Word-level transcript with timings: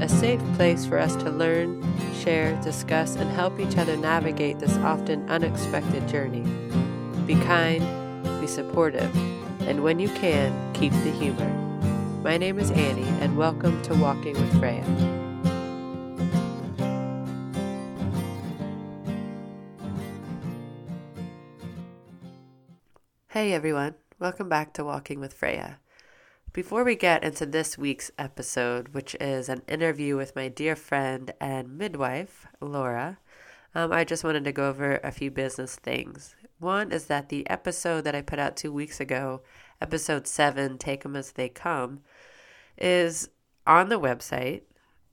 a 0.00 0.08
safe 0.08 0.40
place 0.54 0.84
for 0.84 0.98
us 0.98 1.14
to 1.16 1.30
learn, 1.30 1.82
share, 2.14 2.60
discuss, 2.62 3.14
and 3.14 3.30
help 3.30 3.60
each 3.60 3.76
other 3.76 3.96
navigate 3.96 4.58
this 4.58 4.76
often 4.78 5.28
unexpected 5.30 6.06
journey. 6.08 6.42
Be 7.26 7.34
kind, 7.36 7.80
be 8.40 8.46
supportive, 8.46 9.14
and 9.62 9.84
when 9.84 10.00
you 10.00 10.08
can, 10.08 10.72
keep 10.74 10.92
the 10.92 11.12
humor. 11.12 11.48
My 12.22 12.36
name 12.36 12.58
is 12.58 12.72
Annie, 12.72 13.08
and 13.20 13.36
welcome 13.36 13.80
to 13.82 13.94
Walking 13.94 14.34
with 14.34 14.58
Freya. 14.58 14.84
Hey 23.28 23.52
everyone, 23.52 23.94
welcome 24.18 24.48
back 24.48 24.72
to 24.74 24.84
Walking 24.84 25.20
with 25.20 25.32
Freya. 25.32 25.78
Before 26.54 26.84
we 26.84 26.94
get 26.94 27.24
into 27.24 27.46
this 27.46 27.76
week's 27.76 28.12
episode, 28.16 28.90
which 28.90 29.16
is 29.16 29.48
an 29.48 29.62
interview 29.66 30.16
with 30.16 30.36
my 30.36 30.46
dear 30.46 30.76
friend 30.76 31.32
and 31.40 31.76
midwife, 31.76 32.46
Laura, 32.60 33.18
um, 33.74 33.90
I 33.90 34.04
just 34.04 34.22
wanted 34.22 34.44
to 34.44 34.52
go 34.52 34.68
over 34.68 35.00
a 35.02 35.10
few 35.10 35.32
business 35.32 35.74
things. 35.74 36.36
One 36.60 36.92
is 36.92 37.06
that 37.06 37.28
the 37.28 37.50
episode 37.50 38.02
that 38.02 38.14
I 38.14 38.22
put 38.22 38.38
out 38.38 38.56
two 38.56 38.72
weeks 38.72 39.00
ago, 39.00 39.42
episode 39.80 40.28
seven, 40.28 40.78
Take 40.78 41.02
Them 41.02 41.16
As 41.16 41.32
They 41.32 41.48
Come, 41.48 42.02
is 42.78 43.30
on 43.66 43.88
the 43.88 43.98
website 43.98 44.62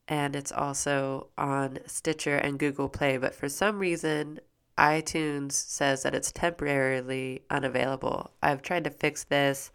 and 0.08 0.36
it's 0.36 0.52
also 0.52 1.30
on 1.40 1.80
Stitcher 1.88 2.36
and 2.36 2.60
Google 2.60 2.88
Play. 2.88 3.18
But 3.18 3.34
for 3.34 3.50
some 3.50 3.80
reason, 3.80 4.42
iTunes 4.78 5.54
says 5.54 6.04
that 6.04 6.14
it's 6.14 6.32
temporarily 6.32 7.42
unavailable. 7.50 8.30
I've 8.44 8.62
tried 8.62 8.84
to 8.84 8.92
fix 8.92 9.24
this. 9.24 9.72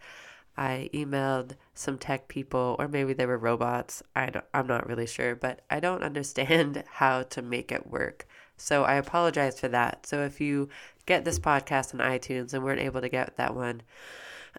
I 0.57 0.89
emailed 0.93 1.51
some 1.73 1.97
tech 1.97 2.27
people, 2.27 2.75
or 2.79 2.87
maybe 2.87 3.13
they 3.13 3.25
were 3.25 3.37
robots. 3.37 4.01
I 4.15 4.29
don't, 4.31 4.45
I'm 4.53 4.67
not 4.67 4.87
really 4.87 5.05
sure, 5.05 5.35
but 5.35 5.61
I 5.69 5.79
don't 5.79 6.03
understand 6.03 6.83
how 6.93 7.23
to 7.23 7.41
make 7.41 7.71
it 7.71 7.87
work. 7.87 8.27
So 8.57 8.83
I 8.83 8.95
apologize 8.95 9.59
for 9.59 9.67
that. 9.67 10.07
So 10.07 10.23
if 10.23 10.41
you 10.41 10.69
get 11.05 11.25
this 11.25 11.39
podcast 11.39 11.93
on 11.93 11.99
iTunes 11.99 12.53
and 12.53 12.63
weren't 12.63 12.81
able 12.81 13.01
to 13.01 13.09
get 13.09 13.37
that 13.37 13.55
one, 13.55 13.83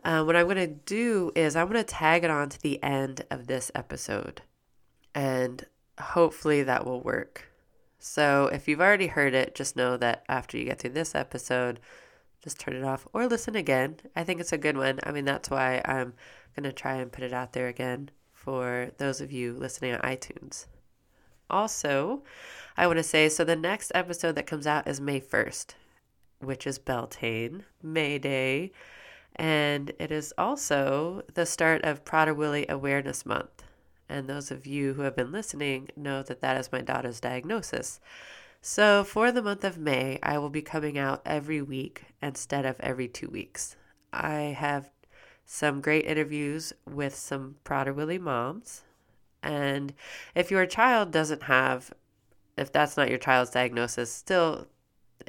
uh, 0.05 0.23
what 0.23 0.37
I'm 0.37 0.47
going 0.47 0.57
to 0.57 0.67
do 0.67 1.33
is 1.35 1.57
I'm 1.57 1.67
going 1.67 1.79
to 1.79 1.85
tag 1.85 2.23
it 2.23 2.31
on 2.31 2.49
to 2.51 2.61
the 2.62 2.83
end 2.83 3.25
of 3.31 3.49
this 3.49 3.73
episode. 3.75 4.43
And 5.15 5.67
hopefully 6.01 6.62
that 6.62 6.87
will 6.87 7.01
work. 7.01 7.49
So 7.99 8.49
if 8.53 8.69
you've 8.69 8.81
already 8.81 9.09
heard 9.09 9.35
it, 9.35 9.57
just 9.57 9.77
know 9.77 9.97
that 9.97 10.25
after 10.29 10.57
you 10.57 10.65
get 10.65 10.79
through 10.79 10.91
this 10.91 11.17
episode, 11.17 11.81
just 12.42 12.58
turn 12.58 12.77
it 12.77 12.84
off 12.84 13.06
or 13.12 13.27
listen 13.27 13.56
again. 13.56 13.97
I 14.14 14.25
think 14.25 14.41
it's 14.41 14.53
a 14.53 14.58
good 14.58 14.77
one. 14.77 15.00
I 15.03 15.12
mean, 15.12 15.25
that's 15.25 15.50
why 15.50 15.83
I'm 15.84 16.14
going 16.56 16.64
to 16.64 16.72
try 16.72 16.94
and 16.94 17.12
put 17.12 17.25
it 17.25 17.33
out 17.33 17.53
there 17.53 17.69
again 17.69 18.11
for 18.33 18.91
those 18.98 19.20
of 19.20 19.33
you 19.33 19.53
listening 19.55 19.94
on 19.94 20.00
iTunes. 20.00 20.66
Also, 21.50 22.22
I 22.77 22.87
want 22.87 22.98
to 22.98 23.03
say 23.03 23.28
so 23.28 23.44
the 23.44 23.56
next 23.56 23.91
episode 23.94 24.34
that 24.37 24.47
comes 24.47 24.66
out 24.66 24.87
is 24.87 25.00
May 25.00 25.21
1st, 25.21 25.75
which 26.41 26.66
is 26.66 26.78
Beltane, 26.78 27.65
May 27.82 28.19
Day, 28.19 28.72
and 29.37 29.93
it 29.98 30.10
is 30.10 30.32
also 30.37 31.22
the 31.34 31.47
start 31.47 31.84
of 31.84 32.04
Prader-Willi 32.04 32.66
Awareness 32.69 33.25
Month. 33.25 33.65
And 34.09 34.28
those 34.28 34.50
of 34.50 34.66
you 34.66 34.94
who 34.94 35.03
have 35.03 35.16
been 35.16 35.32
listening 35.32 35.88
know 35.97 36.22
that 36.22 36.41
that 36.41 36.56
is 36.56 36.72
my 36.72 36.81
daughter's 36.81 37.21
diagnosis. 37.21 38.00
So, 38.61 39.05
for 39.05 39.33
the 39.33 39.43
month 39.43 39.65
of 39.65 39.79
May, 39.79 40.19
I 40.23 40.39
will 40.39 40.51
be 40.51 40.63
coming 40.63 40.99
out 40.99 41.23
every 41.25 41.63
week 41.63 42.07
instead 42.21 42.67
of 42.67 42.79
every 42.81 43.09
two 43.09 43.29
weeks. 43.29 43.77
I 44.13 44.57
have 44.59 44.91
some 45.45 45.81
great 45.81 46.05
interviews 46.05 46.73
with 46.87 47.15
some 47.15 47.57
Prader-Willi 47.65 48.19
moms. 48.19 48.83
And 49.43 49.95
if 50.35 50.51
your 50.51 50.67
child 50.67 51.13
doesn't 51.13 51.45
have, 51.45 51.93
if 52.57 52.73
that's 52.73 52.97
not 52.97 53.09
your 53.09 53.19
child's 53.19 53.53
diagnosis, 53.53 54.13
still, 54.13 54.67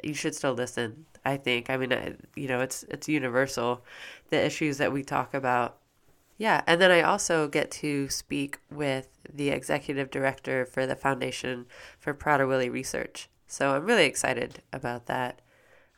you 0.02 0.14
should 0.14 0.34
still 0.34 0.52
listen. 0.52 1.06
I 1.24 1.36
think. 1.36 1.70
I 1.70 1.76
mean, 1.76 2.16
you 2.34 2.48
know, 2.48 2.60
it's 2.60 2.82
it's 2.84 3.08
universal. 3.08 3.84
The 4.30 4.44
issues 4.44 4.78
that 4.78 4.92
we 4.92 5.02
talk 5.02 5.34
about 5.34 5.79
yeah, 6.40 6.62
and 6.66 6.80
then 6.80 6.90
I 6.90 7.02
also 7.02 7.48
get 7.48 7.70
to 7.82 8.08
speak 8.08 8.60
with 8.70 9.08
the 9.30 9.50
executive 9.50 10.10
director 10.10 10.64
for 10.64 10.86
the 10.86 10.96
Foundation 10.96 11.66
for 11.98 12.14
Prader-Willi 12.14 12.70
Research. 12.70 13.28
So 13.46 13.76
I'm 13.76 13.84
really 13.84 14.06
excited 14.06 14.62
about 14.72 15.04
that. 15.04 15.42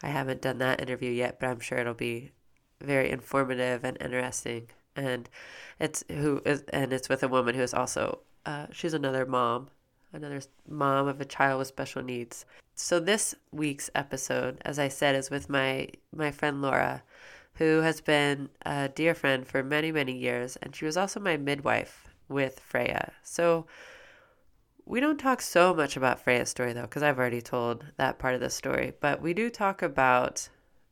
I 0.03 0.09
haven't 0.09 0.43
done 0.43 0.59
that 0.59 0.81
interview 0.81 1.13
yet, 1.13 1.39
but 1.39 1.47
I'm 1.47 1.61
sure 1.61 1.79
it'll 1.79 1.95
be 1.95 2.33
very 2.81 3.09
informative 3.09 3.85
and 3.85 3.97
interesting. 4.01 4.67
And 4.97 5.31
it's 5.79 6.03
who 6.09 6.43
is, 6.45 6.65
and 6.73 6.93
it's 6.93 7.09
with 7.09 7.23
a 7.23 7.29
woman 7.29 7.55
who 7.55 7.63
is 7.63 7.73
also 7.73 8.19
uh, 8.45 8.67
she's 8.73 8.95
another 8.95 9.25
mom, 9.25 9.69
another 10.13 10.41
mom 10.69 11.07
of 11.07 11.21
a 11.21 11.25
child 11.25 11.61
with 11.61 11.69
special 11.69 12.03
needs. 12.03 12.47
So 12.75 12.99
this 12.99 13.37
week's 13.53 13.91
episode, 13.95 14.61
as 14.65 14.81
I 14.81 14.89
said, 14.89 15.15
is 15.15 15.31
with 15.31 15.49
my 15.49 15.91
my 16.13 16.33
friend 16.33 16.61
Laura 16.61 17.05
who 17.63 17.81
has 17.81 18.01
been 18.01 18.49
a 18.67 18.89
dear 18.89 19.15
friend 19.15 19.47
for 19.47 19.63
many, 19.63 19.93
many 19.93 20.13
years, 20.13 20.57
and 20.57 20.75
she 20.75 20.85
was 20.85 20.97
also 20.97 21.21
my 21.21 21.37
midwife 21.37 22.09
with 22.29 22.59
Freya. 22.59 23.13
So 23.23 23.67
we 24.85 24.99
don't 24.99 25.21
talk 25.21 25.41
so 25.41 25.73
much 25.73 25.97
about 25.97 26.19
Freya's 26.19 26.49
story 26.49 26.73
though, 26.73 26.83
because 26.83 27.05
I've 27.05 27.21
already 27.21 27.41
told 27.41 27.85
that 27.99 28.19
part 28.19 28.35
of 28.35 28.41
the 28.41 28.51
story, 28.51 28.95
but 29.01 29.23
we 29.23 29.33
do 29.33 29.49
talk 29.49 29.81
about 29.81 30.49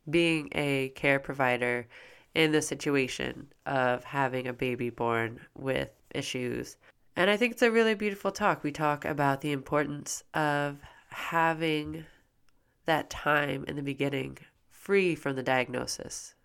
being 0.09 0.49
a 0.53 0.91
care 0.91 1.19
provider 1.19 1.89
in 2.37 2.53
the 2.53 2.63
situation 2.63 3.49
of 3.67 4.05
having 4.05 4.47
a 4.47 4.53
baby 4.53 4.91
born 4.91 5.41
with 5.59 5.91
issues. 6.15 6.77
And 7.17 7.29
I 7.29 7.37
think 7.37 7.55
it's 7.55 7.63
a 7.63 7.71
really 7.73 7.95
beautiful 7.95 8.31
talk. 8.31 8.63
We 8.63 8.71
talk 8.71 9.05
about 9.05 9.41
the 9.41 9.51
importance 9.51 10.23
of 10.35 10.79
having 11.09 12.05
that 12.87 13.11
time 13.11 13.65
in 13.67 13.75
the 13.75 13.83
beginning 13.83 14.39
free 14.71 15.17
from 15.17 15.35
the 15.35 15.43
diagnosis 15.43 16.37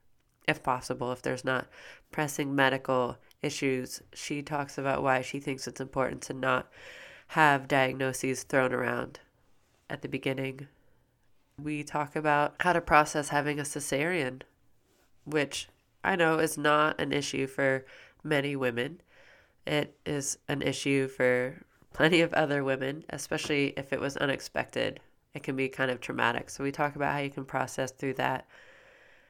if 0.47 0.63
possible, 0.63 1.11
if 1.11 1.21
there's 1.21 1.45
not 1.45 1.67
pressing 2.11 2.55
medical 2.55 3.17
issues. 3.41 4.01
She 4.13 4.41
talks 4.41 4.77
about 4.77 5.03
why 5.03 5.21
she 5.21 5.39
thinks 5.39 5.67
it's 5.67 5.81
important 5.81 6.21
to 6.23 6.33
not 6.33 6.67
have 7.29 7.67
diagnoses 7.67 8.43
thrown 8.43 8.73
around 8.73 9.19
at 9.89 10.01
the 10.01 10.07
beginning. 10.07 10.67
We 11.61 11.83
talk 11.83 12.15
about 12.15 12.55
how 12.59 12.73
to 12.73 12.81
process 12.81 13.29
having 13.29 13.59
a 13.59 13.63
cesarean, 13.63 14.41
which 15.23 15.69
I 16.03 16.15
know 16.15 16.39
is 16.39 16.57
not 16.57 16.99
an 16.99 17.11
issue 17.11 17.47
for 17.47 17.85
many 18.23 18.55
women. 18.55 19.01
It 19.65 19.97
is 20.05 20.37
an 20.47 20.61
issue 20.61 21.07
for 21.07 21.63
plenty 21.93 22.21
of 22.21 22.33
other 22.33 22.63
women, 22.63 23.05
especially 23.09 23.73
if 23.77 23.93
it 23.93 24.01
was 24.01 24.17
unexpected. 24.17 24.99
It 25.33 25.43
can 25.43 25.55
be 25.55 25.69
kind 25.69 25.89
of 25.89 26.01
traumatic. 26.01 26.49
So, 26.49 26.63
we 26.63 26.71
talk 26.71 26.95
about 26.95 27.13
how 27.13 27.19
you 27.19 27.29
can 27.29 27.45
process 27.45 27.91
through 27.91 28.13
that 28.15 28.45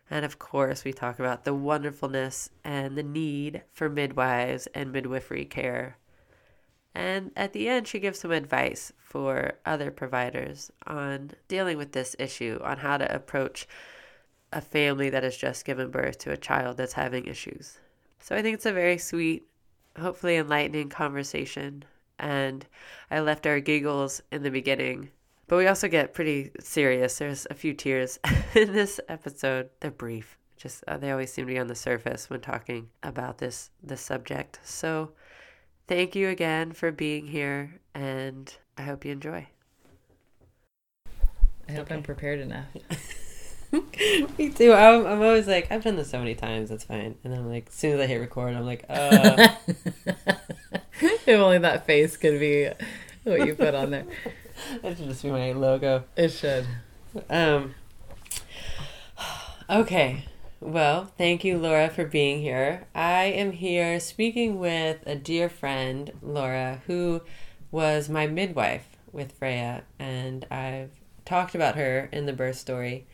and 0.09 0.23
of 0.23 0.38
course, 0.38 0.83
we 0.83 0.93
talk 0.93 1.19
about 1.19 1.43
the 1.43 1.53
wonderfulness 1.53 2.49
and 2.63 2.96
the 2.96 3.03
need 3.03 3.63
for 3.72 3.90
midwives 3.90 4.67
and 4.67 4.91
midwifery 4.91 5.46
care. 5.46 5.97
And 6.93 7.31
at 7.35 7.53
the 7.53 7.67
end, 7.67 7.87
she 7.87 7.99
gives 7.99 8.19
some 8.19 8.31
advice 8.31 8.93
for 8.99 9.53
other 9.66 9.91
providers 9.91 10.72
on 10.85 11.31
dealing 11.47 11.78
with 11.78 11.91
this 11.91 12.16
issue, 12.19 12.59
on 12.63 12.78
how 12.78 12.97
to 12.97 13.13
approach 13.13 13.67
a 14.53 14.61
family 14.61 15.09
that 15.09 15.23
has 15.23 15.35
just 15.35 15.66
given 15.66 15.90
birth 15.90 16.19
to 16.19 16.31
a 16.31 16.37
child 16.37 16.78
that's 16.78 16.93
having 16.93 17.25
issues. 17.25 17.79
So 18.19 18.35
I 18.35 18.41
think 18.41 18.55
it's 18.55 18.66
a 18.66 18.72
very 18.72 18.97
sweet, 18.97 19.47
hopefully 19.99 20.37
enlightening 20.37 20.90
conversation. 20.90 21.84
And 22.17 22.66
I 23.11 23.19
left 23.19 23.46
our 23.46 23.59
giggles 23.59 24.22
in 24.31 24.43
the 24.43 24.51
beginning 24.51 25.09
but 25.47 25.58
we 25.58 25.68
also 25.68 25.88
get 25.88 26.14
pretty 26.14 26.52
serious. 26.59 27.18
There's 27.18 27.46
a 27.50 27.53
few 27.53 27.74
tears 27.74 28.20
in 28.56 28.74
this 28.74 29.00
episode. 29.08 29.70
They're 29.80 29.92
brief. 29.92 30.38
Just 30.58 30.84
uh, 30.88 30.97
they 30.97 31.12
always 31.12 31.32
seem 31.32 31.46
to 31.46 31.53
be 31.53 31.59
on 31.59 31.68
the 31.68 31.76
surface 31.76 32.30
when 32.30 32.42
talking 32.42 32.90
about 33.03 33.38
this 33.38 33.70
this 33.84 34.02
subject. 34.02 34.59
So, 34.64 35.12
thank 35.88 36.16
you 36.16 36.30
again 36.30 36.72
for 36.72 36.92
being 36.92 37.28
here, 37.28 37.80
and 37.94 38.53
I 38.78 38.84
hope 38.84 39.06
you 39.06 39.12
enjoy. 39.12 39.47
I 41.68 41.72
hope 41.72 41.82
okay. 41.82 41.96
I'm 41.96 42.03
prepared 42.03 42.40
enough. 42.40 42.68
Me 44.38 44.50
too. 44.50 44.72
I'm, 44.72 45.06
I'm 45.06 45.22
always 45.22 45.47
like, 45.47 45.72
I've 45.72 45.84
done 45.84 45.96
this 45.96 46.09
so 46.09 46.20
many 46.20 46.36
times. 46.36 46.70
That's 46.70 46.84
fine. 46.84 47.16
And 47.24 47.34
then 47.34 47.40
I'm 47.40 47.50
like, 47.50 47.68
as 47.70 47.74
soon 47.74 47.94
as 47.94 48.00
I 48.00 48.06
hit 48.06 48.18
record, 48.18 48.53
I'm 48.53 48.66
like, 48.66 48.86
uh. 48.90 49.56
if 50.96 51.28
only 51.28 51.58
that 51.58 51.86
face 51.86 52.18
could 52.18 52.40
be 52.40 52.70
what 53.24 53.46
you 53.46 53.56
put 53.56 53.74
on 53.74 53.92
there. 53.92 54.06
That 54.81 54.97
should 54.97 55.07
just 55.07 55.23
be 55.23 55.31
my 55.31 55.52
logo. 55.52 56.03
It 56.16 56.29
should. 56.29 56.66
Um, 57.29 57.75
okay. 59.69 60.25
Well, 60.61 61.11
thank 61.17 61.43
you, 61.43 61.57
Laura, 61.57 61.90
for 61.90 62.05
being 62.05 62.41
here. 62.41 62.87
I 62.96 63.25
am 63.25 63.52
here 63.52 63.99
speaking 63.99 64.57
with 64.59 65.05
a 65.05 65.16
dear 65.16 65.47
friend, 65.49 66.11
Laura, 66.22 66.81
who 66.87 67.22
was 67.72 68.09
my 68.09 68.25
midwife 68.25 68.96
with 69.11 69.34
Freya, 69.34 69.84
and 69.99 70.46
I've 70.49 70.91
talked 71.25 71.55
about 71.55 71.75
her 71.75 72.09
in 72.11 72.25
the 72.25 72.34
birth 72.34 72.58
story. 72.58 73.05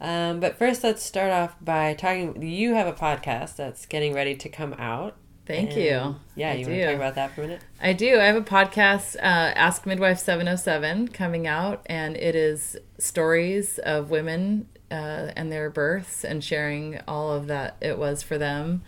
Um, 0.00 0.40
but 0.40 0.56
first, 0.56 0.82
let's 0.82 1.02
start 1.02 1.30
off 1.30 1.56
by 1.60 1.94
talking. 1.94 2.40
You 2.42 2.74
have 2.74 2.86
a 2.86 2.92
podcast 2.92 3.56
that's 3.56 3.86
getting 3.86 4.14
ready 4.14 4.34
to 4.36 4.48
come 4.48 4.74
out. 4.74 5.16
Thank 5.48 5.70
And- 5.72 5.80
you. 5.82 6.16
Yeah, 6.36 6.50
I 6.50 6.54
you 6.54 6.66
want 6.66 6.74
do. 6.74 6.80
to 6.80 6.86
talk 6.86 6.94
about 6.96 7.14
that 7.16 7.30
for 7.34 7.40
a 7.40 7.44
minute? 7.46 7.62
I 7.80 7.92
do. 7.94 8.20
I 8.20 8.24
have 8.24 8.36
a 8.36 8.42
podcast, 8.42 9.16
uh, 9.16 9.20
Ask 9.56 9.86
Midwife 9.86 10.18
707, 10.20 11.08
coming 11.08 11.46
out, 11.48 11.82
and 11.86 12.16
it 12.16 12.36
is 12.36 12.76
stories 12.98 13.78
of 13.78 14.10
women 14.10 14.68
uh, 14.90 15.32
and 15.36 15.50
their 15.50 15.68
births 15.70 16.22
and 16.24 16.44
sharing 16.44 17.00
all 17.08 17.32
of 17.32 17.46
that 17.48 17.76
it 17.80 17.98
was 17.98 18.22
for 18.22 18.38
them. 18.38 18.82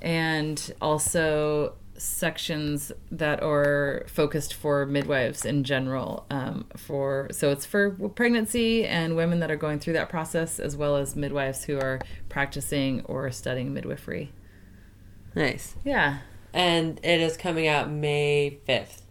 And 0.00 0.72
also 0.80 1.74
sections 1.96 2.92
that 3.10 3.42
are 3.42 4.04
focused 4.06 4.54
for 4.54 4.86
midwives 4.86 5.44
in 5.44 5.64
general 5.64 6.24
um, 6.30 6.64
for 6.76 7.26
so 7.32 7.50
it's 7.50 7.66
for 7.66 7.90
pregnancy 7.90 8.84
and 8.86 9.16
women 9.16 9.40
that 9.40 9.50
are 9.50 9.56
going 9.56 9.80
through 9.80 9.92
that 9.94 10.08
process 10.08 10.60
as 10.60 10.76
well 10.76 10.94
as 10.94 11.16
midwives 11.16 11.64
who 11.64 11.76
are 11.76 11.98
practicing 12.28 13.00
or 13.06 13.28
studying 13.32 13.74
midwifery 13.74 14.30
Nice. 15.38 15.74
yeah 15.84 16.18
And 16.52 17.00
it 17.02 17.20
is 17.20 17.36
coming 17.36 17.66
out 17.66 17.90
May 17.90 18.58
5th, 18.66 19.02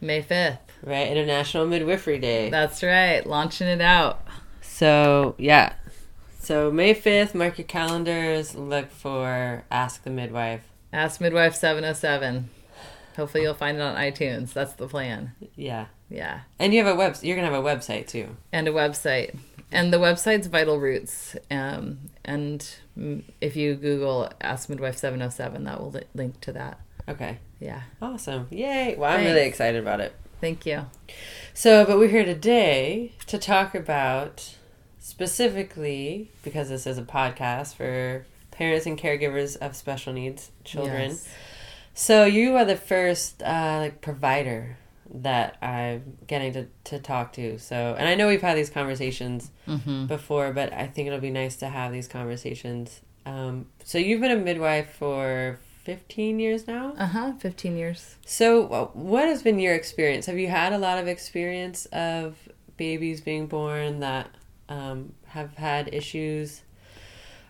may 0.00 0.22
5th 0.22 0.58
right? 0.84 1.08
International 1.08 1.66
Midwifery 1.66 2.18
Day. 2.18 2.50
That's 2.50 2.82
right, 2.82 3.26
launching 3.26 3.66
it 3.66 3.80
out. 3.80 4.26
So, 4.60 5.34
yeah. 5.38 5.74
So, 6.38 6.70
May 6.70 6.94
5th, 6.94 7.34
mark 7.34 7.58
your 7.58 7.66
calendars. 7.66 8.54
Look 8.54 8.90
for 8.90 9.64
Ask 9.70 10.04
the 10.04 10.10
Midwife. 10.10 10.62
Ask 10.92 11.20
Midwife 11.20 11.54
707. 11.54 12.50
Hopefully, 13.16 13.44
you'll 13.44 13.54
find 13.54 13.78
it 13.78 13.82
on 13.82 13.96
iTunes. 13.96 14.52
That's 14.52 14.74
the 14.74 14.88
plan. 14.88 15.32
Yeah. 15.56 15.86
Yeah. 16.10 16.40
And 16.58 16.74
you 16.74 16.84
have 16.84 16.92
a 16.92 16.96
web. 16.96 17.16
You're 17.22 17.36
gonna 17.36 17.50
have 17.50 17.64
a 17.64 17.66
website 17.66 18.08
too. 18.08 18.36
And 18.52 18.68
a 18.68 18.72
website. 18.72 19.36
And 19.74 19.92
the 19.92 19.98
website's 19.98 20.46
Vital 20.46 20.78
Roots. 20.78 21.36
Um, 21.50 21.98
and 22.24 22.66
if 23.40 23.56
you 23.56 23.74
Google 23.74 24.30
Ask 24.40 24.68
Midwife 24.68 24.96
707, 24.96 25.64
that 25.64 25.80
will 25.80 25.90
li- 25.90 26.02
link 26.14 26.40
to 26.42 26.52
that. 26.52 26.80
Okay. 27.08 27.38
Yeah. 27.60 27.82
Awesome. 28.00 28.46
Yay. 28.50 28.94
Well, 28.96 29.10
I'm 29.10 29.18
Thanks. 29.18 29.34
really 29.34 29.46
excited 29.46 29.80
about 29.82 30.00
it. 30.00 30.14
Thank 30.40 30.64
you. 30.66 30.86
So, 31.54 31.84
but 31.84 31.98
we're 31.98 32.08
here 32.08 32.24
today 32.24 33.12
to 33.26 33.38
talk 33.38 33.74
about 33.74 34.54
specifically 34.98 36.30
because 36.42 36.68
this 36.68 36.86
is 36.86 36.98
a 36.98 37.02
podcast 37.02 37.74
for 37.74 38.26
parents 38.50 38.86
and 38.86 38.98
caregivers 38.98 39.56
of 39.56 39.74
special 39.76 40.12
needs 40.12 40.50
children. 40.64 41.10
Yes. 41.10 41.28
So 41.94 42.24
you 42.24 42.56
are 42.56 42.64
the 42.64 42.76
first 42.76 43.42
uh, 43.42 43.78
like 43.80 44.00
provider 44.00 44.76
that 45.14 45.56
I'm 45.62 46.18
getting 46.26 46.52
to, 46.54 46.66
to 46.84 46.98
talk 46.98 47.32
to. 47.34 47.58
So, 47.58 47.94
and 47.98 48.08
I 48.08 48.14
know 48.16 48.28
we've 48.28 48.42
had 48.42 48.56
these 48.56 48.70
conversations 48.70 49.50
Mm-hmm. 49.68 50.06
before, 50.06 50.52
but 50.52 50.72
I 50.74 50.86
think 50.86 51.06
it'll 51.06 51.20
be 51.20 51.30
nice 51.30 51.56
to 51.56 51.68
have 51.68 51.90
these 51.92 52.06
conversations. 52.08 53.00
Um, 53.24 53.66
so 53.82 53.96
you've 53.96 54.20
been 54.20 54.30
a 54.30 54.36
midwife 54.36 54.90
for 54.94 55.58
15 55.84 56.38
years 56.38 56.66
now. 56.66 56.92
Uh 56.98 57.06
huh. 57.06 57.32
15 57.38 57.76
years. 57.78 58.16
So 58.26 58.90
what 58.92 59.24
has 59.26 59.42
been 59.42 59.58
your 59.58 59.74
experience? 59.74 60.26
Have 60.26 60.36
you 60.38 60.48
had 60.48 60.72
a 60.74 60.78
lot 60.78 60.98
of 60.98 61.08
experience 61.08 61.86
of 61.86 62.36
babies 62.76 63.22
being 63.22 63.46
born 63.46 64.00
that 64.00 64.28
um, 64.68 65.14
have 65.28 65.54
had 65.54 65.94
issues? 65.94 66.60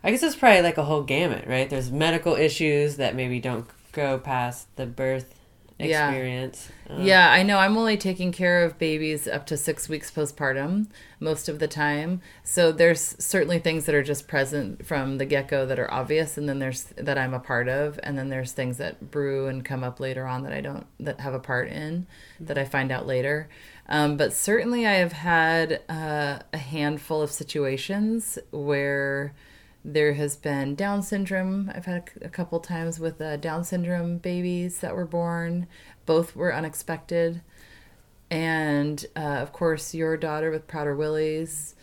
I 0.03 0.11
guess 0.11 0.23
it's 0.23 0.35
probably 0.35 0.61
like 0.61 0.77
a 0.77 0.83
whole 0.85 1.03
gamut, 1.03 1.47
right? 1.47 1.69
There's 1.69 1.91
medical 1.91 2.35
issues 2.35 2.95
that 2.97 3.15
maybe 3.15 3.39
don't 3.41 3.67
go 3.91 4.17
past 4.19 4.73
the 4.77 4.85
birth 4.85 5.34
Yeah. 5.77 6.09
experience. 6.09 6.71
Um, 6.89 7.01
Yeah, 7.01 7.29
I 7.31 7.43
know. 7.43 7.57
I'm 7.57 7.77
only 7.77 7.97
taking 7.97 8.31
care 8.31 8.63
of 8.63 8.79
babies 8.79 9.27
up 9.27 9.45
to 9.47 9.57
six 9.57 9.89
weeks 9.89 10.09
postpartum 10.09 10.87
most 11.19 11.49
of 11.49 11.59
the 11.59 11.67
time. 11.67 12.21
So 12.43 12.71
there's 12.71 13.15
certainly 13.19 13.59
things 13.59 13.85
that 13.85 13.95
are 13.95 14.03
just 14.03 14.27
present 14.27 14.85
from 14.85 15.17
the 15.17 15.25
get 15.25 15.47
go 15.49 15.65
that 15.65 15.77
are 15.77 15.91
obvious, 15.93 16.37
and 16.37 16.47
then 16.47 16.59
there's 16.59 16.83
that 16.97 17.17
I'm 17.17 17.33
a 17.33 17.39
part 17.39 17.67
of, 17.67 17.99
and 18.03 18.17
then 18.17 18.29
there's 18.29 18.53
things 18.53 18.77
that 18.77 19.11
brew 19.11 19.47
and 19.47 19.65
come 19.65 19.83
up 19.83 19.99
later 19.99 20.25
on 20.25 20.43
that 20.43 20.53
I 20.53 20.61
don't 20.61 20.85
that 20.99 21.19
have 21.19 21.33
a 21.33 21.39
part 21.39 21.67
in 21.69 22.07
that 22.39 22.57
I 22.57 22.63
find 22.63 22.91
out 22.91 23.05
later. 23.05 23.49
Um, 23.87 24.15
but 24.17 24.33
certainly, 24.33 24.87
I 24.87 24.93
have 24.93 25.13
had 25.13 25.81
uh, 25.89 26.39
a 26.53 26.57
handful 26.57 27.21
of 27.21 27.31
situations 27.31 28.39
where 28.51 29.33
there 29.85 30.13
has 30.13 30.35
been 30.35 30.73
Down 30.73 31.03
syndrome. 31.03 31.71
I've 31.73 31.85
had 31.85 32.09
a, 32.21 32.29
couple 32.29 32.59
times 32.59 32.99
with 32.99 33.21
uh, 33.21 33.37
Down 33.37 33.63
syndrome 33.63 34.17
babies 34.17 34.79
that 34.79 34.95
were 34.95 35.05
born. 35.05 35.67
Both 36.07 36.35
were 36.35 36.53
unexpected. 36.53 37.41
And 38.31 39.05
uh, 39.15 39.19
of 39.19 39.53
course, 39.53 39.93
your 39.93 40.17
daughter 40.17 40.49
with 40.49 40.67
Prader-Willi's. 40.67 41.75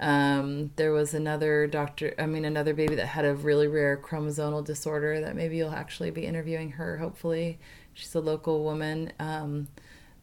Um, 0.00 0.72
there 0.74 0.90
was 0.92 1.14
another 1.14 1.68
doctor, 1.68 2.14
I 2.18 2.26
mean, 2.26 2.44
another 2.44 2.74
baby 2.74 2.96
that 2.96 3.06
had 3.06 3.24
a 3.24 3.34
really 3.36 3.68
rare 3.68 3.96
chromosomal 3.96 4.64
disorder 4.64 5.20
that 5.20 5.36
maybe 5.36 5.56
you'll 5.56 5.70
actually 5.70 6.10
be 6.10 6.26
interviewing 6.26 6.72
her, 6.72 6.98
hopefully. 6.98 7.60
She's 7.92 8.14
a 8.16 8.20
local 8.20 8.64
woman. 8.64 9.12
Um, 9.20 9.68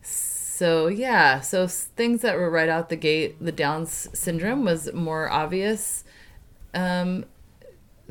so, 0.01 0.87
yeah, 0.87 1.39
so 1.39 1.65
things 1.67 2.21
that 2.23 2.35
were 2.35 2.49
right 2.49 2.67
out 2.67 2.89
the 2.89 2.97
gate, 2.97 3.37
the 3.39 3.53
Down's 3.53 4.09
syndrome 4.13 4.65
was 4.65 4.91
more 4.93 5.31
obvious 5.31 6.03
um, 6.73 7.25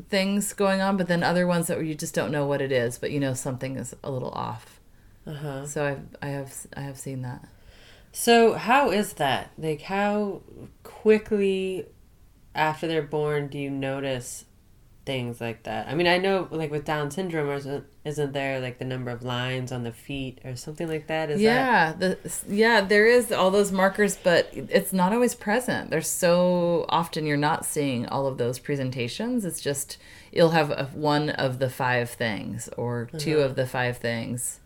things 0.09 0.53
going 0.53 0.81
on, 0.81 0.97
but 0.97 1.07
then 1.07 1.23
other 1.23 1.47
ones 1.47 1.67
that 1.67 1.83
you 1.83 1.95
just 1.95 2.13
don't 2.13 2.31
know 2.31 2.45
what 2.45 2.61
it 2.61 2.71
is, 2.71 2.97
but 2.97 3.11
you 3.11 3.19
know 3.19 3.33
something 3.33 3.75
is 3.75 3.95
a 4.03 4.11
little 4.11 4.31
off. 4.31 4.79
Uh-huh. 5.25 5.65
So 5.65 5.85
I've 5.85 6.17
I 6.21 6.27
have 6.27 6.53
I 6.75 6.81
have 6.81 6.97
seen 6.97 7.21
that. 7.21 7.47
So 8.11 8.53
how 8.53 8.91
is 8.91 9.13
that? 9.13 9.51
Like 9.57 9.83
how 9.83 10.41
quickly 10.83 11.85
after 12.53 12.87
they're 12.87 13.01
born 13.01 13.47
do 13.47 13.57
you 13.57 13.69
notice 13.69 14.45
things 15.05 15.41
like 15.41 15.63
that? 15.63 15.87
I 15.87 15.95
mean, 15.95 16.07
I 16.07 16.17
know 16.17 16.47
like 16.51 16.71
with 16.71 16.85
Down 16.85 17.11
syndrome, 17.11 17.49
isn't 17.49 17.85
isn't 18.03 18.33
there 18.33 18.59
like 18.59 18.79
the 18.79 18.85
number 18.85 19.11
of 19.11 19.23
lines 19.23 19.71
on 19.71 19.83
the 19.83 19.91
feet 19.91 20.39
or 20.43 20.55
something 20.55 20.87
like 20.87 21.07
that? 21.07 21.29
Is 21.29 21.39
that 21.39 21.43
yeah, 21.43 21.93
the 21.93 22.17
yeah 22.47 22.81
there 22.81 23.05
is 23.05 23.31
all 23.31 23.51
those 23.51 23.71
markers, 23.71 24.17
but 24.17 24.49
it's 24.53 24.93
not 24.93 25.13
always 25.13 25.35
present. 25.35 25.89
There's 25.89 26.09
so 26.09 26.85
often 26.89 27.25
you're 27.25 27.37
not 27.37 27.65
seeing 27.65 28.07
all 28.07 28.27
of 28.27 28.37
those 28.37 28.59
presentations. 28.59 29.45
It's 29.45 29.61
just 29.61 29.97
you'll 30.31 30.51
have 30.51 30.71
a, 30.71 30.89
one 30.93 31.29
of 31.29 31.59
the 31.59 31.69
five 31.69 32.09
things 32.09 32.69
or 32.77 33.09
2 33.17 33.39
of 33.39 33.55
the 33.55 33.67
five 33.67 33.97
things. 33.97 34.61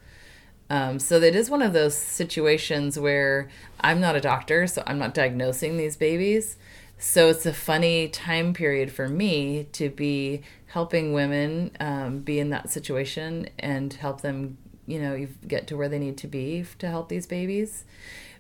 Um, 0.70 1.00
so 1.00 1.20
it 1.20 1.36
is 1.36 1.50
one 1.50 1.62
of 1.62 1.74
those 1.74 1.96
situations 1.96 2.98
where 2.98 3.50
I'm 3.80 4.00
not 4.00 4.16
a 4.16 4.22
doctor, 4.22 4.66
so 4.68 4.84
I'm 4.88 4.98
not 4.98 5.14
diagnosing 5.14 5.78
these 5.78 5.96
babies. 5.96 6.58
So 6.98 7.30
it's 7.30 7.46
a 7.46 7.54
funny 7.54 8.08
time 8.08 8.54
period 8.54 8.92
for 8.92 9.08
me 9.08 9.68
to 9.74 9.90
be 9.90 10.42
helping 10.68 11.14
women 11.14 11.72
um, 11.80 12.20
be 12.20 12.40
in 12.40 12.50
that 12.50 12.70
situation 12.70 13.50
and 13.60 13.94
help 13.94 14.22
them, 14.22 14.58
you 14.88 15.00
know, 15.00 15.28
get 15.48 15.68
to 15.68 15.78
where 15.78 15.90
they 15.90 16.00
need 16.00 16.18
to 16.18 16.28
be 16.28 16.66
to 16.80 16.88
help 16.88 17.10
these 17.10 17.28
babies. 17.28 17.84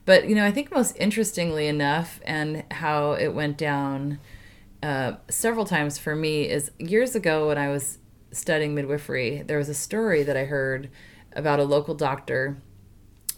But 0.05 0.29
you 0.29 0.35
know, 0.35 0.45
I 0.45 0.51
think 0.51 0.71
most 0.71 0.95
interestingly 0.97 1.67
enough, 1.67 2.19
and 2.25 2.63
how 2.71 3.13
it 3.13 3.29
went 3.29 3.57
down 3.57 4.19
uh, 4.83 5.13
several 5.29 5.65
times 5.65 5.97
for 5.97 6.15
me 6.15 6.47
is 6.47 6.71
years 6.77 7.15
ago 7.15 7.47
when 7.47 7.57
I 7.57 7.69
was 7.69 7.97
studying 8.31 8.75
midwifery. 8.75 9.41
There 9.41 9.57
was 9.57 9.69
a 9.69 9.73
story 9.73 10.21
that 10.23 10.37
I 10.37 10.45
heard 10.45 10.89
about 11.33 11.59
a 11.59 11.63
local 11.63 11.95
doctor 11.95 12.57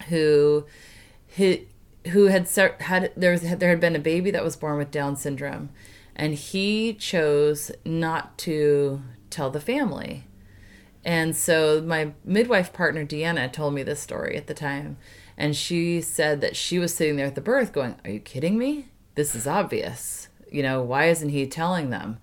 who 0.10 0.66
who, 1.38 1.60
who 2.10 2.26
had 2.26 2.50
had 2.80 3.12
there 3.16 3.32
was 3.32 3.42
there 3.42 3.70
had 3.70 3.80
been 3.80 3.96
a 3.96 4.00
baby 4.00 4.32
that 4.32 4.44
was 4.44 4.56
born 4.56 4.78
with 4.78 4.92
Down 4.92 5.16
syndrome, 5.16 5.70
and 6.16 6.34
he 6.34 6.94
chose 6.94 7.72
not 7.86 8.38
to 8.40 9.02
tell 9.30 9.50
the 9.50 9.60
family. 9.62 10.26
And 11.06 11.36
so 11.36 11.82
my 11.82 12.12
midwife 12.26 12.74
partner 12.74 13.06
Deanna 13.06 13.52
told 13.52 13.74
me 13.74 13.84
this 13.84 14.02
story 14.02 14.36
at 14.36 14.48
the 14.48 14.54
time, 14.54 14.98
and 15.38 15.56
she 15.56 16.02
said 16.02 16.42
that 16.42 16.56
she 16.56 16.80
was 16.80 16.94
sitting 16.94 17.16
there 17.16 17.28
at 17.28 17.36
the 17.36 17.42
birth 17.42 17.72
going, 17.72 17.96
"Are 18.04 18.12
you 18.12 18.20
kidding 18.20 18.58
me? 18.58 18.88
This 19.16 19.36
is 19.36 19.48
obvious. 19.48 20.28
You 20.52 20.64
know, 20.64 20.82
why 20.82 21.06
isn't 21.06 21.30
he 21.30 21.48
telling 21.48 21.90
them?" 21.90 22.20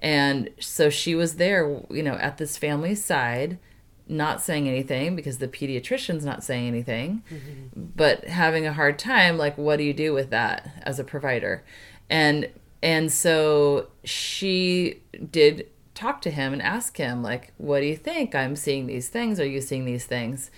And 0.00 0.50
so 0.60 0.90
she 0.90 1.14
was 1.14 1.36
there, 1.36 1.80
you 1.90 2.02
know, 2.02 2.14
at 2.14 2.36
this 2.36 2.58
family's 2.58 3.02
side, 3.02 3.58
not 4.08 4.40
saying 4.40 4.68
anything 4.68 5.16
because 5.16 5.38
the 5.38 5.48
pediatrician's 5.48 6.24
not 6.24 6.44
saying 6.44 6.66
anything, 6.66 7.22
mm-hmm. 7.30 7.86
but 7.96 8.24
having 8.24 8.66
a 8.66 8.72
hard 8.72 8.98
time 8.98 9.36
like 9.36 9.58
what 9.58 9.76
do 9.76 9.84
you 9.84 9.92
do 9.92 10.12
with 10.12 10.30
that 10.30 10.70
as 10.82 10.98
a 10.98 11.04
provider? 11.04 11.64
And 12.08 12.48
and 12.82 13.12
so 13.12 13.88
she 14.04 15.02
did 15.30 15.68
talk 15.94 16.20
to 16.22 16.30
him 16.30 16.52
and 16.52 16.62
ask 16.62 16.96
him 16.96 17.22
like 17.22 17.52
what 17.56 17.80
do 17.80 17.86
you 17.86 17.96
think? 17.96 18.34
I'm 18.34 18.56
seeing 18.56 18.86
these 18.86 19.08
things, 19.08 19.40
are 19.40 19.46
you 19.46 19.60
seeing 19.60 19.84
these 19.84 20.04
things? 20.04 20.50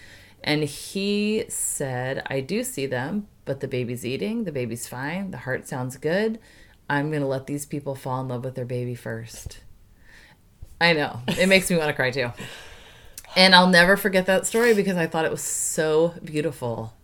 And 0.45 0.65
he 0.65 1.45
said, 1.49 2.23
I 2.27 2.41
do 2.41 2.63
see 2.63 2.87
them, 2.87 3.27
but 3.45 3.61
the 3.61 3.69
baby's 3.69 4.07
eating, 4.07 4.45
the 4.45 4.53
baby's 4.53 4.87
fine, 4.87 5.31
the 5.31 5.39
heart 5.39 5.67
sounds 5.67 5.97
good. 5.97 6.39
I'm 6.89 7.11
going 7.11 7.23
to 7.23 7.29
let 7.29 7.47
these 7.47 7.67
people 7.67 7.95
fall 7.95 8.21
in 8.21 8.29
love 8.29 8.45
with 8.45 8.55
their 8.55 8.65
baby 8.65 8.95
first. 8.95 9.61
I 10.81 10.93
know. 10.93 11.21
It 11.27 11.49
makes 11.49 11.71
me 11.71 11.77
want 11.77 11.89
to 11.89 11.95
cry 11.95 12.11
too. 12.11 12.31
And 13.37 13.55
I'll 13.55 13.69
never 13.69 13.97
forget 13.97 14.27
that 14.27 14.47
story 14.47 14.75
because 14.75 14.97
I 14.97 15.07
thought 15.07 15.25
it 15.25 15.31
was 15.31 15.43
so 15.43 16.15
beautiful. 16.25 16.95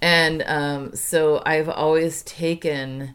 And 0.00 0.44
um, 0.46 0.94
so 0.94 1.42
I've 1.44 1.68
always 1.68 2.22
taken 2.22 3.14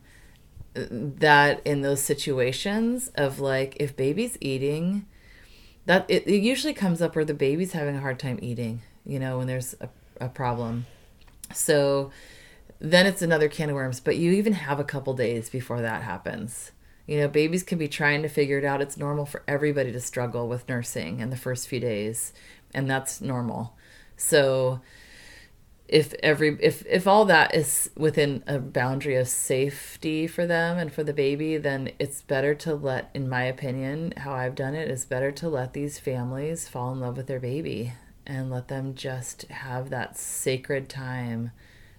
that 0.74 1.62
in 1.66 1.82
those 1.82 2.02
situations 2.02 3.10
of 3.16 3.40
like 3.40 3.78
if 3.80 3.96
baby's 3.96 4.38
eating 4.42 5.06
that 5.86 6.06
it, 6.08 6.28
it 6.28 6.42
usually 6.42 6.74
comes 6.74 7.02
up 7.02 7.16
where 7.16 7.25
the 7.25 7.34
baby's 7.34 7.74
having 7.74 7.96
a 7.96 8.00
hard 8.00 8.18
time 8.18 8.40
eating 8.42 8.82
you 9.06 9.20
know 9.20 9.38
when 9.38 9.48
there's 9.48 9.75
a, 9.82 9.90
a 10.20 10.28
problem 10.28 10.86
so 11.54 12.12
then 12.80 13.06
it's 13.06 13.22
another 13.22 13.48
can 13.48 13.70
of 13.70 13.75
worms 13.75 14.00
but 14.00 14.18
you 14.18 14.32
even 14.32 14.54
have 14.54 14.80
a 14.80 14.84
couple 14.84 15.13
days 15.13 15.50
before 15.50 15.82
that 15.82 16.02
happens 16.02 16.72
you 17.05 17.17
know 17.19 17.27
babies 17.27 17.63
can 17.63 17.77
be 17.77 17.88
trying 17.88 18.22
to 18.22 18.29
figure 18.29 18.57
it 18.57 18.65
out. 18.65 18.81
It's 18.81 18.98
normal 18.98 19.25
for 19.25 19.43
everybody 19.48 19.91
to 19.91 20.00
struggle 20.00 20.48
with 20.48 20.67
nursing 20.69 21.19
in 21.19 21.29
the 21.29 21.38
first 21.38 21.67
few 21.67 21.79
days 21.79 22.33
and 22.74 22.89
that's 22.89 23.22
normal. 23.22 23.75
So 24.17 24.81
if 25.88 26.13
every 26.24 26.57
if 26.62 26.86
if 26.88 27.05
all 27.05 27.25
that 27.25 27.53
is 27.53 27.89
within 27.95 28.43
a 28.48 28.57
boundary 28.57 29.15
of 29.15 29.27
safety 29.27 30.25
for 30.27 30.48
them 30.48 30.77
and 30.77 30.93
for 30.93 31.03
the 31.03 31.13
baby 31.13 31.57
then 31.57 31.91
it's 32.00 32.22
better 32.22 32.55
to 32.55 32.74
let 32.74 33.12
in 33.13 33.27
my 33.27 33.43
opinion 33.43 34.13
how 34.17 34.31
i've 34.33 34.55
done 34.55 34.74
it 34.74 34.89
is 34.89 35.03
better 35.05 35.29
to 35.29 35.50
let 35.50 35.74
these 35.74 36.00
families 36.00 36.69
fall 36.69 36.93
in 36.93 37.01
love 37.01 37.17
with 37.17 37.27
their 37.27 37.39
baby 37.39 37.93
and 38.25 38.50
let 38.50 38.69
them 38.69 38.95
just 38.95 39.43
have 39.50 39.89
that 39.89 40.17
sacred 40.17 40.88
time 40.88 41.51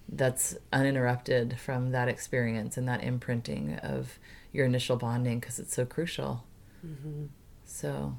that's 0.09 0.57
uninterrupted 0.73 1.59
from 1.61 1.91
that 1.91 2.09
experience 2.09 2.79
and 2.79 2.89
that 2.89 3.05
imprinting 3.05 3.75
of 3.77 4.19
your 4.55 4.65
initial 4.65 4.97
bonding 4.97 5.41
because 5.41 5.59
it's 5.59 5.75
so 5.75 5.85
crucial 5.85 6.45
mm-hmm. 6.85 7.27
so 7.67 8.17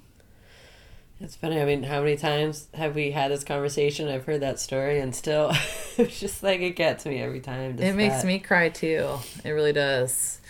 it's 1.22 1.36
funny. 1.36 1.62
I 1.62 1.66
mean, 1.66 1.84
how 1.84 2.02
many 2.02 2.18
times 2.18 2.68
have 2.74 2.94
we 2.94 3.12
had 3.12 3.32
this 3.32 3.46
conversation? 3.46 4.10
I've 4.10 4.26
heard 4.26 4.42
that 4.42 4.60
story, 4.60 5.00
and 5.00 5.16
still, 5.16 5.52
it's 5.98 6.20
just 6.20 6.44
like 6.44 6.60
it 6.60 6.76
gets 6.76 7.06
me 7.06 7.22
every 7.22 7.40
time. 7.40 7.80
It 7.80 7.96
makes 7.96 8.18
that. 8.18 8.26
me 8.26 8.40
cry 8.40 8.70
too. 8.70 9.08
It 9.44 9.52
really 9.52 9.72
does. 9.72 10.42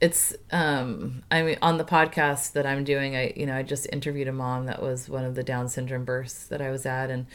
It's 0.00 0.34
um 0.52 1.24
I 1.28 1.42
mean 1.42 1.58
on 1.60 1.76
the 1.76 1.84
podcast 1.84 2.52
that 2.52 2.64
I'm 2.66 2.84
doing 2.84 3.16
I 3.16 3.32
you 3.34 3.46
know 3.46 3.56
I 3.56 3.64
just 3.64 3.88
interviewed 3.92 4.28
a 4.28 4.32
mom 4.32 4.66
that 4.66 4.80
was 4.80 5.08
one 5.08 5.24
of 5.24 5.34
the 5.34 5.42
down 5.42 5.68
syndrome 5.68 6.04
births 6.04 6.46
that 6.46 6.62
I 6.62 6.70
was 6.70 6.86
at 6.86 7.10
and 7.10 7.26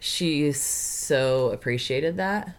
she 0.00 0.50
so 0.50 1.50
appreciated 1.50 2.16
that 2.16 2.56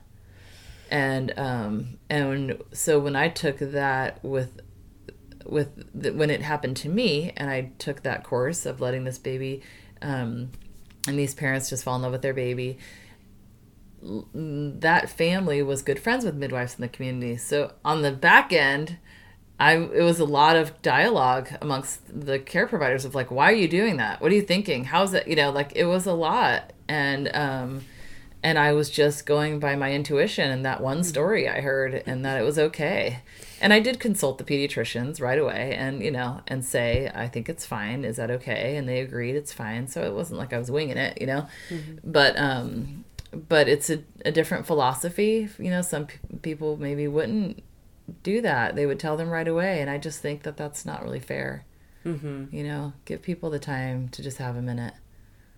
and 0.90 1.38
um 1.38 1.98
and 2.10 2.58
so 2.72 3.02
when 3.02 3.18
I 3.18 3.28
took 3.28 3.58
that 3.60 4.24
with 4.24 4.62
with 5.46 5.86
the, 5.94 6.12
when 6.14 6.30
it 6.30 6.42
happened 6.42 6.78
to 6.78 6.90
me 6.90 7.32
and 7.38 7.50
I 7.50 7.72
took 7.80 8.04
that 8.04 8.24
course 8.24 8.66
of 8.66 8.82
letting 8.82 9.04
this 9.04 9.18
baby 9.18 9.62
um, 10.02 10.52
and 11.08 11.18
these 11.18 11.34
parents 11.34 11.70
just 11.70 11.84
fall 11.84 11.96
in 11.96 12.02
love 12.02 12.12
with 12.12 12.22
their 12.22 12.34
baby 12.34 12.78
that 14.04 15.10
family 15.10 15.62
was 15.62 15.82
good 15.82 16.00
friends 16.00 16.26
with 16.26 16.36
midwives 16.36 16.76
in 16.76 16.82
the 16.82 16.90
community. 16.90 17.38
So 17.38 17.74
on 17.86 18.02
the 18.02 18.12
back 18.12 18.52
end 18.52 18.98
I 19.60 19.76
it 19.76 20.02
was 20.02 20.20
a 20.20 20.26
lot 20.26 20.56
of 20.56 20.82
dialogue 20.82 21.50
amongst 21.62 22.02
the 22.08 22.40
care 22.40 22.68
providers 22.68 23.06
of 23.06 23.16
like 23.16 23.32
why 23.32 23.52
are 23.52 23.56
you 23.56 23.68
doing 23.68 23.98
that? 23.98 24.22
What 24.22 24.32
are 24.32 24.36
you 24.36 24.42
thinking? 24.42 24.86
How's 24.86 25.14
it 25.14 25.28
you 25.28 25.36
know 25.36 25.52
like 25.52 25.72
it 25.76 25.86
was 25.86 26.06
a 26.06 26.14
lot. 26.14 26.74
And 26.88 27.34
um 27.34 27.82
and 28.42 28.60
I 28.60 28.74
was 28.74 28.90
just 28.90 29.26
going 29.26 29.60
by 29.60 29.76
my 29.76 29.94
intuition 29.94 30.52
and 30.52 30.66
that 30.66 30.82
one 30.82 31.04
story 31.04 31.48
I 31.48 31.62
heard 31.62 32.04
and 32.06 32.26
that 32.26 32.40
it 32.40 32.44
was 32.44 32.60
okay 32.60 33.20
and 33.64 33.72
I 33.72 33.80
did 33.80 33.98
consult 33.98 34.40
the 34.40 34.44
pediatricians 34.44 35.22
right 35.22 35.40
away 35.40 35.74
and, 35.74 36.04
you 36.04 36.12
know, 36.12 36.42
and 36.48 36.66
say, 36.66 37.10
I 37.16 37.30
think 37.30 37.48
it's 37.48 37.66
fine. 37.66 38.04
Is 38.04 38.18
that 38.18 38.30
okay? 38.30 38.76
And 38.76 38.90
they 38.90 39.00
agreed 39.00 39.36
it's 39.36 39.54
fine. 39.54 39.88
So 39.88 40.04
it 40.04 40.14
wasn't 40.14 40.38
like 40.38 40.52
I 40.52 40.58
was 40.58 40.70
winging 40.70 40.98
it, 40.98 41.22
you 41.22 41.28
know, 41.28 41.48
mm-hmm. 41.70 41.96
but, 42.04 42.38
um, 42.38 43.06
but 43.32 43.70
it's 43.70 43.90
a, 43.90 44.04
a 44.26 44.34
different 44.34 44.68
philosophy. 44.68 45.48
You 45.58 45.70
know, 45.70 45.82
some 45.82 46.08
p- 46.08 46.18
people 46.42 46.76
maybe 46.76 47.08
wouldn't 47.08 47.64
do 48.22 48.42
that. 48.42 48.76
They 48.76 48.86
would 48.86 49.00
tell 49.00 49.16
them 49.16 49.30
right 49.30 49.48
away. 49.48 49.80
And 49.80 49.90
I 49.90 49.98
just 49.98 50.20
think 50.20 50.44
that 50.44 50.58
that's 50.58 50.86
not 50.86 51.02
really 51.02 51.22
fair. 51.22 51.66
Mm-hmm. 52.06 52.54
You 52.54 52.64
know, 52.66 52.92
give 53.06 53.22
people 53.22 53.50
the 53.50 53.60
time 53.60 54.10
to 54.10 54.22
just 54.22 54.40
have 54.40 54.58
a 54.58 54.62
minute. 54.62 54.94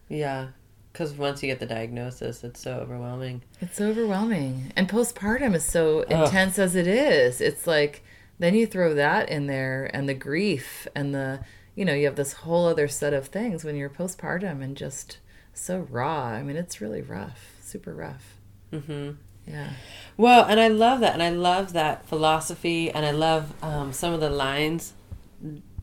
Yeah. 0.09 0.49
Because 0.95 1.11
once 1.11 1.43
you 1.43 1.49
get 1.49 1.59
the 1.59 1.65
diagnosis, 1.65 2.41
it's 2.45 2.61
so 2.61 2.77
overwhelming. 2.77 3.41
It's 3.59 3.81
overwhelming. 3.81 4.71
And 4.77 4.87
postpartum 4.87 5.53
is 5.53 5.65
so 5.65 6.03
Ugh. 6.03 6.25
intense 6.25 6.57
as 6.57 6.73
it 6.73 6.87
is. 6.87 7.41
It's 7.41 7.67
like, 7.67 8.01
then 8.39 8.55
you 8.55 8.65
throw 8.65 8.93
that 8.93 9.27
in 9.27 9.47
there 9.47 9.91
and 9.93 10.07
the 10.07 10.13
grief 10.13 10.87
and 10.95 11.13
the, 11.13 11.41
you 11.75 11.83
know, 11.83 11.93
you 11.93 12.05
have 12.05 12.15
this 12.15 12.31
whole 12.31 12.65
other 12.69 12.87
set 12.87 13.13
of 13.13 13.27
things 13.27 13.65
when 13.65 13.75
you're 13.75 13.89
postpartum 13.89 14.63
and 14.63 14.77
just 14.77 15.17
so 15.53 15.79
raw. 15.89 16.27
I 16.27 16.43
mean, 16.43 16.55
it's 16.55 16.79
really 16.79 17.01
rough, 17.01 17.57
super 17.61 17.93
rough. 17.93 18.37
Mm-hmm. 18.71 19.11
Yeah. 19.47 19.71
Well, 20.15 20.45
and 20.45 20.61
I 20.61 20.69
love 20.69 21.01
that. 21.01 21.11
And 21.11 21.21
I 21.21 21.29
love 21.29 21.73
that 21.73 22.07
philosophy. 22.07 22.89
And 22.89 23.05
I 23.05 23.11
love 23.11 23.53
um, 23.61 23.91
some 23.91 24.13
of 24.13 24.21
the 24.21 24.29
lines. 24.29 24.93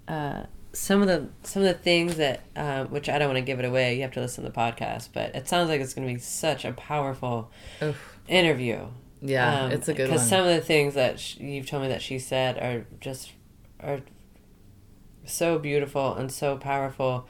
Uh, 0.08 0.44
some 0.72 1.02
of 1.02 1.08
the 1.08 1.28
some 1.42 1.62
of 1.62 1.68
the 1.68 1.74
things 1.74 2.16
that 2.16 2.42
um, 2.56 2.88
which 2.88 3.08
I 3.08 3.18
don't 3.18 3.28
want 3.28 3.38
to 3.38 3.44
give 3.44 3.58
it 3.58 3.64
away. 3.64 3.96
You 3.96 4.02
have 4.02 4.12
to 4.12 4.20
listen 4.20 4.44
to 4.44 4.50
the 4.50 4.56
podcast, 4.56 5.10
but 5.12 5.34
it 5.34 5.48
sounds 5.48 5.68
like 5.68 5.80
it's 5.80 5.94
going 5.94 6.08
to 6.08 6.14
be 6.14 6.20
such 6.20 6.64
a 6.64 6.72
powerful 6.72 7.50
Oof. 7.82 8.18
interview. 8.28 8.86
Yeah, 9.20 9.64
um, 9.64 9.72
it's 9.72 9.88
a 9.88 9.94
good 9.94 10.08
because 10.08 10.28
some 10.28 10.40
of 10.40 10.54
the 10.54 10.60
things 10.60 10.94
that 10.94 11.20
she, 11.20 11.44
you've 11.44 11.66
told 11.68 11.82
me 11.82 11.88
that 11.88 12.02
she 12.02 12.18
said 12.18 12.58
are 12.58 12.86
just 13.00 13.32
are 13.80 14.00
so 15.24 15.58
beautiful 15.58 16.14
and 16.14 16.30
so 16.30 16.56
powerful. 16.56 17.26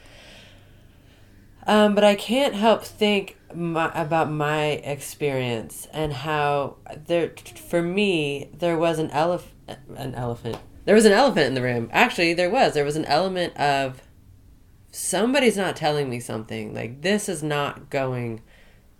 Um, 1.67 1.95
but 1.95 2.03
I 2.03 2.15
can't 2.17 2.55
help 2.55 2.83
think 2.83 3.37
my, 3.55 3.91
about 3.95 4.31
my 4.31 4.65
experience 4.65 5.87
and 5.93 6.13
how 6.13 6.77
there, 7.07 7.33
for 7.69 7.83
me, 7.83 8.51
there 8.53 8.77
was 8.77 8.99
an 8.99 9.11
elephant, 9.11 9.79
an 9.97 10.15
elephant, 10.15 10.59
there 10.85 10.95
was 10.95 11.05
an 11.05 11.13
elephant 11.13 11.47
in 11.47 11.55
the 11.55 11.63
room. 11.63 11.89
Actually, 11.93 12.35
there 12.35 12.51
was. 12.51 12.75
There 12.75 12.85
was 12.85 12.97
an 12.97 13.05
element 13.05 13.57
of 13.57 14.03
somebody's 14.91 15.57
not 15.57 15.77
telling 15.77 16.11
me 16.11 16.21
something. 16.21 16.75
Like, 16.75 17.03
this 17.03 17.29
is 17.29 17.43
not 17.43 17.91
going 17.91 18.43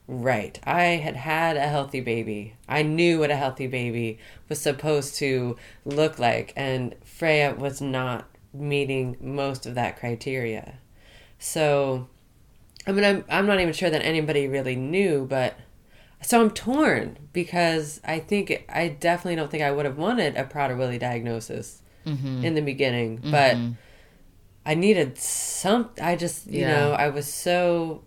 right. 0.07 0.59
I 0.65 0.83
had 0.83 1.17
had 1.17 1.57
a 1.57 1.69
healthy 1.69 2.01
baby. 2.01 2.55
I 2.69 2.83
knew 2.83 3.19
what 3.19 3.31
a 3.31 3.37
healthy 3.37 3.67
baby 3.67 4.19
was 4.49 4.61
supposed 4.61 5.17
to 5.17 5.57
look 5.85 6.19
like. 6.19 6.53
And 6.57 6.95
Freya 7.05 7.55
was 7.55 7.81
not 7.81 8.29
meeting 8.53 9.17
most 9.21 9.67
of 9.67 9.75
that 9.75 9.99
criteria. 9.99 10.75
So, 11.39 12.09
I 12.87 12.93
mean, 12.93 13.05
I'm, 13.05 13.25
I'm 13.29 13.47
not 13.47 13.61
even 13.61 13.73
sure 13.73 13.91
that 13.91 14.05
anybody 14.05 14.47
really 14.47 14.77
knew, 14.77 15.27
but 15.29 15.57
so 16.23 16.41
I'm 16.41 16.51
torn 16.51 17.19
because 17.33 18.01
I 18.05 18.19
think 18.21 18.65
I 18.69 18.89
definitely 18.89 19.37
don't 19.37 19.51
think 19.51 19.63
I 19.63 19.71
would 19.71 19.85
have 19.85 19.99
wanted 19.99 20.37
a 20.37 20.45
Prader-Willi 20.45 20.99
diagnosis 20.99 21.83
mm-hmm. 22.07 22.45
in 22.45 22.55
the 22.55 22.61
beginning, 22.61 23.19
mm-hmm. 23.19 23.31
but 23.31 23.57
I 24.65 24.75
needed 24.75 25.19
some. 25.19 25.91
I 26.01 26.17
just 26.17 26.47
you 26.47 26.61
yeah. 26.61 26.75
know 26.75 26.93
I 26.93 27.09
was 27.09 27.33
so 27.33 28.05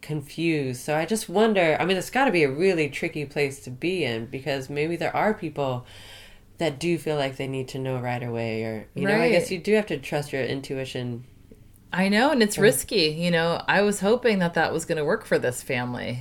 confused. 0.00 0.82
So 0.82 0.96
I 0.96 1.04
just 1.06 1.28
wonder. 1.28 1.76
I 1.80 1.84
mean, 1.84 1.96
it's 1.96 2.10
got 2.10 2.26
to 2.26 2.30
be 2.30 2.44
a 2.44 2.50
really 2.50 2.88
tricky 2.88 3.24
place 3.24 3.60
to 3.64 3.70
be 3.70 4.04
in 4.04 4.26
because 4.26 4.70
maybe 4.70 4.96
there 4.96 5.14
are 5.14 5.34
people 5.34 5.86
that 6.58 6.78
do 6.78 6.98
feel 6.98 7.16
like 7.16 7.36
they 7.36 7.48
need 7.48 7.68
to 7.68 7.78
know 7.78 7.98
right 7.98 8.22
away, 8.22 8.62
or 8.62 8.88
you 8.94 9.06
right. 9.06 9.16
know, 9.16 9.22
I 9.22 9.30
guess 9.30 9.50
you 9.50 9.58
do 9.58 9.74
have 9.74 9.86
to 9.86 9.98
trust 9.98 10.32
your 10.32 10.42
intuition. 10.42 11.24
I 11.92 12.08
know, 12.08 12.30
and 12.30 12.42
it's 12.42 12.56
risky. 12.58 13.06
You 13.18 13.32
know, 13.32 13.60
I 13.66 13.82
was 13.82 14.00
hoping 14.00 14.38
that 14.38 14.54
that 14.54 14.72
was 14.72 14.84
going 14.84 14.98
to 14.98 15.04
work 15.04 15.24
for 15.24 15.40
this 15.40 15.62
family 15.62 16.20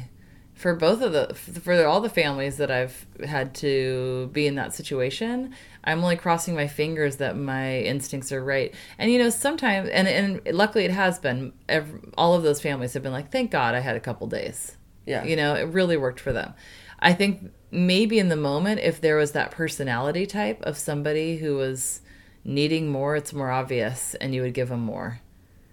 for 0.59 0.75
both 0.75 1.01
of 1.01 1.13
the 1.13 1.33
for 1.33 1.85
all 1.85 2.01
the 2.01 2.09
families 2.09 2.57
that 2.57 2.69
I've 2.69 3.05
had 3.25 3.55
to 3.55 4.29
be 4.33 4.45
in 4.45 4.55
that 4.55 4.73
situation, 4.73 5.55
I'm 5.85 6.03
only 6.03 6.17
crossing 6.17 6.53
my 6.53 6.67
fingers 6.67 7.15
that 7.15 7.37
my 7.37 7.79
instincts 7.79 8.33
are 8.33 8.43
right. 8.43 8.75
And 8.97 9.09
you 9.09 9.19
know, 9.19 9.29
sometimes 9.29 9.87
and 9.87 10.05
and 10.05 10.41
luckily 10.53 10.83
it 10.83 10.91
has 10.91 11.17
been. 11.17 11.53
Every, 11.69 12.01
all 12.17 12.33
of 12.33 12.43
those 12.43 12.59
families 12.59 12.91
have 12.91 13.01
been 13.01 13.13
like, 13.13 13.31
thank 13.31 13.51
God 13.51 13.73
I 13.73 13.79
had 13.79 13.95
a 13.95 14.01
couple 14.01 14.27
days. 14.27 14.75
Yeah, 15.05 15.23
you 15.23 15.37
know, 15.37 15.55
it 15.55 15.63
really 15.63 15.95
worked 15.95 16.19
for 16.19 16.33
them. 16.33 16.53
I 16.99 17.13
think 17.13 17.53
maybe 17.71 18.19
in 18.19 18.27
the 18.27 18.35
moment, 18.35 18.81
if 18.81 18.99
there 18.99 19.15
was 19.15 19.31
that 19.31 19.51
personality 19.51 20.25
type 20.25 20.61
of 20.63 20.77
somebody 20.77 21.37
who 21.37 21.55
was 21.55 22.01
needing 22.43 22.89
more, 22.89 23.15
it's 23.15 23.31
more 23.31 23.49
obvious, 23.49 24.13
and 24.15 24.35
you 24.35 24.41
would 24.41 24.53
give 24.53 24.67
them 24.67 24.81
more. 24.81 25.21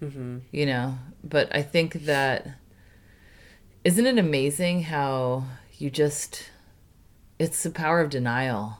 Mm-hmm. 0.00 0.38
You 0.52 0.66
know, 0.66 0.98
but 1.24 1.52
I 1.52 1.62
think 1.62 2.04
that 2.04 2.54
isn't 3.86 4.06
it 4.06 4.18
amazing 4.18 4.82
how 4.82 5.44
you 5.78 5.88
just 5.88 6.50
it's 7.38 7.62
the 7.62 7.70
power 7.70 8.00
of 8.00 8.10
denial 8.10 8.78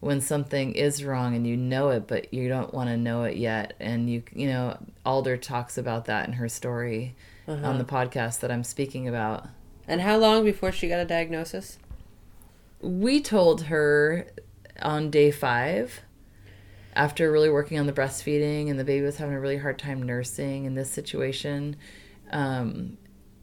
when 0.00 0.18
something 0.18 0.72
is 0.72 1.04
wrong 1.04 1.36
and 1.36 1.46
you 1.46 1.54
know 1.54 1.90
it 1.90 2.06
but 2.06 2.32
you 2.32 2.48
don't 2.48 2.72
want 2.72 2.88
to 2.88 2.96
know 2.96 3.24
it 3.24 3.36
yet 3.36 3.74
and 3.78 4.08
you 4.08 4.22
you 4.32 4.46
know 4.48 4.74
Alder 5.04 5.36
talks 5.36 5.76
about 5.76 6.06
that 6.06 6.26
in 6.26 6.32
her 6.32 6.48
story 6.48 7.14
on 7.46 7.76
the 7.76 7.84
podcast 7.84 8.40
that 8.40 8.50
I'm 8.50 8.64
speaking 8.64 9.08
about. 9.08 9.46
And 9.86 10.00
how 10.00 10.16
long 10.16 10.42
before 10.44 10.72
she 10.72 10.88
got 10.88 11.00
a 11.00 11.04
diagnosis? 11.04 11.78
We 12.80 13.20
told 13.20 13.64
her 13.64 14.26
on 14.80 15.10
day 15.10 15.30
5 15.30 16.00
after 16.94 17.30
really 17.30 17.50
working 17.50 17.78
on 17.78 17.86
the 17.86 17.92
breastfeeding 17.92 18.70
and 18.70 18.78
the 18.78 18.84
baby 18.84 19.04
was 19.04 19.16
having 19.16 19.34
a 19.34 19.40
really 19.40 19.58
hard 19.58 19.78
time 19.78 20.02
nursing 20.02 20.64
in 20.64 20.74
this 20.74 20.90
situation 20.90 21.76
um, 22.30 22.96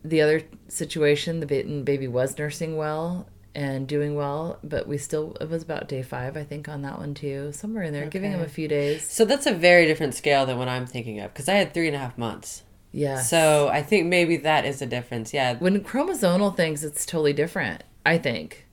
the 0.10 0.22
other 0.22 0.42
situation 0.68 1.40
the 1.40 1.82
baby 1.84 2.08
was 2.08 2.38
nursing 2.38 2.78
well 2.78 3.28
and 3.54 3.88
doing 3.88 4.16
well 4.16 4.60
but 4.64 4.88
we 4.88 4.98
still 4.98 5.36
it 5.40 5.50
was 5.50 5.64
about 5.64 5.88
day 5.88 6.02
five 6.04 6.36
i 6.36 6.44
think 6.44 6.68
on 6.68 6.82
that 6.82 6.98
one 7.00 7.14
too 7.14 7.52
somewhere 7.54 7.84
in 7.84 7.94
there 7.94 8.08
giving 8.08 8.32
him 8.32 8.42
a 8.42 8.48
few 8.50 8.68
days 8.68 9.10
So 9.10 9.24
that's 9.26 9.46
a 9.46 9.54
very 9.54 9.86
different 9.86 10.14
scale 10.14 10.46
than 10.46 10.58
what 10.58 10.68
I'm 10.68 10.86
thinking 10.86 11.20
of 11.22 11.34
because 11.34 11.48
I 11.48 11.54
had 11.54 11.74
three 11.74 11.88
and 11.88 11.96
a 11.96 12.00
half 12.00 12.18
months. 12.18 12.64
yeah 12.92 13.22
So 13.22 13.70
I 13.70 13.82
think 13.82 14.08
maybe 14.08 14.36
that 14.38 14.66
is 14.66 14.82
a 14.82 14.86
difference. 14.86 15.34
Yeah. 15.34 15.56
when 15.58 15.80
chromosomal 15.82 16.56
things 16.56 16.84
it's 16.84 17.06
totally 17.06 17.34
different 17.34 17.84
i 18.06 18.18
think 18.18 18.68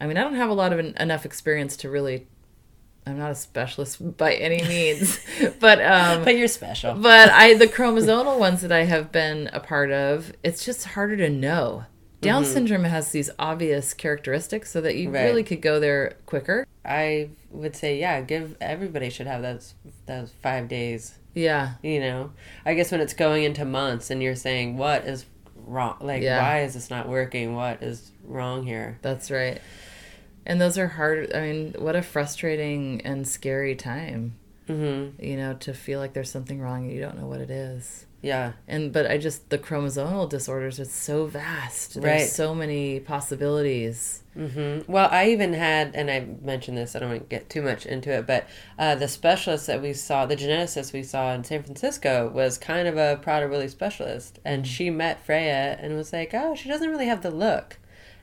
i 0.00 0.06
mean 0.06 0.16
i 0.18 0.22
don't 0.22 0.34
have 0.34 0.50
a 0.50 0.54
lot 0.62 0.72
of 0.74 0.78
en- 0.78 0.94
enough 1.00 1.24
experience 1.24 1.76
to 1.78 1.88
really 1.90 2.26
i'm 3.06 3.18
not 3.18 3.30
a 3.30 3.34
specialist 3.34 4.16
by 4.16 4.34
any 4.34 4.62
means 4.68 5.18
but 5.60 5.80
um 5.82 6.22
But 6.24 6.36
you're 6.36 6.48
special. 6.48 6.94
but 6.94 7.30
I 7.30 7.54
the 7.54 7.66
chromosomal 7.66 8.38
ones 8.46 8.60
that 8.62 8.72
I 8.72 8.84
have 8.84 9.10
been 9.10 9.48
a 9.52 9.60
part 9.60 9.90
of, 9.90 10.32
it's 10.44 10.64
just 10.64 10.84
harder 10.88 11.16
to 11.16 11.30
know. 11.30 11.84
Down 12.20 12.44
syndrome 12.44 12.84
has 12.84 13.12
these 13.12 13.30
obvious 13.38 13.94
characteristics 13.94 14.70
so 14.70 14.82
that 14.82 14.94
you 14.96 15.08
Right. 15.10 15.24
really 15.24 15.42
could 15.42 15.62
go 15.62 15.80
there 15.80 16.16
quicker. 16.26 16.66
I 16.84 17.30
would 17.50 17.74
say, 17.74 17.98
yeah, 17.98 18.20
give 18.20 18.56
everybody 18.60 19.08
should 19.08 19.26
have 19.26 19.40
those 19.40 19.74
those 20.06 20.30
five 20.42 20.68
days. 20.68 21.14
Yeah. 21.34 21.74
You 21.82 22.00
know, 22.00 22.32
I 22.66 22.74
guess 22.74 22.90
when 22.92 23.00
it's 23.00 23.14
going 23.14 23.44
into 23.44 23.64
months 23.64 24.10
and 24.10 24.22
you're 24.22 24.36
saying 24.36 24.76
what 24.76 25.06
is 25.06 25.24
wrong, 25.66 25.96
like 26.02 26.22
Yeah. 26.22 26.42
why 26.42 26.62
is 26.64 26.74
this 26.74 26.90
not 26.90 27.08
working? 27.08 27.54
What 27.54 27.82
is 27.82 28.10
wrong 28.24 28.64
here? 28.66 28.98
That's 29.00 29.30
right. 29.30 29.58
And 30.50 30.60
those 30.60 30.76
are 30.76 30.88
hard 30.88 31.32
I 31.32 31.40
mean, 31.42 31.74
what 31.78 31.94
a 31.94 32.02
frustrating 32.02 33.00
and 33.04 33.26
scary 33.26 33.74
time, 33.76 34.34
Mm-hmm. 34.68 35.22
you 35.24 35.36
know, 35.36 35.54
to 35.66 35.72
feel 35.74 35.98
like 36.00 36.12
there's 36.12 36.30
something 36.30 36.60
wrong 36.60 36.84
and 36.84 36.92
you 36.92 37.00
don't 37.00 37.18
know 37.18 37.26
what 37.26 37.40
it 37.40 37.50
is. 37.50 38.06
Yeah. 38.22 38.52
And 38.68 38.92
but 38.92 39.10
I 39.10 39.16
just 39.18 39.48
the 39.50 39.58
chromosomal 39.58 40.28
disorders 40.28 40.78
it's 40.78 40.92
so 40.92 41.26
vast. 41.26 41.94
There's 41.94 42.04
Right. 42.04 42.28
so 42.28 42.54
many 42.54 43.00
possibilities. 43.00 44.22
hmm 44.34 44.80
Well, 44.86 45.08
I 45.10 45.30
even 45.30 45.52
had, 45.54 45.94
and 45.96 46.10
I 46.10 46.26
mentioned 46.42 46.76
this. 46.78 46.94
I 46.94 46.98
don't 47.00 47.10
want 47.10 47.22
to 47.22 47.36
get 47.36 47.48
too 47.48 47.62
much 47.62 47.86
into 47.86 48.10
it, 48.12 48.26
but 48.26 48.46
uh, 48.78 48.94
the 48.94 49.08
specialist 49.08 49.66
that 49.68 49.80
we 49.82 49.92
saw, 49.92 50.26
the 50.26 50.36
geneticist 50.36 50.92
we 50.92 51.02
saw 51.02 51.32
in 51.32 51.42
San 51.44 51.62
Francisco, 51.62 52.30
was 52.32 52.58
kind 52.58 52.86
of 52.86 52.96
a 52.96 53.20
Prader-Willi 53.24 53.68
specialist, 53.68 54.38
and 54.44 54.66
she 54.66 54.90
met 54.90 55.24
Freya 55.24 55.78
and 55.80 55.96
was 55.96 56.12
like, 56.12 56.30
"Oh, 56.34 56.54
she 56.54 56.68
doesn't 56.68 56.90
really 56.90 57.06
have 57.06 57.22
the 57.22 57.30
look, 57.30 57.78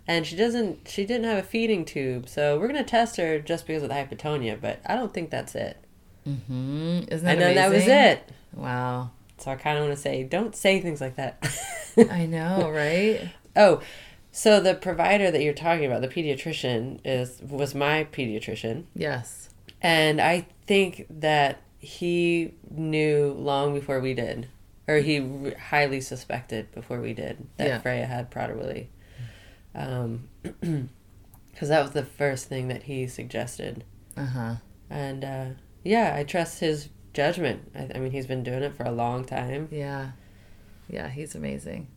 and 0.07 0.25
she 0.25 0.35
doesn't, 0.35 0.87
she 0.87 1.05
didn't 1.05 1.25
have 1.25 1.37
a 1.37 1.43
feeding 1.43 1.85
tube, 1.85 2.27
so 2.29 2.57
we're 2.59 2.67
gonna 2.67 2.83
test 2.83 3.17
her 3.17 3.39
just 3.39 3.67
because 3.67 3.83
of 3.83 3.89
the 3.89 3.95
hypotonia, 3.95 4.59
but 4.59 4.79
I 4.85 4.95
don't 4.95 5.13
think 5.13 5.29
that's 5.29 5.55
it." 5.55 5.77
mm-hmm. 6.27 6.99
Isn't 7.09 7.23
that 7.25 7.33
and 7.33 7.41
then 7.41 7.55
that 7.55 7.71
was 7.71 7.87
it. 7.87 8.29
Wow. 8.53 9.11
So 9.37 9.51
I 9.51 9.55
kind 9.55 9.77
of 9.77 9.85
want 9.85 9.95
to 9.95 10.01
say, 10.01 10.23
don't 10.23 10.55
say 10.55 10.81
things 10.81 10.99
like 10.99 11.15
that. 11.15 11.47
I 12.09 12.25
know, 12.25 12.69
right? 12.71 13.29
Oh, 13.59 13.81
so 14.31 14.59
the 14.59 14.75
provider 14.75 15.31
that 15.31 15.41
you're 15.41 15.51
talking 15.51 15.83
about, 15.85 16.01
the 16.01 16.07
pediatrician, 16.07 16.99
is 17.03 17.41
was 17.41 17.73
my 17.73 18.03
pediatrician. 18.11 18.83
Yes. 18.93 19.49
And 19.81 20.21
I 20.21 20.45
think 20.67 21.07
that 21.09 21.59
he 21.79 22.53
knew 22.69 23.33
long 23.33 23.73
before 23.73 23.99
we 23.99 24.13
did, 24.13 24.47
or 24.87 24.97
he 24.97 25.51
highly 25.69 26.01
suspected 26.01 26.71
before 26.71 27.01
we 27.01 27.13
did 27.13 27.47
that 27.57 27.67
Yeah. 27.67 27.79
Freya 27.79 28.05
had 28.05 28.29
Prader-Willi. 28.29 28.89
Um, 29.77 30.27
because 31.51 31.69
that 31.69 31.81
was 31.81 31.91
the 31.91 32.03
first 32.03 32.47
thing 32.49 32.67
that 32.67 32.83
he 32.83 33.07
suggested. 33.07 33.83
Uh-huh. 34.15 34.55
And 34.89 35.23
uh, 35.23 35.45
yeah, 35.83 36.13
I 36.15 36.23
trust 36.23 36.59
his 36.59 36.89
judgment. 37.13 37.71
I, 37.73 37.89
I 37.95 37.99
mean, 37.99 38.11
he's 38.11 38.27
been 38.27 38.43
doing 38.43 38.63
it 38.63 38.75
for 38.75 38.83
a 38.83 38.91
long 38.91 39.25
time. 39.25 39.67
Yeah. 39.71 40.11
Yeah, 40.89 41.09
he's 41.09 41.33
amazing. 41.35 41.87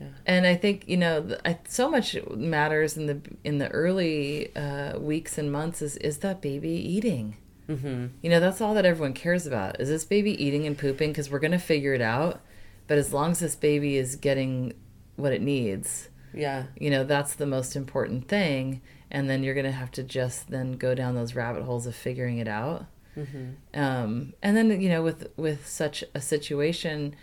Yeah. 0.00 0.08
And 0.26 0.46
I 0.46 0.56
think 0.56 0.84
you 0.88 0.96
know 0.96 1.36
I, 1.44 1.58
so 1.68 1.90
much 1.90 2.16
matters 2.34 2.96
in 2.96 3.06
the 3.06 3.20
in 3.44 3.58
the 3.58 3.68
early 3.68 4.54
uh, 4.56 4.98
weeks 4.98 5.38
and 5.38 5.52
months 5.52 5.82
is 5.82 5.96
is 5.98 6.18
that 6.18 6.40
baby 6.40 6.70
eating. 6.70 7.36
hmm 7.66 8.06
You 8.20 8.30
know 8.30 8.40
that's 8.40 8.60
all 8.60 8.74
that 8.74 8.84
everyone 8.84 9.12
cares 9.12 9.46
about. 9.46 9.80
Is 9.80 9.88
this 9.88 10.04
baby 10.04 10.32
eating 10.42 10.66
and 10.66 10.76
pooping? 10.76 11.10
Because 11.10 11.30
we're 11.30 11.38
gonna 11.38 11.58
figure 11.58 11.94
it 11.94 12.00
out. 12.00 12.40
But 12.86 12.98
as 12.98 13.12
long 13.12 13.30
as 13.30 13.40
this 13.40 13.54
baby 13.56 13.96
is 13.96 14.16
getting 14.16 14.74
what 15.16 15.32
it 15.32 15.40
needs, 15.40 16.08
Yeah. 16.34 16.64
you 16.78 16.90
know 16.90 17.04
that's 17.04 17.34
the 17.34 17.46
most 17.46 17.76
important 17.76 18.28
thing. 18.28 18.80
And 19.10 19.30
then 19.30 19.44
you're 19.44 19.54
gonna 19.54 19.70
have 19.72 19.90
to 19.92 20.02
just 20.02 20.50
then 20.50 20.72
go 20.72 20.94
down 20.94 21.14
those 21.14 21.34
rabbit 21.34 21.62
holes 21.62 21.86
of 21.86 21.94
figuring 21.94 22.38
it 22.38 22.48
out. 22.48 22.86
hmm 23.14 23.50
um, 23.74 24.32
and 24.42 24.56
then 24.56 24.80
you 24.80 24.88
know 24.88 25.02
with 25.02 25.28
with 25.36 25.66
such 25.68 26.02
a 26.14 26.20
situation 26.20 27.14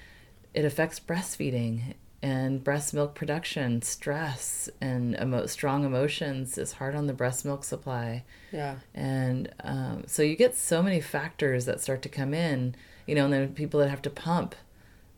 it 0.54 0.64
affects 0.66 1.00
breastfeeding 1.00 1.96
and 2.24 2.64
breast 2.64 2.94
milk 2.94 3.16
production 3.16 3.82
stress 3.82 4.70
and 4.80 5.16
emo- 5.20 5.48
strong 5.48 5.84
emotions 5.84 6.58
is 6.58 6.74
hard 6.74 6.94
on 6.96 7.08
the 7.08 7.14
breast 7.14 7.44
milk 7.46 7.64
supply 7.64 8.24
Yeah. 8.54 8.76
and 8.94 9.52
um, 9.64 10.04
so 10.08 10.22
you 10.22 10.36
get 10.36 10.56
so 10.56 10.82
many 10.84 11.02
factors 11.02 11.66
that 11.66 11.82
start 11.82 12.02
to 12.04 12.10
come 12.10 12.34
in 12.34 12.76
you 13.08 13.16
know 13.16 13.26
and 13.26 13.34
then 13.34 13.54
people 13.54 13.80
that 13.82 13.90
have 13.90 14.02
to 14.04 14.10
pump 14.10 14.56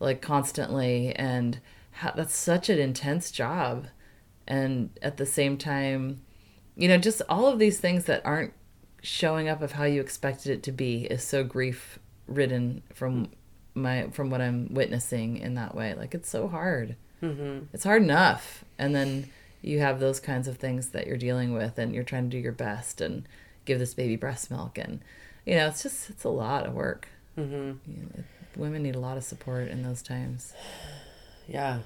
like 0.00 0.20
constantly 0.22 1.14
and 1.14 1.60
ha- 1.96 2.12
that's 2.16 2.36
such 2.36 2.68
an 2.68 2.78
intense 2.78 3.30
job. 3.30 3.86
And 4.46 4.90
at 5.00 5.16
the 5.16 5.26
same 5.26 5.56
time 5.56 6.20
you 6.76 6.88
know 6.88 6.98
just 6.98 7.22
all 7.28 7.46
of 7.46 7.58
these 7.58 7.78
things 7.78 8.04
that 8.04 8.24
aren't 8.24 8.52
showing 9.02 9.48
up 9.48 9.62
of 9.62 9.72
how 9.72 9.84
you 9.84 10.00
expected 10.00 10.50
it 10.50 10.62
to 10.62 10.72
be 10.72 11.04
is 11.04 11.22
so 11.22 11.44
grief 11.44 11.98
ridden 12.26 12.82
from 12.92 13.28
my 13.74 14.08
from 14.12 14.30
what 14.30 14.40
i'm 14.40 14.72
witnessing 14.72 15.36
in 15.36 15.54
that 15.54 15.74
way. 15.74 15.94
Like 15.94 16.14
it's 16.14 16.28
so 16.28 16.48
hard. 16.48 16.96
Hmm 17.20 17.60
it's 17.72 17.84
hard 17.84 18.02
enough. 18.02 18.64
And 18.78 18.94
then 18.94 19.30
you 19.62 19.80
have 19.80 20.00
those 20.00 20.20
kinds 20.20 20.48
of 20.48 20.58
things 20.58 20.90
that 20.90 21.06
you're 21.06 21.16
dealing 21.16 21.54
with 21.54 21.78
and 21.78 21.94
you're 21.94 22.04
trying 22.04 22.28
to 22.28 22.36
do 22.36 22.42
your 22.42 22.52
best 22.52 23.00
and 23.00 23.26
give 23.64 23.78
this 23.78 23.94
baby 23.94 24.16
breast 24.16 24.50
milk. 24.50 24.78
And 24.78 25.00
you 25.44 25.54
know 25.56 25.68
it's 25.68 25.82
just 25.82 26.10
it's 26.10 26.24
a 26.24 26.28
lot 26.28 26.66
of 26.66 26.74
work. 26.74 27.08
Hmm 27.34 27.72
you 27.86 28.02
know, 28.02 28.24
women 28.56 28.82
need 28.84 28.94
a 28.94 29.00
lot 29.00 29.16
of 29.16 29.24
support 29.24 29.68
in 29.68 29.82
those 29.82 30.00
times 30.02 30.52
Yeah. 31.46 31.80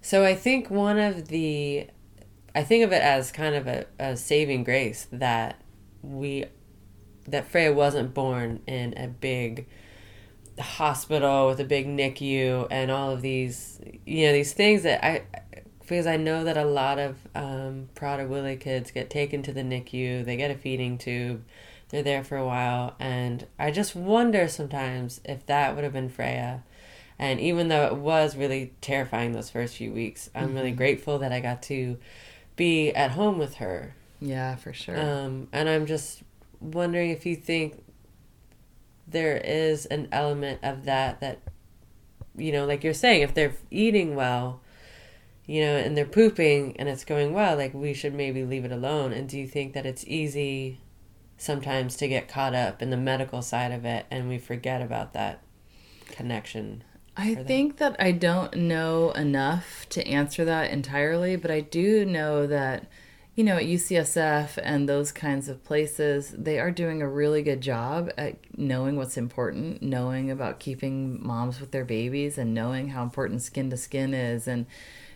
So 0.00 0.24
I 0.24 0.34
think 0.34 0.70
one 0.70 0.98
of 0.98 1.28
the, 1.28 1.88
I 2.54 2.62
think 2.62 2.84
of 2.84 2.92
it 2.92 3.02
as 3.02 3.32
kind 3.32 3.54
of 3.54 3.66
a, 3.66 3.86
a 3.98 4.16
saving 4.16 4.64
grace 4.64 5.08
that 5.10 5.60
we, 6.02 6.44
that 7.26 7.50
Freya 7.50 7.72
wasn't 7.72 8.14
born 8.14 8.60
in 8.66 8.96
a 8.96 9.08
big 9.08 9.66
hospital 10.58 11.48
with 11.48 11.60
a 11.60 11.64
big 11.64 11.86
NICU 11.86 12.68
and 12.70 12.90
all 12.90 13.10
of 13.10 13.20
these, 13.20 13.80
you 14.06 14.26
know, 14.26 14.32
these 14.32 14.52
things 14.52 14.84
that 14.84 15.04
I, 15.04 15.22
because 15.80 16.06
I 16.06 16.16
know 16.16 16.44
that 16.44 16.56
a 16.56 16.64
lot 16.64 16.98
of 16.98 17.16
um, 17.34 17.88
Prader-Willi 17.94 18.56
kids 18.56 18.90
get 18.90 19.10
taken 19.10 19.42
to 19.42 19.52
the 19.52 19.62
NICU, 19.62 20.24
they 20.24 20.36
get 20.36 20.50
a 20.50 20.56
feeding 20.56 20.98
tube, 20.98 21.44
they're 21.88 22.02
there 22.02 22.24
for 22.24 22.36
a 22.36 22.46
while, 22.46 22.94
and 22.98 23.46
I 23.58 23.70
just 23.70 23.94
wonder 23.94 24.48
sometimes 24.48 25.20
if 25.24 25.46
that 25.46 25.74
would 25.74 25.84
have 25.84 25.92
been 25.92 26.08
Freya. 26.08 26.62
And 27.18 27.40
even 27.40 27.68
though 27.68 27.86
it 27.86 27.96
was 27.96 28.36
really 28.36 28.74
terrifying 28.82 29.32
those 29.32 29.48
first 29.50 29.76
few 29.76 29.90
weeks, 29.92 30.28
I'm 30.34 30.54
really 30.54 30.72
grateful 30.72 31.18
that 31.20 31.32
I 31.32 31.40
got 31.40 31.62
to 31.62 31.96
be 32.56 32.90
at 32.92 33.12
home 33.12 33.38
with 33.38 33.54
her. 33.54 33.94
yeah 34.20 34.56
for 34.56 34.72
sure 34.72 34.98
Um, 34.98 35.48
and 35.52 35.68
I'm 35.68 35.86
just 35.86 36.22
wondering 36.60 37.10
if 37.10 37.24
you 37.24 37.36
think 37.36 37.82
there 39.06 39.36
is 39.36 39.86
an 39.86 40.08
element 40.12 40.60
of 40.62 40.84
that 40.84 41.20
that, 41.20 41.40
you 42.36 42.52
know, 42.52 42.66
like 42.66 42.82
you're 42.84 42.92
saying, 42.94 43.22
if 43.22 43.32
they're 43.32 43.54
eating 43.70 44.14
well, 44.14 44.60
you 45.46 45.62
know, 45.62 45.76
and 45.76 45.96
they're 45.96 46.04
pooping 46.04 46.76
and 46.78 46.88
it's 46.88 47.04
going 47.04 47.32
well, 47.32 47.56
like 47.56 47.72
we 47.72 47.94
should 47.94 48.12
maybe 48.14 48.44
leave 48.44 48.64
it 48.64 48.72
alone. 48.72 49.12
And 49.12 49.28
do 49.28 49.38
you 49.38 49.46
think 49.46 49.72
that 49.74 49.86
it's 49.86 50.04
easy 50.06 50.80
sometimes 51.38 51.96
to 51.96 52.08
get 52.08 52.28
caught 52.28 52.54
up 52.54 52.80
in 52.82 52.90
the 52.90 52.96
medical 52.96 53.42
side 53.42 53.72
of 53.72 53.84
it 53.84 54.06
and 54.10 54.28
we 54.28 54.38
forget 54.38 54.82
about 54.82 55.12
that 55.12 55.40
connection? 56.06 56.82
I 57.16 57.34
think 57.34 57.78
that 57.78 57.96
I 57.98 58.12
don't 58.12 58.54
know 58.54 59.10
enough 59.12 59.86
to 59.90 60.06
answer 60.06 60.44
that 60.44 60.70
entirely, 60.70 61.36
but 61.36 61.50
I 61.50 61.60
do 61.60 62.04
know 62.04 62.46
that, 62.46 62.86
you 63.34 63.42
know, 63.42 63.56
at 63.56 63.64
UCSF 63.64 64.58
and 64.62 64.86
those 64.86 65.12
kinds 65.12 65.48
of 65.48 65.64
places, 65.64 66.34
they 66.36 66.58
are 66.58 66.70
doing 66.70 67.00
a 67.00 67.08
really 67.08 67.42
good 67.42 67.62
job 67.62 68.10
at 68.18 68.36
knowing 68.58 68.96
what's 68.96 69.16
important, 69.16 69.82
knowing 69.82 70.30
about 70.30 70.60
keeping 70.60 71.18
moms 71.26 71.58
with 71.58 71.70
their 71.70 71.86
babies, 71.86 72.36
and 72.36 72.52
knowing 72.52 72.88
how 72.88 73.02
important 73.02 73.40
skin 73.40 73.70
to 73.70 73.78
skin 73.78 74.12
is, 74.12 74.46
and 74.46 74.66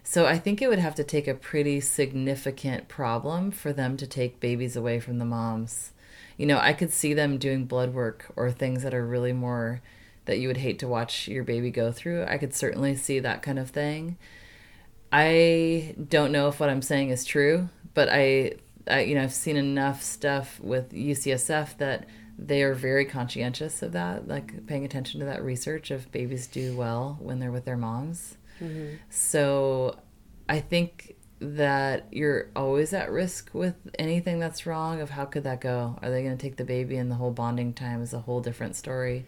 So 0.03 0.27
I 0.27 0.39
think 0.39 0.63
it 0.63 0.69
would 0.69 0.79
have 0.79 0.95
to 0.97 1.05
take 1.05 1.29
a 1.29 1.35
pretty 1.35 1.81
significant 1.81 2.89
problem 2.89 3.51
for 3.51 3.73
them 3.73 3.97
to 3.99 4.07
take 4.07 4.41
babies 4.41 4.77
away 4.77 5.01
from 5.01 5.19
the 5.19 5.25
moms. 5.25 5.93
You 6.40 6.46
know, 6.46 6.59
I 6.59 6.72
could 6.72 6.90
see 6.90 7.12
them 7.12 7.37
doing 7.37 7.66
blood 7.66 7.92
work 7.92 8.33
or 8.35 8.50
things 8.50 8.83
that 8.83 8.94
are 8.94 9.07
really 9.07 9.35
more 9.35 9.83
that 10.24 10.38
you 10.38 10.48
would 10.48 10.57
hate 10.57 10.79
to 10.79 10.88
watch 10.88 11.29
your 11.29 11.44
baby 11.44 11.70
go 11.70 11.92
through. 11.92 12.24
I 12.24 12.38
could 12.38 12.55
certainly 12.55 12.96
see 12.96 13.18
that 13.18 13.42
kind 13.42 13.59
of 13.59 13.68
thing. 13.68 14.16
I 15.12 15.94
don't 16.09 16.33
know 16.33 16.48
if 16.48 16.59
what 16.59 16.70
I'm 16.70 16.81
saying 16.81 17.11
is 17.11 17.26
true, 17.26 17.68
but 17.92 18.09
I, 18.11 18.53
I 18.88 19.00
you 19.00 19.16
know, 19.16 19.22
I've 19.22 19.35
seen 19.35 19.59
enough 19.59 20.03
stuff 20.03 20.59
with 20.61 20.94
UCSF 20.94 21.76
that 21.76 22.07
they 22.38 22.62
are 22.62 22.72
very 22.72 23.05
conscientious 23.05 23.83
of 23.83 23.92
that, 23.92 24.26
like 24.26 24.66
paying 24.66 24.87
attention 24.87 25.20
to 25.20 25.26
that 25.26 25.44
research 25.44 25.90
of 25.90 26.11
babies 26.11 26.46
do 26.46 26.74
well 26.74 27.18
when 27.20 27.38
they're 27.38 27.53
with 27.53 27.66
their 27.66 27.76
moms. 27.76 28.38
Mm-hmm. 28.62 28.94
So 29.11 29.98
I 30.48 30.61
think 30.61 31.16
that 31.40 32.07
you're 32.11 32.48
always 32.55 32.92
at 32.92 33.11
risk 33.11 33.50
with 33.53 33.74
anything 33.98 34.38
that's 34.38 34.66
wrong 34.66 35.00
of 35.00 35.11
how 35.11 35.24
could 35.24 35.44
that 35.44 35.61
go? 35.61 35.98
Are 36.03 36.11
they 36.11 36.22
going 36.22 36.37
to 36.37 36.42
take 36.42 36.57
the 36.57 36.64
baby 36.64 36.96
and 36.96 37.11
the 37.11 37.16
whole 37.16 37.31
bonding 37.31 37.72
time 37.72 38.03
is 38.03 38.12
a 38.12 38.20
whole 38.20 38.40
different 38.40 38.76
story. 38.76 39.24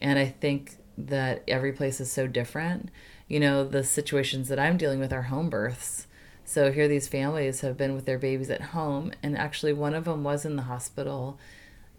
And 0.00 0.18
I 0.18 0.26
think 0.26 0.76
that 0.96 1.42
every 1.48 1.72
place 1.72 2.00
is 2.00 2.10
so 2.10 2.26
different. 2.26 2.90
You 3.28 3.40
know, 3.40 3.66
the 3.66 3.82
situations 3.82 4.48
that 4.48 4.58
I'm 4.58 4.76
dealing 4.76 5.00
with 5.00 5.12
are 5.12 5.22
home 5.22 5.50
births. 5.50 6.06
So 6.44 6.70
here 6.70 6.86
these 6.86 7.08
families 7.08 7.60
have 7.62 7.76
been 7.76 7.94
with 7.94 8.06
their 8.06 8.18
babies 8.18 8.50
at 8.50 8.60
home 8.60 9.12
and 9.22 9.36
actually 9.36 9.72
one 9.72 9.94
of 9.94 10.04
them 10.04 10.22
was 10.22 10.44
in 10.44 10.54
the 10.54 10.62
hospital 10.62 11.40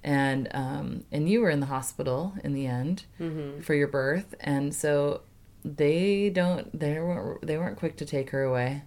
and 0.03 0.47
um, 0.53 1.03
and 1.11 1.29
you 1.29 1.41
were 1.41 1.49
in 1.49 1.59
the 1.59 1.65
hospital 1.65 2.33
in 2.43 2.53
the 2.53 2.65
end 2.65 3.03
mm-hmm. 3.19 3.59
for 3.59 3.73
your 3.73 3.89
birth, 3.89 4.35
and 4.39 4.73
so 4.73 5.21
they 5.65 6.29
don't 6.29 6.77
they 6.77 6.99
weren't 6.99 7.45
they 7.45 7.57
weren't 7.57 7.77
quick 7.77 7.97
to 7.97 8.05
take 8.05 8.29
her 8.29 8.43
away. 8.43 8.83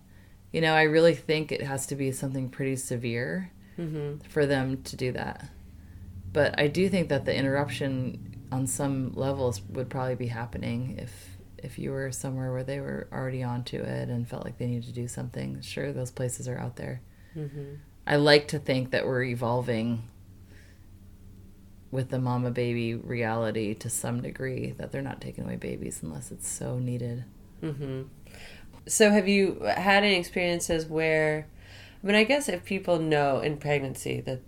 You 0.52 0.60
know, 0.60 0.74
I 0.74 0.82
really 0.82 1.14
think 1.14 1.52
it 1.52 1.62
has 1.62 1.86
to 1.86 1.96
be 1.96 2.12
something 2.12 2.48
pretty 2.48 2.76
severe 2.76 3.52
mm-hmm. 3.78 4.18
for 4.28 4.46
them 4.46 4.82
to 4.84 4.96
do 4.96 5.12
that. 5.12 5.48
But 6.32 6.58
I 6.58 6.68
do 6.68 6.88
think 6.88 7.08
that 7.08 7.24
the 7.24 7.34
interruption 7.34 8.36
on 8.52 8.66
some 8.66 9.12
levels 9.14 9.62
would 9.70 9.88
probably 9.88 10.16
be 10.16 10.26
happening 10.26 10.98
if 10.98 11.36
if 11.62 11.78
you 11.78 11.90
were 11.90 12.10
somewhere 12.10 12.50
where 12.52 12.64
they 12.64 12.80
were 12.80 13.06
already 13.12 13.42
onto 13.42 13.76
it 13.76 14.08
and 14.08 14.26
felt 14.26 14.44
like 14.44 14.56
they 14.56 14.66
needed 14.66 14.86
to 14.86 14.92
do 14.92 15.06
something. 15.06 15.60
Sure, 15.60 15.92
those 15.92 16.10
places 16.10 16.48
are 16.48 16.58
out 16.58 16.76
there. 16.76 17.02
Mm-hmm. 17.36 17.74
I 18.06 18.16
like 18.16 18.48
to 18.48 18.58
think 18.58 18.92
that 18.92 19.06
we're 19.06 19.24
evolving 19.24 20.04
with 21.90 22.08
the 22.08 22.18
mama 22.18 22.50
baby 22.50 22.94
reality 22.94 23.74
to 23.74 23.90
some 23.90 24.22
degree 24.22 24.74
that 24.78 24.90
they're 24.90 25.02
not 25.02 25.20
taking 25.20 25.44
away 25.44 25.56
babies 25.56 26.00
unless 26.02 26.30
it's 26.30 26.48
so 26.48 26.78
needed. 26.78 27.24
Mm-hmm. 27.62 28.02
So, 28.86 29.10
have 29.10 29.28
you 29.28 29.60
had 29.62 30.04
any 30.04 30.16
experiences 30.16 30.86
where, 30.86 31.46
I 32.02 32.06
mean, 32.06 32.16
I 32.16 32.24
guess 32.24 32.48
if 32.48 32.64
people 32.64 32.98
know 32.98 33.40
in 33.40 33.56
pregnancy 33.58 34.20
that 34.22 34.40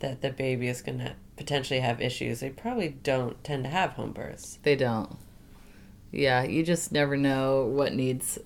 that 0.00 0.20
the 0.20 0.30
baby 0.30 0.68
is 0.68 0.82
going 0.82 0.98
to 0.98 1.14
potentially 1.36 1.80
have 1.80 2.00
issues, 2.00 2.40
they 2.40 2.50
probably 2.50 2.88
don't 2.88 3.42
tend 3.44 3.64
to 3.64 3.70
have 3.70 3.92
home 3.92 4.12
births. 4.12 4.58
They 4.62 4.76
don't. 4.76 5.16
Yeah, 6.10 6.42
you 6.42 6.62
just 6.62 6.92
never 6.92 7.16
know 7.16 7.64
what 7.64 7.94
needs 7.94 8.38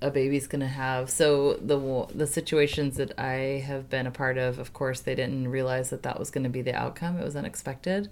a 0.00 0.10
baby's 0.10 0.46
going 0.46 0.60
to 0.60 0.66
have. 0.66 1.08
So 1.08 1.54
the 1.54 2.06
the 2.14 2.26
situations 2.26 2.96
that 2.96 3.18
I 3.18 3.62
have 3.66 3.88
been 3.88 4.06
a 4.06 4.10
part 4.10 4.38
of, 4.38 4.58
of 4.58 4.72
course, 4.72 5.00
they 5.00 5.14
didn't 5.14 5.48
realize 5.48 5.90
that 5.90 6.02
that 6.02 6.18
was 6.18 6.30
going 6.30 6.44
to 6.44 6.50
be 6.50 6.62
the 6.62 6.74
outcome. 6.74 7.18
It 7.18 7.24
was 7.24 7.36
unexpected. 7.36 8.10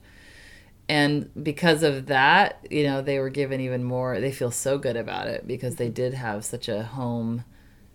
And 0.91 1.31
because 1.41 1.85
of 1.85 2.07
that, 2.07 2.67
you 2.69 2.83
know, 2.83 3.01
they 3.01 3.21
were 3.21 3.31
given 3.31 3.61
even 3.61 3.85
more. 3.85 4.19
They 4.19 4.33
feel 4.33 4.51
so 4.51 4.77
good 4.77 4.97
about 4.97 5.29
it 5.29 5.47
because 5.47 5.77
they 5.77 5.89
did 5.89 6.15
have 6.15 6.45
such 6.45 6.69
a 6.69 6.83
home 6.83 7.45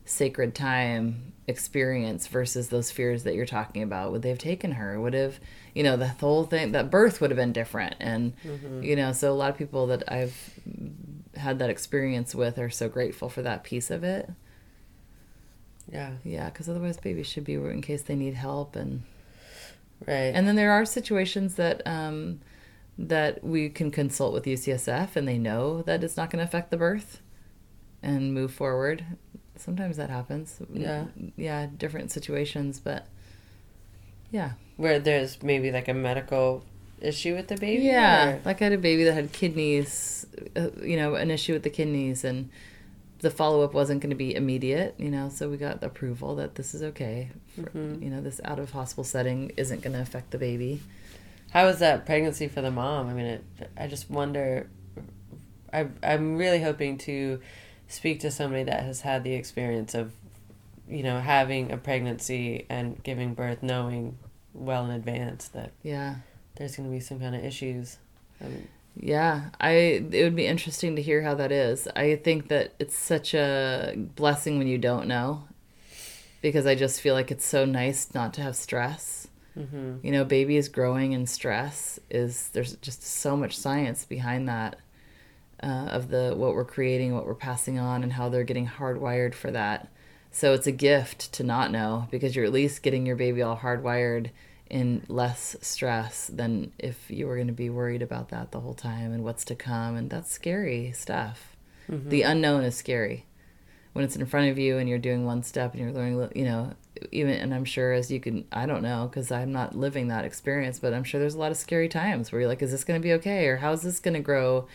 sacred 0.06 0.56
time 0.56 1.34
experience 1.46 2.28
versus 2.28 2.70
those 2.70 2.92
fears 2.92 3.24
that 3.24 3.36
you're 3.36 3.46
talking 3.46 3.84
about. 3.84 4.14
Would 4.14 4.22
they 4.22 4.30
have 4.30 4.38
taken 4.38 4.72
her? 4.72 4.98
Would 4.98 5.14
have, 5.14 5.42
you 5.74 5.84
know, 5.84 5.98
the 5.98 6.08
whole 6.08 6.46
thing, 6.46 6.72
that 6.72 6.90
birth 6.90 7.20
would 7.20 7.32
have 7.32 7.38
been 7.38 7.52
different. 7.52 7.96
And, 8.00 8.32
mm-hmm. 8.48 8.82
you 8.82 8.96
know, 8.96 9.12
so 9.12 9.30
a 9.30 9.36
lot 9.36 9.50
of 9.50 9.58
people 9.58 9.88
that 9.88 10.10
I've 10.10 10.52
had 11.36 11.60
that 11.60 11.70
experience 11.70 12.34
with 12.34 12.58
are 12.58 12.70
so 12.70 12.88
grateful 12.88 13.28
for 13.28 13.42
that 13.42 13.66
piece 13.66 13.92
of 13.92 14.06
it. 14.06 14.32
Yeah. 15.92 16.14
Yeah, 16.24 16.50
because 16.50 16.70
otherwise 16.70 16.96
babies 16.96 17.28
should 17.28 17.44
be 17.44 17.56
in 17.56 17.82
case 17.82 18.04
they 18.04 18.16
need 18.16 18.36
help 18.36 18.78
and. 18.78 19.04
Right. 20.08 20.32
And 20.34 20.48
then 20.48 20.56
there 20.56 20.72
are 20.72 20.86
situations 20.86 21.56
that, 21.56 21.82
um, 21.86 22.40
that 22.98 23.44
we 23.44 23.70
can 23.70 23.92
consult 23.92 24.34
with 24.34 24.46
UCSF 24.46 25.16
and 25.16 25.28
they 25.28 25.38
know 25.38 25.82
that 25.82 26.04
it's 26.04 26.16
not 26.16 26.30
going 26.30 26.40
to 26.40 26.46
affect 26.46 26.72
the 26.72 26.78
birth 26.78 27.22
and 28.02 28.34
move 28.34 28.54
forward 28.54 29.04
sometimes 29.58 29.98
that 29.98 30.10
happens. 30.10 30.60
Yeah. 30.74 31.06
Yeah, 31.36 31.68
different 31.78 32.12
situations, 32.12 32.80
but 32.80 33.08
yeah. 34.32 34.52
Where 34.78 35.00
there's 35.00 35.42
maybe 35.42 35.72
like 35.72 35.88
a 35.88 35.94
medical 35.94 36.64
issue 37.02 37.36
with 37.36 37.48
the 37.48 37.58
baby? 37.58 37.84
Yeah. 37.84 38.30
Or? 38.30 38.42
Like 38.46 38.62
I 38.62 38.66
had 38.66 38.74
a 38.74 38.78
baby 38.78 39.04
that 39.06 39.14
had 39.14 39.32
kidneys, 39.32 40.26
uh, 40.56 40.70
you 40.82 40.98
know, 40.98 41.16
an 41.16 41.32
issue 41.32 41.54
with 41.54 41.64
the 41.64 41.70
kidneys 41.70 42.24
and 42.24 42.50
the 43.20 43.32
follow 43.32 43.64
up 43.64 43.74
wasn't 43.74 44.02
going 44.02 44.10
to 44.10 44.16
be 44.16 44.36
immediate, 44.36 44.96
you 44.98 45.10
know, 45.10 45.30
so 45.30 45.50
we 45.50 45.58
got 45.58 45.82
approval 45.84 46.36
that 46.36 46.56
this 46.56 46.76
is 46.76 46.84
okay. 46.84 47.32
For, 47.56 47.62
mm-hmm. 47.62 48.04
You 48.04 48.10
know, 48.10 48.22
this 48.22 48.42
out 48.44 48.60
of 48.60 48.72
hospital 48.72 49.04
setting 49.04 49.52
isn't 49.58 49.82
going 49.82 49.94
to 49.94 50.02
affect 50.02 50.32
the 50.32 50.38
baby. 50.38 50.82
How 51.56 51.68
was 51.68 51.80
that 51.80 52.06
pregnancy 52.06 52.50
for 52.50 52.62
the 52.62 52.70
mom? 52.70 53.08
I 53.08 53.14
mean, 53.14 53.26
it, 53.28 53.44
I 53.78 53.88
just 53.88 54.10
wonder. 54.10 54.70
I, 55.72 55.88
I'm 56.04 56.36
really 56.36 56.62
hoping 56.62 56.98
to 56.98 57.40
speak 57.88 58.20
to 58.20 58.32
somebody 58.32 58.64
that 58.64 58.84
has 58.84 59.00
had 59.00 59.24
the 59.24 59.32
experience 59.32 59.96
of 59.96 60.12
you 60.86 61.02
know 61.02 61.22
having 61.22 61.72
a 61.72 61.78
pregnancy 61.78 62.66
and 62.70 63.02
giving 63.04 63.34
birth 63.34 63.64
knowing 63.64 64.18
well 64.54 64.84
in 64.84 64.92
advance 64.92 65.48
that 65.48 65.72
yeah 65.82 66.16
there's 66.58 66.76
going 66.76 66.90
to 66.90 66.94
be 66.94 67.00
some 67.00 67.22
kind 67.22 67.34
of 67.34 67.44
issues 67.44 68.00
I 68.42 68.48
mean, 68.48 68.68
yeah 68.96 69.50
i 69.60 69.72
it 69.72 70.24
would 70.24 70.36
be 70.36 70.48
interesting 70.48 70.96
to 70.98 71.02
hear 71.02 71.22
how 71.22 71.36
that 71.36 71.52
is 71.52 71.88
i 71.96 72.18
think 72.18 72.50
that 72.50 72.74
it's 72.80 72.98
such 72.98 73.34
a 73.34 73.94
blessing 73.96 74.58
when 74.58 74.68
you 74.68 74.78
don't 74.78 75.08
know 75.08 75.46
because 76.42 76.66
i 76.66 76.76
just 76.76 77.02
feel 77.02 77.16
like 77.16 77.32
it's 77.32 77.46
so 77.46 77.66
nice 77.66 78.14
not 78.14 78.34
to 78.36 78.42
have 78.42 78.56
stress 78.56 79.25
mm-hmm. 79.58 79.98
you 80.04 80.12
know 80.12 80.24
baby 80.24 80.58
is 80.58 80.70
growing 80.70 81.14
in 81.14 81.26
stress 81.26 82.00
is 82.10 82.50
there's 82.50 82.76
just 82.78 83.04
so 83.04 83.36
much 83.36 83.58
science 83.58 84.06
behind 84.06 84.48
that 84.48 84.78
uh, 85.62 85.88
of 85.92 86.10
the 86.10 86.34
what 86.36 86.54
we're 86.54 86.66
creating, 86.66 87.14
what 87.14 87.26
we're 87.26 87.34
passing 87.34 87.80
on, 87.80 88.04
and 88.04 88.14
how 88.14 88.30
they're 88.30 88.44
getting 88.44 88.68
hardwired 88.68 89.34
for 89.34 89.52
that. 89.52 89.90
So 90.32 90.54
it's 90.54 90.68
a 90.68 90.72
gift 90.72 91.32
to 91.34 91.44
not 91.44 91.72
know 91.72 92.08
because 92.12 92.36
you're 92.36 92.46
at 92.46 92.52
least 92.52 92.84
getting 92.84 93.06
your 93.06 93.16
baby 93.16 93.42
all 93.42 93.58
hardwired 93.58 94.32
in 94.70 95.04
less 95.08 95.56
stress 95.62 96.28
than 96.28 96.72
if 96.78 97.10
you 97.10 97.28
were 97.28 97.36
going 97.36 97.48
to 97.48 97.54
be 97.54 97.70
worried 97.70 98.02
about 98.02 98.30
that 98.30 98.52
the 98.52 98.60
whole 98.60 98.74
time 98.74 99.14
and 99.14 99.24
what's 99.24 99.46
to 99.46 99.56
come. 99.56 99.96
And 99.96 100.10
that's 100.10 100.32
scary 100.32 100.92
stuff. 100.92 101.56
Mm-hmm. 101.90 102.10
The 102.10 102.24
unknown 102.24 102.64
is 102.64 102.76
scary. 102.76 103.26
When 103.96 104.04
it's 104.04 104.18
in 104.18 104.26
front 104.26 104.50
of 104.50 104.60
you 104.60 104.78
and 104.78 104.90
you're 104.90 105.00
doing 105.00 105.26
one 105.26 105.42
step 105.42 105.74
and 105.74 105.82
you're 105.82 105.94
learning, 105.94 106.30
you 106.36 106.44
know, 106.44 106.74
even, 107.14 107.34
and 107.34 107.54
I'm 107.54 107.64
sure 107.64 107.94
as 107.94 108.12
you 108.12 108.20
can, 108.20 108.46
I 108.52 108.66
don't 108.66 108.84
know, 108.84 109.08
because 109.10 109.32
I'm 109.32 109.54
not 109.54 109.74
living 109.76 110.10
that 110.10 110.26
experience, 110.26 110.80
but 110.80 110.94
I'm 110.94 111.06
sure 111.06 111.20
there's 111.20 111.36
a 111.36 111.40
lot 111.40 111.52
of 111.52 111.58
scary 111.58 111.88
times 111.88 112.32
where 112.32 112.42
you're 112.42 112.50
like, 112.50 112.62
is 112.62 112.72
this 112.72 112.84
going 112.84 113.02
to 113.02 113.04
be 113.04 113.14
okay? 113.14 113.48
Or 113.48 113.56
how's 113.56 113.84
this 113.84 114.00
going 114.00 114.16
to 114.16 114.20
grow? 114.20 114.68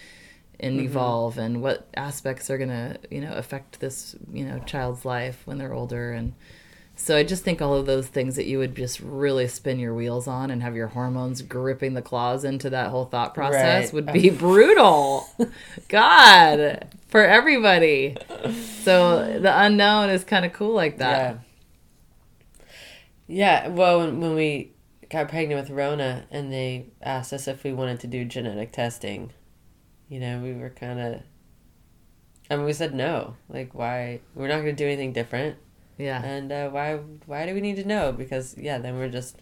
and 0.63 0.77
mm-hmm. 0.77 0.87
evolve 0.87 1.39
and 1.39 1.63
what 1.63 1.89
aspects 1.97 2.51
are 2.51 2.59
going 2.59 2.69
to 2.69 2.95
you 3.11 3.21
know 3.21 3.33
affect 3.33 3.81
this 3.81 4.15
you 4.31 4.45
know 4.45 4.59
child's 4.67 5.07
life 5.07 5.41
when 5.47 5.57
they're 5.57 5.73
older 5.73 6.13
and 6.13 6.35
so 7.01 7.17
i 7.17 7.23
just 7.23 7.43
think 7.43 7.61
all 7.61 7.75
of 7.75 7.87
those 7.87 8.07
things 8.07 8.37
that 8.37 8.47
you 8.47 8.59
would 8.59 8.75
just 8.75 9.01
really 9.01 9.47
spin 9.49 9.79
your 9.79 9.95
wheels 9.95 10.27
on 10.27 10.51
and 10.51 10.63
have 10.63 10.77
your 10.77 10.89
hormones 10.89 11.43
gripping 11.43 11.95
the 11.95 12.03
claws 12.03 12.45
into 12.45 12.71
that 12.71 12.91
whole 12.91 13.05
thought 13.05 13.35
process 13.35 13.87
right. 13.87 13.93
would 13.93 14.13
be 14.13 14.31
brutal 14.31 15.29
god 15.89 16.89
for 17.09 17.25
everybody 17.25 18.17
so 18.83 19.39
the 19.41 19.61
unknown 19.61 20.11
is 20.11 20.25
kind 20.25 20.45
of 20.45 20.53
cool 20.53 20.75
like 20.75 20.99
that 20.99 21.39
yeah, 23.27 23.65
yeah. 23.65 23.69
well 23.69 23.99
when, 23.99 24.21
when 24.21 24.35
we 24.35 24.73
got 25.09 25.29
pregnant 25.29 25.61
with 25.61 25.71
rona 25.71 26.25
and 26.31 26.53
they 26.53 26.87
asked 27.03 27.33
us 27.33 27.49
if 27.49 27.65
we 27.65 27.73
wanted 27.73 27.99
to 27.99 28.07
do 28.07 28.25
genetic 28.25 28.73
testing 28.73 29.33
you 30.11 30.19
know, 30.19 30.41
we 30.41 30.53
were 30.53 30.71
kind 30.71 31.01
of. 31.01 31.23
I 32.51 32.57
mean, 32.57 32.67
we 32.67 32.73
said 32.73 32.93
no. 32.93 33.37
Like, 33.49 33.75
why? 33.75 34.21
We're 34.35 34.49
not 34.49 34.57
going 34.57 34.75
to 34.77 34.85
do 34.85 34.85
anything 34.85 35.13
different. 35.13 35.57
Yeah. 36.01 36.25
And 36.25 36.51
uh, 36.51 36.71
why? 36.71 36.97
Why 37.27 37.47
do 37.47 37.55
we 37.55 37.61
need 37.61 37.77
to 37.77 37.85
know? 37.87 38.13
Because 38.13 38.57
yeah, 38.59 38.79
then 38.79 38.97
we're 38.97 39.09
just. 39.09 39.37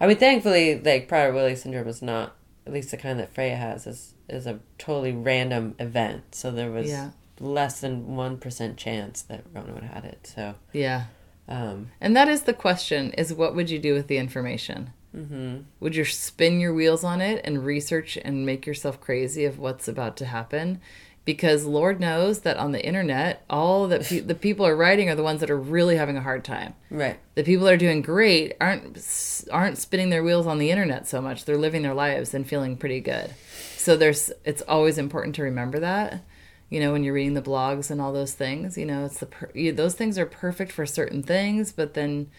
I 0.00 0.06
mean, 0.06 0.16
thankfully, 0.16 0.80
like 0.80 1.08
Prader-Willi 1.08 1.56
syndrome 1.56 1.88
is 1.88 2.02
not 2.02 2.36
at 2.66 2.72
least 2.72 2.90
the 2.90 2.96
kind 2.96 3.18
that 3.18 3.34
Freya 3.34 3.56
has 3.56 3.86
is 3.86 4.14
is 4.28 4.46
a 4.46 4.60
totally 4.76 5.12
random 5.12 5.74
event. 5.78 6.34
So 6.34 6.50
there 6.50 6.70
was 6.70 6.88
yeah. 6.88 7.10
less 7.40 7.80
than 7.80 8.14
one 8.14 8.38
percent 8.38 8.76
chance 8.76 9.22
that 9.22 9.44
Rona 9.52 9.72
would 9.72 9.84
have 9.84 10.02
had 10.02 10.04
it. 10.04 10.30
So 10.34 10.54
yeah. 10.72 11.04
Um, 11.48 11.92
and 12.00 12.14
that 12.14 12.28
is 12.28 12.42
the 12.42 12.52
question: 12.52 13.12
is 13.12 13.32
what 13.32 13.54
would 13.54 13.70
you 13.70 13.78
do 13.78 13.94
with 13.94 14.06
the 14.06 14.18
information? 14.18 14.92
Mm-hmm. 15.16 15.62
Would 15.80 15.96
you 15.96 16.04
spin 16.04 16.60
your 16.60 16.74
wheels 16.74 17.02
on 17.02 17.20
it 17.22 17.40
and 17.44 17.64
research 17.64 18.18
and 18.22 18.44
make 18.44 18.66
yourself 18.66 19.00
crazy 19.00 19.46
of 19.46 19.58
what's 19.58 19.88
about 19.88 20.16
to 20.18 20.26
happen? 20.26 20.80
Because 21.28 21.66
Lord 21.66 22.00
knows 22.00 22.40
that 22.40 22.56
on 22.56 22.72
the 22.72 22.82
internet, 22.82 23.44
all 23.50 23.86
that 23.88 24.04
pe- 24.04 24.20
the 24.20 24.34
people 24.34 24.64
are 24.64 24.74
writing 24.74 25.10
are 25.10 25.14
the 25.14 25.22
ones 25.22 25.40
that 25.40 25.50
are 25.50 25.60
really 25.60 25.96
having 25.96 26.16
a 26.16 26.22
hard 26.22 26.42
time. 26.42 26.72
Right. 26.90 27.18
The 27.34 27.42
people 27.42 27.66
that 27.66 27.74
are 27.74 27.76
doing 27.76 28.00
great 28.00 28.54
aren't 28.62 29.44
aren't 29.52 29.76
spinning 29.76 30.08
their 30.08 30.24
wheels 30.24 30.46
on 30.46 30.56
the 30.56 30.70
internet 30.70 31.06
so 31.06 31.20
much. 31.20 31.44
They're 31.44 31.58
living 31.58 31.82
their 31.82 31.92
lives 31.92 32.32
and 32.32 32.48
feeling 32.48 32.78
pretty 32.78 33.00
good. 33.00 33.34
So 33.76 33.94
there's 33.94 34.32
it's 34.46 34.62
always 34.62 34.96
important 34.96 35.34
to 35.34 35.42
remember 35.42 35.78
that. 35.80 36.24
You 36.70 36.80
know, 36.80 36.92
when 36.92 37.04
you're 37.04 37.12
reading 37.12 37.34
the 37.34 37.42
blogs 37.42 37.90
and 37.90 38.00
all 38.00 38.14
those 38.14 38.32
things, 38.32 38.78
you 38.78 38.86
know, 38.86 39.04
it's 39.04 39.20
the 39.20 39.26
per- 39.26 39.50
you, 39.52 39.70
those 39.70 39.94
things 39.94 40.16
are 40.16 40.24
perfect 40.24 40.72
for 40.72 40.86
certain 40.86 41.22
things, 41.22 41.72
but 41.72 41.92
then 41.92 42.30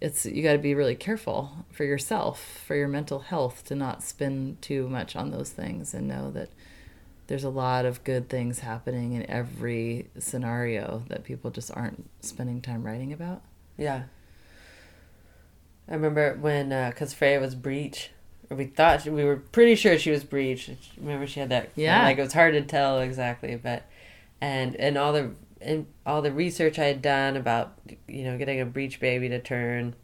it's 0.00 0.24
you 0.24 0.44
got 0.44 0.52
to 0.52 0.58
be 0.58 0.72
really 0.76 0.94
careful 0.94 1.66
for 1.72 1.82
yourself, 1.82 2.62
for 2.64 2.76
your 2.76 2.86
mental 2.86 3.18
health 3.18 3.64
to 3.64 3.74
not 3.74 4.04
spin 4.04 4.56
too 4.60 4.88
much 4.88 5.16
on 5.16 5.32
those 5.32 5.50
things 5.50 5.92
and 5.92 6.06
know 6.06 6.30
that 6.30 6.50
there's 7.26 7.44
a 7.44 7.50
lot 7.50 7.84
of 7.84 8.04
good 8.04 8.28
things 8.28 8.60
happening 8.60 9.14
in 9.14 9.28
every 9.28 10.08
scenario 10.18 11.02
that 11.08 11.24
people 11.24 11.50
just 11.50 11.70
aren't 11.74 12.08
spending 12.20 12.60
time 12.60 12.84
writing 12.84 13.12
about. 13.12 13.42
Yeah. 13.76 14.04
I 15.88 15.94
remember 15.94 16.36
when, 16.40 16.68
because 16.68 17.12
uh, 17.12 17.16
Freya 17.16 17.40
was 17.40 17.54
breech, 17.54 18.10
or 18.48 18.56
we 18.56 18.66
thought 18.66 19.02
she, 19.02 19.10
we 19.10 19.24
were 19.24 19.36
pretty 19.36 19.74
sure 19.74 19.98
she 19.98 20.10
was 20.10 20.24
breech. 20.24 20.70
Remember 20.96 21.26
she 21.26 21.40
had 21.40 21.48
that. 21.48 21.70
Yeah. 21.74 22.04
Like 22.04 22.18
it 22.18 22.22
was 22.22 22.32
hard 22.32 22.54
to 22.54 22.62
tell 22.62 23.00
exactly, 23.00 23.56
but 23.56 23.84
and 24.40 24.76
and 24.76 24.96
all 24.96 25.12
the 25.12 25.32
and 25.60 25.86
all 26.04 26.22
the 26.22 26.32
research 26.32 26.78
I 26.78 26.84
had 26.84 27.02
done 27.02 27.36
about 27.36 27.78
you 28.06 28.24
know 28.24 28.38
getting 28.38 28.60
a 28.60 28.66
breech 28.66 29.00
baby 29.00 29.28
to 29.28 29.40
turn. 29.40 29.94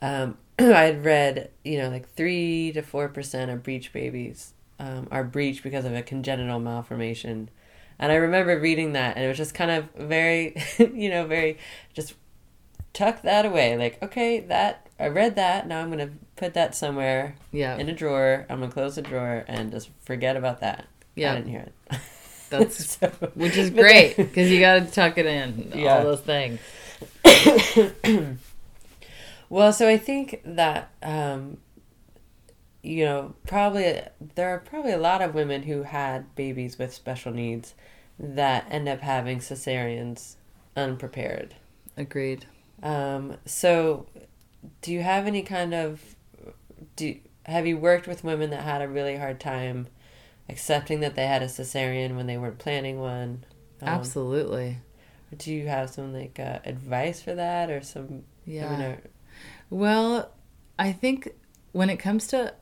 Um, 0.00 0.38
I 0.58 0.62
had 0.62 1.04
read 1.04 1.50
you 1.64 1.78
know 1.78 1.90
like 1.90 2.08
three 2.14 2.72
to 2.72 2.82
four 2.82 3.08
percent 3.08 3.50
of 3.50 3.62
breech 3.62 3.92
babies 3.92 4.53
um, 4.78 5.08
are 5.10 5.24
breech 5.24 5.62
because 5.62 5.84
of 5.84 5.94
a 5.94 6.02
congenital 6.02 6.58
malformation. 6.60 7.48
And 7.98 8.10
I 8.10 8.16
remember 8.16 8.58
reading 8.58 8.92
that, 8.94 9.16
and 9.16 9.24
it 9.24 9.28
was 9.28 9.36
just 9.36 9.54
kind 9.54 9.70
of 9.70 9.88
very, 9.94 10.56
you 10.78 11.08
know, 11.08 11.26
very 11.26 11.58
just 11.92 12.14
tuck 12.92 13.22
that 13.22 13.44
away. 13.46 13.76
Like, 13.76 14.02
okay, 14.02 14.40
that 14.40 14.88
I 14.98 15.08
read 15.08 15.36
that. 15.36 15.66
Now 15.68 15.80
I'm 15.80 15.90
gonna 15.90 16.10
put 16.36 16.54
that 16.54 16.74
somewhere 16.74 17.36
Yeah. 17.52 17.76
in 17.76 17.88
a 17.88 17.92
drawer. 17.94 18.46
I'm 18.50 18.60
gonna 18.60 18.72
close 18.72 18.96
the 18.96 19.02
drawer 19.02 19.44
and 19.48 19.70
just 19.72 19.90
forget 20.02 20.36
about 20.36 20.60
that. 20.60 20.86
Yeah. 21.14 21.32
I 21.32 21.36
didn't 21.36 21.50
hear 21.50 21.60
it. 21.60 21.98
That's 22.50 22.84
So- 23.00 23.08
which 23.34 23.56
is 23.56 23.70
great 23.70 24.16
because 24.16 24.50
you 24.50 24.60
got 24.60 24.74
to 24.84 24.90
tuck 24.90 25.16
it 25.18 25.26
in. 25.26 25.72
Yeah. 25.74 25.98
All 25.98 26.02
those 26.04 26.20
things. 26.20 26.60
Well, 29.50 29.72
so 29.72 29.86
I 29.86 29.98
think 29.98 30.40
that 30.44 30.90
um, 31.02 31.58
you 32.84 33.04
know 33.04 33.34
probably 33.46 34.00
there 34.34 34.50
are 34.50 34.58
probably 34.58 34.92
a 34.92 34.98
lot 34.98 35.22
of 35.22 35.34
women 35.34 35.62
who 35.62 35.82
had 35.84 36.34
babies 36.34 36.78
with 36.78 36.92
special 36.92 37.32
needs 37.32 37.74
that 38.18 38.66
end 38.70 38.88
up 38.88 39.00
having 39.00 39.38
cesareans 39.38 40.36
unprepared. 40.76 41.54
Agreed. 41.96 42.46
Um, 42.82 43.36
so, 43.46 44.06
do 44.82 44.92
you 44.92 45.02
have 45.02 45.26
any 45.26 45.42
kind 45.42 45.72
of 45.74 46.16
do 46.96 47.16
have 47.46 47.66
you 47.66 47.76
worked 47.78 48.06
with 48.06 48.24
women 48.24 48.50
that 48.50 48.62
had 48.62 48.82
a 48.82 48.88
really 48.88 49.16
hard 49.16 49.40
time 49.40 49.86
accepting 50.48 51.00
that 51.00 51.14
they 51.14 51.26
had 51.26 51.42
a 51.42 51.46
cesarean 51.46 52.16
when 52.16 52.26
they 52.26 52.36
weren't 52.36 52.58
planning 52.58 52.98
one? 53.00 53.44
Um, 53.80 53.88
Absolutely. 53.88 54.78
Do 55.36 55.52
you 55.52 55.66
have 55.68 55.90
some 55.90 56.12
like 56.12 56.38
uh, 56.38 56.58
advice 56.64 57.20
for 57.22 57.34
that 57.34 57.70
or 57.70 57.80
some? 57.82 58.24
Yeah. 58.44 58.68
I 58.68 58.70
mean, 58.70 58.80
are- 58.82 59.02
Well, 59.70 60.30
I 60.78 60.92
think 60.92 61.30
when 61.72 61.90
it 61.90 61.96
comes 61.96 62.26
to 62.28 62.54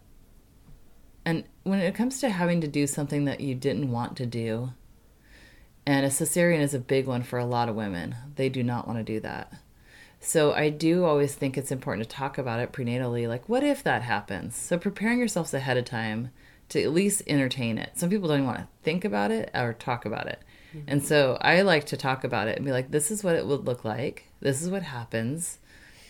and 1.25 1.45
when 1.63 1.79
it 1.79 1.95
comes 1.95 2.21
to 2.21 2.31
having 2.31 2.61
to 2.61 2.69
do 2.69 2.87
something 2.87 3.25
that 3.25 3.41
you 3.41 3.55
didn't 3.55 3.91
want 3.91 4.17
to 4.17 4.27
do, 4.27 4.73
and 5.87 6.07
a 6.07 6.09
cesarean 6.09 6.61
is 6.61 6.75
a 6.75 6.79
big 6.79 7.07
one 7.07 7.23
for 7.23 7.39
a 7.39 7.45
lot 7.45 7.69
of 7.69 7.75
women. 7.75 8.15
They 8.37 8.49
do 8.49 8.63
not 8.63 8.87
want 8.87 8.99
to 8.99 9.05
do 9.05 9.21
that. 9.21 9.53
So 10.21 10.53
I 10.53 10.71
do 10.71 11.05
always 11.05 11.35
think 11.35 11.59
it's 11.59 11.73
important 11.73 12.09
to 12.09 12.17
talk 12.17 12.39
about 12.39 12.61
it 12.61 12.73
prenatally 12.73 13.27
like 13.27 13.49
what 13.49 13.65
if 13.65 13.83
that 13.83 14.03
happens? 14.03 14.55
So 14.55 14.79
preparing 14.79 15.19
yourselves 15.19 15.53
ahead 15.53 15.77
of 15.77 15.85
time 15.85 16.31
to 16.69 16.81
at 16.81 16.93
least 16.93 17.23
entertain 17.27 17.77
it. 17.77 17.91
Some 17.99 18.09
people 18.09 18.29
don't 18.29 18.39
even 18.39 18.47
want 18.47 18.61
to 18.61 18.69
think 18.83 19.05
about 19.05 19.33
it 19.33 19.51
or 19.53 19.73
talk 19.73 20.05
about 20.05 20.29
it. 20.29 20.41
Mm-hmm. 20.75 20.85
And 20.89 21.05
so 21.05 21.39
I 21.41 21.63
like 21.63 21.87
to 21.87 21.97
talk 21.97 22.23
about 22.23 22.47
it 22.47 22.57
and 22.57 22.65
be 22.65 22.71
like 22.71 22.93
this 22.93 23.11
is 23.11 23.25
what 23.25 23.35
it 23.35 23.47
would 23.47 23.65
look 23.65 23.85
like. 23.85 24.25
This 24.41 24.63
is 24.63 24.71
what 24.71 24.85
happens 24.85 25.59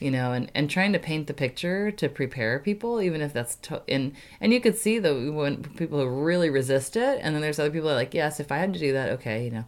you 0.03 0.11
know 0.11 0.33
and, 0.33 0.51
and 0.55 0.69
trying 0.69 0.93
to 0.93 0.99
paint 0.99 1.27
the 1.27 1.35
picture 1.35 1.91
to 1.91 2.09
prepare 2.09 2.59
people 2.59 3.01
even 3.01 3.21
if 3.21 3.33
that's 3.33 3.55
to- 3.57 3.83
and 3.89 4.13
and 4.41 4.53
you 4.53 4.61
could 4.61 4.77
see 4.77 4.99
though 4.99 5.31
when 5.33 5.63
people 5.63 5.99
who 6.01 6.09
really 6.09 6.51
resist 6.51 6.97
it 6.97 7.19
and 7.23 7.35
then 7.35 7.43
there's 7.43 7.59
other 7.59 7.71
people 7.71 7.89
that 7.89 7.95
are 7.95 7.99
like 7.99 8.15
yes 8.15 8.41
if 8.41 8.51
i 8.53 8.59
had 8.59 8.73
to 8.73 8.79
do 8.79 8.93
that 8.93 9.11
okay 9.11 9.45
you 9.45 9.51
know. 9.51 9.65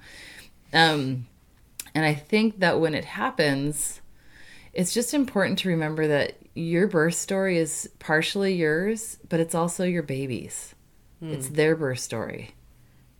Um 0.73 1.27
and 1.95 2.05
i 2.05 2.15
think 2.15 2.59
that 2.61 2.81
when 2.81 2.95
it 2.95 3.05
happens 3.05 4.01
it's 4.73 4.93
just 4.93 5.15
important 5.15 5.59
to 5.61 5.69
remember 5.69 6.09
that 6.09 6.37
your 6.55 6.89
birth 6.89 7.15
story 7.15 7.59
is 7.59 7.89
partially 7.99 8.55
yours 8.55 9.19
but 9.29 9.41
it's 9.41 9.55
also 9.55 9.85
your 9.85 10.03
baby's. 10.03 10.75
It's 11.23 11.49
their 11.49 11.75
birth 11.75 12.01
story. 12.01 12.51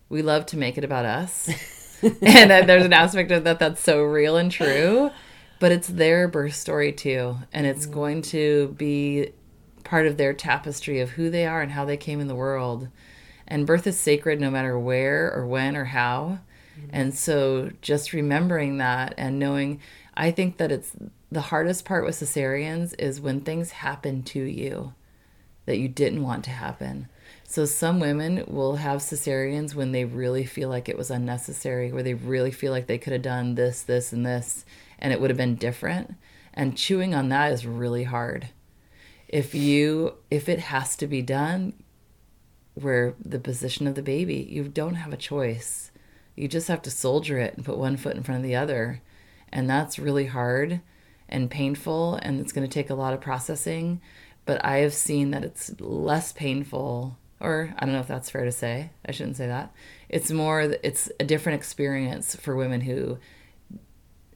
We 0.09 0.21
love 0.21 0.45
to 0.47 0.57
make 0.57 0.77
it 0.77 0.83
about 0.83 1.05
us. 1.05 1.49
And 2.21 2.51
uh, 2.51 2.61
there's 2.65 2.85
an 2.85 2.93
aspect 2.93 3.31
of 3.31 3.45
that 3.45 3.57
that's 3.57 3.81
so 3.81 4.03
real 4.03 4.37
and 4.37 4.51
true 4.51 5.09
but 5.59 5.71
it's 5.71 5.87
their 5.87 6.27
birth 6.27 6.55
story 6.55 6.91
too 6.91 7.37
and 7.53 7.65
it's 7.65 7.87
mm. 7.87 7.91
going 7.91 8.21
to 8.21 8.73
be 8.77 9.31
part 9.83 10.07
of 10.07 10.17
their 10.17 10.33
tapestry 10.33 10.99
of 10.99 11.11
who 11.11 11.29
they 11.29 11.45
are 11.45 11.61
and 11.61 11.71
how 11.71 11.85
they 11.85 11.97
came 11.97 12.19
in 12.19 12.27
the 12.27 12.35
world. 12.35 12.87
And 13.47 13.67
birth 13.67 13.85
is 13.85 13.99
sacred 13.99 14.41
no 14.41 14.49
matter 14.49 14.77
where 14.77 15.31
or 15.31 15.45
when 15.45 15.75
or 15.75 15.85
how. 15.85 16.39
Mm-hmm. 16.79 16.89
And 16.91 17.15
so 17.15 17.71
just 17.81 18.11
remembering 18.11 18.77
that 18.79 19.13
and 19.17 19.39
knowing 19.39 19.79
i 20.17 20.31
think 20.31 20.57
that 20.57 20.71
it's 20.71 20.93
the 21.31 21.41
hardest 21.41 21.83
part 21.83 22.05
with 22.05 22.15
cesareans 22.15 22.95
is 22.97 23.19
when 23.19 23.41
things 23.41 23.71
happen 23.71 24.23
to 24.23 24.39
you 24.41 24.93
that 25.65 25.77
you 25.77 25.87
didn't 25.87 26.23
want 26.23 26.43
to 26.45 26.51
happen. 26.51 27.07
So 27.43 27.65
some 27.65 27.99
women 27.99 28.43
will 28.47 28.77
have 28.77 29.01
cesareans 29.01 29.75
when 29.75 29.91
they 29.91 30.05
really 30.05 30.45
feel 30.45 30.69
like 30.69 30.87
it 30.87 30.97
was 30.97 31.11
unnecessary, 31.11 31.91
where 31.91 32.03
they 32.03 32.13
really 32.13 32.51
feel 32.51 32.71
like 32.71 32.87
they 32.87 32.97
could 32.97 33.13
have 33.13 33.21
done 33.21 33.55
this, 33.55 33.81
this, 33.81 34.13
and 34.13 34.25
this, 34.25 34.65
and 35.05 35.13
it 35.13 35.21
would 35.21 35.29
have 35.29 35.37
been 35.37 35.53
different. 35.53 36.15
And 36.51 36.75
chewing 36.75 37.13
on 37.13 37.29
that 37.29 37.51
is 37.51 37.67
really 37.67 38.05
hard. 38.05 38.49
If 39.27 39.53
you 39.53 40.15
if 40.31 40.49
it 40.49 40.59
has 40.59 40.95
to 40.97 41.05
be 41.05 41.21
done 41.21 41.73
where 42.73 43.13
the 43.23 43.37
position 43.37 43.85
of 43.85 43.93
the 43.93 44.01
baby, 44.01 44.47
you 44.49 44.63
don't 44.63 44.95
have 44.95 45.13
a 45.13 45.17
choice. 45.17 45.91
You 46.35 46.47
just 46.47 46.69
have 46.69 46.81
to 46.81 46.89
soldier 46.89 47.37
it 47.37 47.55
and 47.55 47.63
put 47.63 47.77
one 47.77 47.97
foot 47.97 48.15
in 48.15 48.23
front 48.23 48.39
of 48.39 48.43
the 48.43 48.55
other. 48.55 49.03
And 49.51 49.69
that's 49.69 49.99
really 49.99 50.25
hard 50.25 50.81
and 51.29 51.51
painful 51.51 52.15
and 52.23 52.39
it's 52.39 52.51
going 52.51 52.67
to 52.67 52.73
take 52.73 52.89
a 52.89 52.95
lot 52.95 53.13
of 53.13 53.21
processing 53.21 54.01
but 54.45 54.63
I 54.63 54.77
have 54.77 54.93
seen 54.93 55.31
that 55.31 55.43
it's 55.43 55.73
less 55.79 56.31
painful, 56.31 57.17
or 57.39 57.73
I 57.77 57.85
don't 57.85 57.93
know 57.93 57.99
if 57.99 58.07
that's 58.07 58.29
fair 58.29 58.45
to 58.45 58.51
say. 58.51 58.91
I 59.05 59.11
shouldn't 59.11 59.37
say 59.37 59.47
that. 59.47 59.73
It's 60.07 60.31
more, 60.31 60.61
it's 60.61 61.11
a 61.19 61.23
different 61.23 61.59
experience 61.59 62.35
for 62.35 62.55
women 62.55 62.81
who 62.81 63.17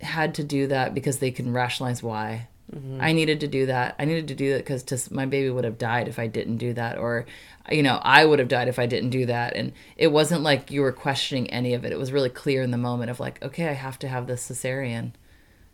had 0.02 0.36
to 0.36 0.44
do 0.44 0.68
that 0.68 0.94
because 0.94 1.20
they 1.20 1.32
can 1.32 1.54
rationalize 1.54 2.04
why. 2.04 2.48
Mm-hmm. 2.74 3.00
I 3.02 3.14
needed 3.14 3.40
to 3.40 3.48
do 3.48 3.66
that. 3.66 3.96
I 3.98 4.06
needed 4.06 4.28
to 4.28 4.36
do 4.36 4.52
that 4.54 4.60
because 4.60 5.10
my 5.10 5.26
baby 5.26 5.50
would 5.50 5.64
have 5.64 5.80
died 5.80 6.08
if 6.08 6.20
I 6.20 6.28
didn't 6.28 6.58
do 6.58 6.74
that, 6.74 6.98
or, 7.00 7.26
you 7.72 7.82
know, 7.82 8.00
I 8.04 8.24
would 8.24 8.38
have 8.40 8.48
died 8.48 8.68
if 8.68 8.78
I 8.78 8.86
didn't 8.86 9.10
do 9.10 9.26
that. 9.26 9.56
And 9.56 9.74
it 9.98 10.08
wasn't 10.08 10.44
like 10.44 10.70
you 10.70 10.82
were 10.82 10.92
questioning 10.92 11.50
any 11.50 11.74
of 11.74 11.84
it. 11.84 11.92
It 11.92 11.98
was 11.98 12.12
really 12.12 12.30
clear 12.30 12.62
in 12.62 12.72
the 12.72 12.78
moment 12.78 13.10
of 13.10 13.20
like, 13.20 13.44
okay, 13.44 13.68
I 13.68 13.74
have 13.74 13.98
to 14.00 14.08
have 14.08 14.28
this 14.28 14.48
cesarean, 14.48 15.14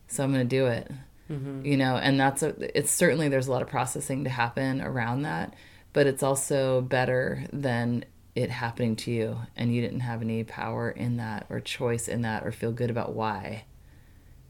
so 0.07 0.23
I'm 0.23 0.31
going 0.31 0.47
to 0.47 0.55
do 0.55 0.67
it 0.67 0.89
mm-hmm. 1.31 1.65
you 1.65 1.77
know 1.77 1.95
and 1.97 2.19
that's 2.19 2.43
a 2.43 2.77
it's 2.77 2.91
certainly 2.91 3.27
there's 3.29 3.47
a 3.47 3.51
lot 3.51 3.61
of 3.61 3.67
processing 3.67 4.23
to 4.23 4.29
happen 4.29 4.81
around 4.81 5.23
that 5.23 5.53
but 5.93 6.07
it's 6.07 6.23
also 6.23 6.81
better 6.81 7.45
than 7.53 8.05
it 8.35 8.49
happening 8.49 8.95
to 8.95 9.11
you 9.11 9.37
and 9.55 9.73
you 9.73 9.81
didn't 9.81 10.01
have 10.01 10.21
any 10.21 10.43
power 10.43 10.89
in 10.89 11.17
that 11.17 11.45
or 11.49 11.59
choice 11.59 12.07
in 12.07 12.21
that 12.21 12.45
or 12.45 12.51
feel 12.51 12.71
good 12.71 12.89
about 12.89 13.13
why 13.13 13.63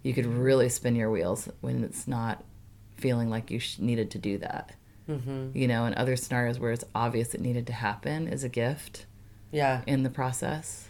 you 0.05 0.13
could 0.13 0.25
really 0.27 0.69
spin 0.69 0.95
your 0.95 1.09
wheels 1.09 1.49
when 1.61 1.83
it's 1.83 2.07
not 2.07 2.43
feeling 2.95 3.29
like 3.29 3.49
you 3.49 3.59
sh- 3.59 3.79
needed 3.79 4.09
to 4.11 4.17
do 4.19 4.37
that 4.37 4.71
Mm-hmm. 5.09 5.49
you 5.57 5.67
know 5.67 5.85
and 5.85 5.93
other 5.95 6.15
scenarios 6.15 6.57
where 6.59 6.71
it's 6.71 6.83
obvious 6.95 7.33
it 7.35 7.41
needed 7.41 7.67
to 7.67 7.73
happen 7.73 8.27
is 8.27 8.43
a 8.43 8.49
gift 8.49 9.05
Yeah. 9.51 9.81
in 9.85 10.01
the 10.03 10.09
process 10.09 10.87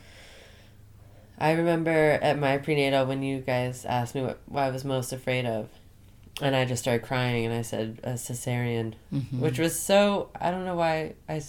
I 1.38 1.51
remember 1.51 1.91
at 2.21 2.39
my 2.39 2.58
prenatal 2.58 3.06
when 3.06 3.21
you 3.23 3.39
guys 3.41 3.84
asked 3.86 4.15
me 4.15 4.21
what, 4.21 4.39
what 4.47 4.63
I 4.63 4.69
was 4.69 4.86
most 4.86 5.12
afraid 5.12 5.45
of. 5.45 5.67
And 6.41 6.56
I 6.56 6.63
just 6.65 6.82
started 6.82 7.06
crying 7.06 7.45
and 7.45 7.54
I 7.54 7.62
said 7.62 7.99
a 8.04 8.13
cesarean, 8.13 8.93
which 9.32 9.60
was 9.60 9.78
so, 9.78 10.30
I 10.39 10.51
don't 10.51 10.65
know 10.65 10.75
why 10.75 11.15
I 11.30 11.41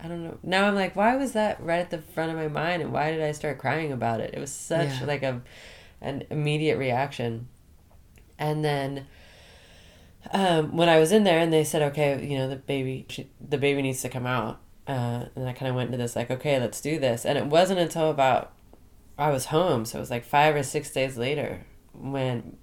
I 0.00 0.08
don't 0.08 0.24
know. 0.24 0.38
Now 0.42 0.66
I'm 0.68 0.74
like, 0.74 0.94
why 0.94 1.16
was 1.16 1.32
that 1.32 1.58
right 1.62 1.80
at 1.80 1.90
the 1.90 1.98
front 1.98 2.30
of 2.30 2.36
my 2.36 2.48
mind 2.48 2.82
and 2.82 2.92
why 2.92 3.10
did 3.10 3.22
I 3.22 3.32
start 3.32 3.58
crying 3.58 3.92
about 3.92 4.20
it? 4.20 4.32
It 4.34 4.40
was 4.40 4.52
such 4.52 4.88
Yeah. 5.00 5.06
like 5.06 5.22
a, 5.22 5.40
an 6.00 6.24
immediate 6.30 6.78
reaction. 6.78 7.48
And 8.38 8.64
then 8.64 9.06
um, 10.32 10.76
when 10.76 10.88
I 10.88 10.98
was 10.98 11.12
in 11.12 11.24
there 11.24 11.38
and 11.38 11.52
they 11.52 11.64
said, 11.64 11.82
okay, 11.82 12.24
you 12.24 12.38
know, 12.38 12.48
the 12.48 12.56
baby, 12.56 13.06
she, 13.08 13.30
the 13.40 13.58
baby 13.58 13.82
needs 13.82 14.02
to 14.02 14.08
come 14.08 14.26
out. 14.26 14.60
uh, 14.88 15.26
and 15.36 15.48
I 15.48 15.52
kind 15.52 15.68
of 15.68 15.74
went 15.76 15.88
into 15.88 15.98
this 15.98 16.16
like, 16.16 16.30
okay, 16.30 16.58
let's 16.58 16.80
do 16.80 16.98
this. 16.98 17.26
And 17.26 17.36
it 17.36 17.46
wasn't 17.46 17.78
until 17.78 18.10
about 18.10 18.52
I 19.18 19.30
was 19.30 19.46
home, 19.46 19.84
so 19.84 19.98
it 19.98 20.00
was 20.00 20.10
like 20.10 20.24
five 20.24 20.54
or 20.54 20.62
six 20.62 20.90
days 20.90 21.18
later 21.18 21.66
when 21.92 22.56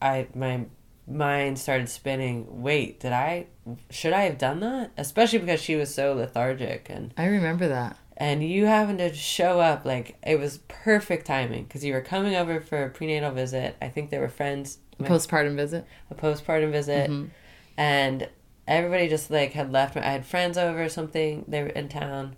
I 0.00 0.28
my 0.34 0.66
mind 1.06 1.58
started 1.58 1.88
spinning. 1.88 2.62
Wait, 2.62 3.00
did 3.00 3.12
I? 3.12 3.46
Should 3.90 4.12
I 4.12 4.22
have 4.22 4.38
done 4.38 4.60
that? 4.60 4.92
Especially 4.96 5.40
because 5.40 5.60
she 5.60 5.74
was 5.74 5.92
so 5.92 6.14
lethargic 6.14 6.86
and 6.88 7.12
I 7.16 7.26
remember 7.26 7.68
that. 7.68 7.98
And 8.16 8.42
you 8.42 8.66
having 8.66 8.98
to 8.98 9.12
show 9.12 9.60
up 9.60 9.84
like 9.84 10.16
it 10.26 10.38
was 10.38 10.58
perfect 10.68 11.26
timing 11.26 11.64
because 11.64 11.84
you 11.84 11.92
were 11.92 12.00
coming 12.00 12.34
over 12.34 12.60
for 12.60 12.84
a 12.84 12.90
prenatal 12.90 13.30
visit. 13.30 13.76
I 13.80 13.88
think 13.88 14.10
there 14.10 14.20
were 14.20 14.28
friends, 14.28 14.78
my- 14.98 15.08
Postpartum 15.08 15.56
visit. 15.56 15.86
a 16.10 16.14
postpartum 16.14 16.72
visit, 16.72 17.10
mm-hmm. 17.10 17.26
and 17.76 18.28
everybody 18.66 19.08
just 19.08 19.30
like 19.30 19.52
had 19.52 19.70
left. 19.70 19.96
I 19.96 20.00
had 20.00 20.24
friends 20.24 20.56
over 20.56 20.82
or 20.82 20.88
something. 20.88 21.44
They 21.46 21.62
were 21.62 21.68
in 21.68 21.88
town, 21.88 22.36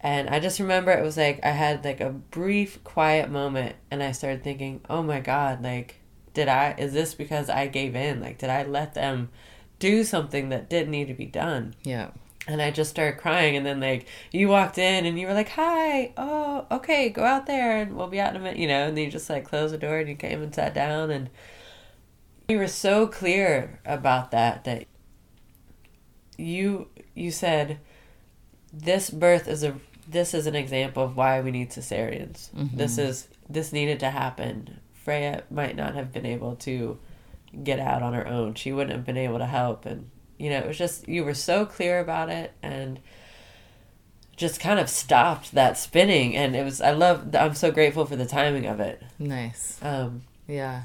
and 0.00 0.30
I 0.30 0.40
just 0.40 0.60
remember 0.60 0.92
it 0.92 1.02
was 1.02 1.16
like 1.16 1.44
I 1.44 1.50
had 1.50 1.84
like 1.84 2.00
a 2.00 2.10
brief 2.10 2.82
quiet 2.82 3.30
moment, 3.30 3.76
and 3.90 4.02
I 4.02 4.12
started 4.12 4.42
thinking, 4.42 4.80
"Oh 4.88 5.02
my 5.02 5.20
god, 5.20 5.62
like 5.62 5.96
did 6.32 6.48
I? 6.48 6.74
Is 6.78 6.94
this 6.94 7.12
because 7.12 7.50
I 7.50 7.66
gave 7.66 7.94
in? 7.94 8.20
Like 8.20 8.38
did 8.38 8.50
I 8.50 8.62
let 8.64 8.94
them 8.94 9.28
do 9.78 10.04
something 10.04 10.48
that 10.48 10.70
didn't 10.70 10.90
need 10.90 11.08
to 11.08 11.14
be 11.14 11.26
done?" 11.26 11.74
Yeah. 11.82 12.10
And 12.48 12.62
I 12.62 12.70
just 12.70 12.90
started 12.90 13.18
crying, 13.18 13.56
and 13.56 13.66
then 13.66 13.80
like 13.80 14.06
you 14.30 14.48
walked 14.48 14.78
in, 14.78 15.04
and 15.04 15.18
you 15.18 15.26
were 15.26 15.34
like, 15.34 15.48
"Hi, 15.50 16.12
oh, 16.16 16.66
okay, 16.70 17.08
go 17.08 17.24
out 17.24 17.46
there, 17.46 17.78
and 17.78 17.96
we'll 17.96 18.06
be 18.06 18.20
out 18.20 18.30
in 18.30 18.36
a 18.36 18.44
minute," 18.44 18.58
you 18.58 18.68
know. 18.68 18.86
And 18.86 18.96
then 18.96 19.04
you 19.04 19.10
just 19.10 19.28
like 19.28 19.44
closed 19.44 19.74
the 19.74 19.78
door, 19.78 19.98
and 19.98 20.08
you 20.08 20.14
came 20.14 20.42
and 20.42 20.54
sat 20.54 20.72
down, 20.72 21.10
and 21.10 21.28
you 22.48 22.58
were 22.58 22.68
so 22.68 23.08
clear 23.08 23.80
about 23.84 24.30
that 24.30 24.64
that 24.64 24.86
you 26.36 26.88
you 27.14 27.30
said 27.30 27.78
this 28.72 29.10
birth 29.10 29.48
is 29.48 29.64
a 29.64 29.74
this 30.08 30.34
is 30.34 30.46
an 30.46 30.54
example 30.54 31.02
of 31.02 31.16
why 31.16 31.40
we 31.40 31.50
need 31.50 31.70
cesareans. 31.70 32.50
Mm-hmm. 32.52 32.76
This 32.76 32.98
is 32.98 33.28
this 33.48 33.72
needed 33.72 34.00
to 34.00 34.10
happen. 34.10 34.80
Freya 34.92 35.42
might 35.50 35.76
not 35.76 35.94
have 35.94 36.12
been 36.12 36.26
able 36.26 36.56
to 36.56 36.98
get 37.62 37.80
out 37.80 38.02
on 38.02 38.12
her 38.12 38.26
own. 38.26 38.54
She 38.54 38.72
wouldn't 38.72 38.94
have 38.94 39.04
been 39.04 39.16
able 39.16 39.38
to 39.38 39.46
help 39.46 39.86
and 39.86 40.10
you 40.38 40.50
know, 40.50 40.58
it 40.58 40.66
was 40.66 40.78
just 40.78 41.08
you 41.08 41.24
were 41.24 41.34
so 41.34 41.66
clear 41.66 42.00
about 42.00 42.28
it 42.28 42.52
and 42.62 43.00
just 44.36 44.60
kind 44.60 44.78
of 44.78 44.90
stopped 44.90 45.52
that 45.52 45.78
spinning 45.78 46.36
and 46.36 46.54
it 46.54 46.62
was 46.62 46.80
I 46.80 46.90
love 46.90 47.34
I'm 47.34 47.54
so 47.54 47.70
grateful 47.70 48.04
for 48.04 48.16
the 48.16 48.26
timing 48.26 48.66
of 48.66 48.80
it. 48.80 49.02
Nice. 49.18 49.78
Um 49.82 50.22
Yeah. 50.46 50.84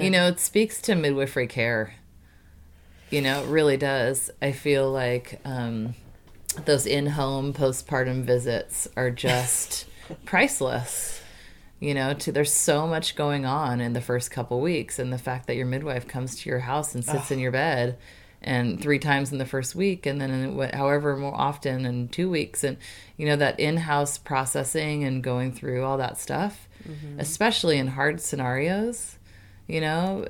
You 0.00 0.10
know, 0.10 0.28
it 0.28 0.40
speaks 0.40 0.80
to 0.82 0.94
midwifery 0.94 1.46
care. 1.46 1.94
You 3.10 3.20
know, 3.20 3.42
it 3.42 3.48
really 3.48 3.76
does. 3.76 4.30
I 4.40 4.52
feel 4.52 4.90
like 4.90 5.40
um, 5.44 5.94
those 6.64 6.86
in 6.86 7.06
home 7.06 7.52
postpartum 7.52 8.22
visits 8.24 8.88
are 8.96 9.10
just 9.10 9.86
priceless. 10.24 11.20
You 11.80 11.92
know, 11.92 12.14
to, 12.14 12.32
there's 12.32 12.52
so 12.52 12.86
much 12.86 13.14
going 13.14 13.44
on 13.44 13.80
in 13.80 13.92
the 13.92 14.00
first 14.00 14.30
couple 14.30 14.60
weeks, 14.60 14.98
and 14.98 15.12
the 15.12 15.18
fact 15.18 15.46
that 15.48 15.56
your 15.56 15.66
midwife 15.66 16.08
comes 16.08 16.40
to 16.40 16.48
your 16.48 16.60
house 16.60 16.94
and 16.94 17.04
sits 17.04 17.30
in 17.30 17.38
your 17.38 17.52
bed, 17.52 17.98
and 18.44 18.80
three 18.80 18.98
times 18.98 19.32
in 19.32 19.38
the 19.38 19.46
first 19.46 19.74
week, 19.74 20.06
and 20.06 20.20
then 20.20 20.30
in, 20.30 20.58
wh- 20.58 20.74
however 20.74 21.16
more 21.16 21.34
often 21.34 21.84
in 21.84 22.08
two 22.08 22.30
weeks, 22.30 22.62
and 22.62 22.76
you 23.16 23.26
know 23.26 23.36
that 23.36 23.58
in-house 23.58 24.18
processing 24.18 25.02
and 25.02 25.24
going 25.24 25.50
through 25.50 25.82
all 25.82 25.98
that 25.98 26.18
stuff, 26.18 26.68
mm-hmm. 26.86 27.18
especially 27.18 27.78
in 27.78 27.88
hard 27.88 28.20
scenarios, 28.20 29.18
you 29.66 29.80
know, 29.80 30.26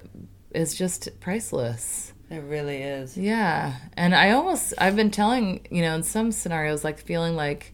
is 0.54 0.74
just 0.74 1.08
priceless. 1.20 2.12
it 2.30 2.42
really 2.42 2.82
is. 2.82 3.16
Yeah. 3.16 3.74
And 3.96 4.14
I 4.14 4.30
almost, 4.30 4.74
I've 4.78 4.96
been 4.96 5.10
telling, 5.10 5.66
you 5.70 5.82
know, 5.82 5.94
in 5.94 6.02
some 6.02 6.32
scenarios, 6.32 6.84
like 6.84 6.98
feeling 6.98 7.36
like, 7.36 7.73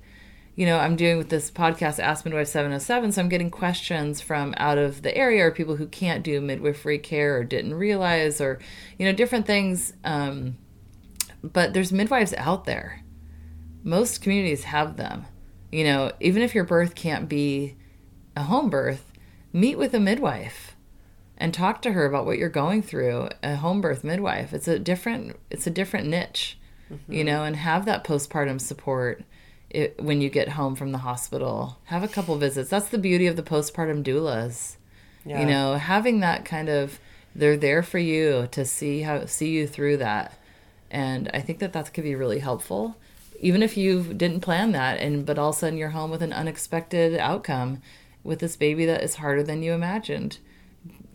you 0.56 0.66
know, 0.66 0.78
I'm 0.78 0.96
doing 0.96 1.16
with 1.16 1.28
this 1.28 1.50
podcast, 1.50 1.98
Ask 1.98 2.24
Midwife 2.24 2.48
707. 2.48 3.12
So 3.12 3.22
I'm 3.22 3.28
getting 3.28 3.50
questions 3.50 4.20
from 4.20 4.54
out 4.56 4.78
of 4.78 5.02
the 5.02 5.16
area 5.16 5.46
or 5.46 5.50
people 5.50 5.76
who 5.76 5.86
can't 5.86 6.22
do 6.22 6.40
midwifery 6.40 6.98
care 6.98 7.36
or 7.36 7.44
didn't 7.44 7.74
realize 7.74 8.40
or, 8.40 8.58
you 8.98 9.06
know, 9.06 9.12
different 9.12 9.46
things. 9.46 9.92
Um, 10.04 10.58
but 11.42 11.72
there's 11.72 11.92
midwives 11.92 12.34
out 12.34 12.64
there. 12.64 13.02
Most 13.82 14.20
communities 14.20 14.64
have 14.64 14.96
them. 14.96 15.26
You 15.72 15.84
know, 15.84 16.12
even 16.20 16.42
if 16.42 16.54
your 16.54 16.64
birth 16.64 16.94
can't 16.94 17.28
be 17.28 17.76
a 18.36 18.42
home 18.42 18.68
birth, 18.70 19.12
meet 19.52 19.78
with 19.78 19.94
a 19.94 20.00
midwife 20.00 20.76
and 21.40 21.54
talk 21.54 21.80
to 21.82 21.92
her 21.92 22.04
about 22.04 22.26
what 22.26 22.38
you're 22.38 22.48
going 22.48 22.82
through 22.82 23.28
a 23.42 23.56
home 23.56 23.80
birth 23.80 24.04
midwife 24.04 24.52
it's 24.52 24.68
a 24.68 24.78
different 24.78 25.36
it's 25.50 25.66
a 25.66 25.70
different 25.70 26.06
niche 26.06 26.58
you 27.08 27.24
know 27.24 27.42
and 27.44 27.56
have 27.56 27.84
that 27.84 28.04
postpartum 28.04 28.60
support 28.60 29.24
it, 29.70 30.02
when 30.02 30.20
you 30.20 30.28
get 30.28 30.50
home 30.50 30.74
from 30.74 30.92
the 30.92 30.98
hospital 30.98 31.78
have 31.84 32.02
a 32.02 32.08
couple 32.08 32.36
visits. 32.36 32.70
That's 32.70 32.88
the 32.88 32.98
beauty 32.98 33.26
of 33.26 33.36
the 33.36 33.42
postpartum 33.42 34.02
doulas. 34.02 34.76
Yeah. 35.24 35.40
you 35.40 35.46
know 35.46 35.74
having 35.74 36.20
that 36.20 36.44
kind 36.44 36.68
of 36.68 36.98
they're 37.34 37.56
there 37.56 37.82
for 37.82 37.98
you 37.98 38.48
to 38.52 38.64
see 38.64 39.02
how 39.02 39.26
see 39.26 39.50
you 39.50 39.66
through 39.66 39.98
that. 39.98 40.36
And 40.90 41.30
i 41.32 41.40
think 41.40 41.58
that 41.60 41.72
that 41.72 41.92
could 41.94 42.04
be 42.04 42.14
really 42.14 42.40
helpful 42.40 42.96
even 43.40 43.62
if 43.62 43.76
you 43.76 44.02
didn't 44.02 44.40
plan 44.40 44.72
that 44.72 45.00
and 45.00 45.24
but 45.24 45.38
all 45.38 45.50
of 45.50 45.56
a 45.56 45.58
sudden 45.58 45.78
you're 45.78 45.90
home 45.90 46.10
with 46.10 46.22
an 46.22 46.32
unexpected 46.32 47.18
outcome 47.18 47.80
with 48.22 48.40
this 48.40 48.56
baby 48.56 48.84
that 48.86 49.02
is 49.02 49.16
harder 49.16 49.42
than 49.42 49.62
you 49.62 49.72
imagined. 49.72 50.38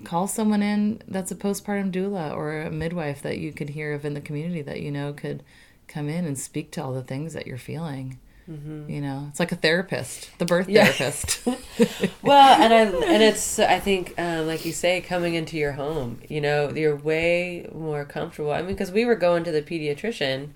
Call 0.04 0.28
someone 0.28 0.62
in 0.62 1.02
that's 1.08 1.32
a 1.32 1.36
postpartum 1.36 1.92
doula 1.92 2.36
or 2.36 2.62
a 2.62 2.72
midwife 2.72 3.22
that 3.22 3.38
you 3.38 3.52
could 3.52 3.70
hear 3.70 3.94
of 3.94 4.06
in 4.06 4.14
the 4.14 4.22
community 4.22 4.62
that 4.62 4.82
you 4.82 4.92
know 4.92 5.14
could 5.14 5.44
come 5.88 6.10
in 6.10 6.26
and 6.26 6.38
speak 6.38 6.72
to 6.72 6.84
all 6.84 6.94
the 6.94 7.04
things 7.04 7.34
that 7.34 7.48
you're 7.48 7.58
feeling 7.58 8.20
you 8.48 9.02
know 9.02 9.26
it's 9.30 9.40
like 9.40 9.52
a 9.52 9.56
therapist 9.56 10.30
the 10.38 10.46
birth 10.46 10.70
Yeah. 10.70 10.86
therapist. 10.86 11.42
Well 12.22 12.62
and 12.62 12.72
i 12.74 12.82
and 13.14 13.24
it's 13.24 13.58
i 13.60 13.80
think 13.80 14.14
um, 14.20 14.46
like 14.46 14.66
you 14.66 14.72
say 14.72 15.02
coming 15.02 15.34
into 15.34 15.58
your 15.58 15.72
home 15.74 16.20
you 16.30 16.42
know 16.42 16.70
you're 16.70 16.96
way 16.96 17.68
more 17.74 18.06
comfortable. 18.06 18.52
I 18.52 18.60
mean 18.62 18.68
because 18.76 18.92
we 18.92 19.04
were 19.06 19.16
going 19.16 19.44
to 19.46 19.52
the 19.52 19.64
pediatrician 19.64 20.50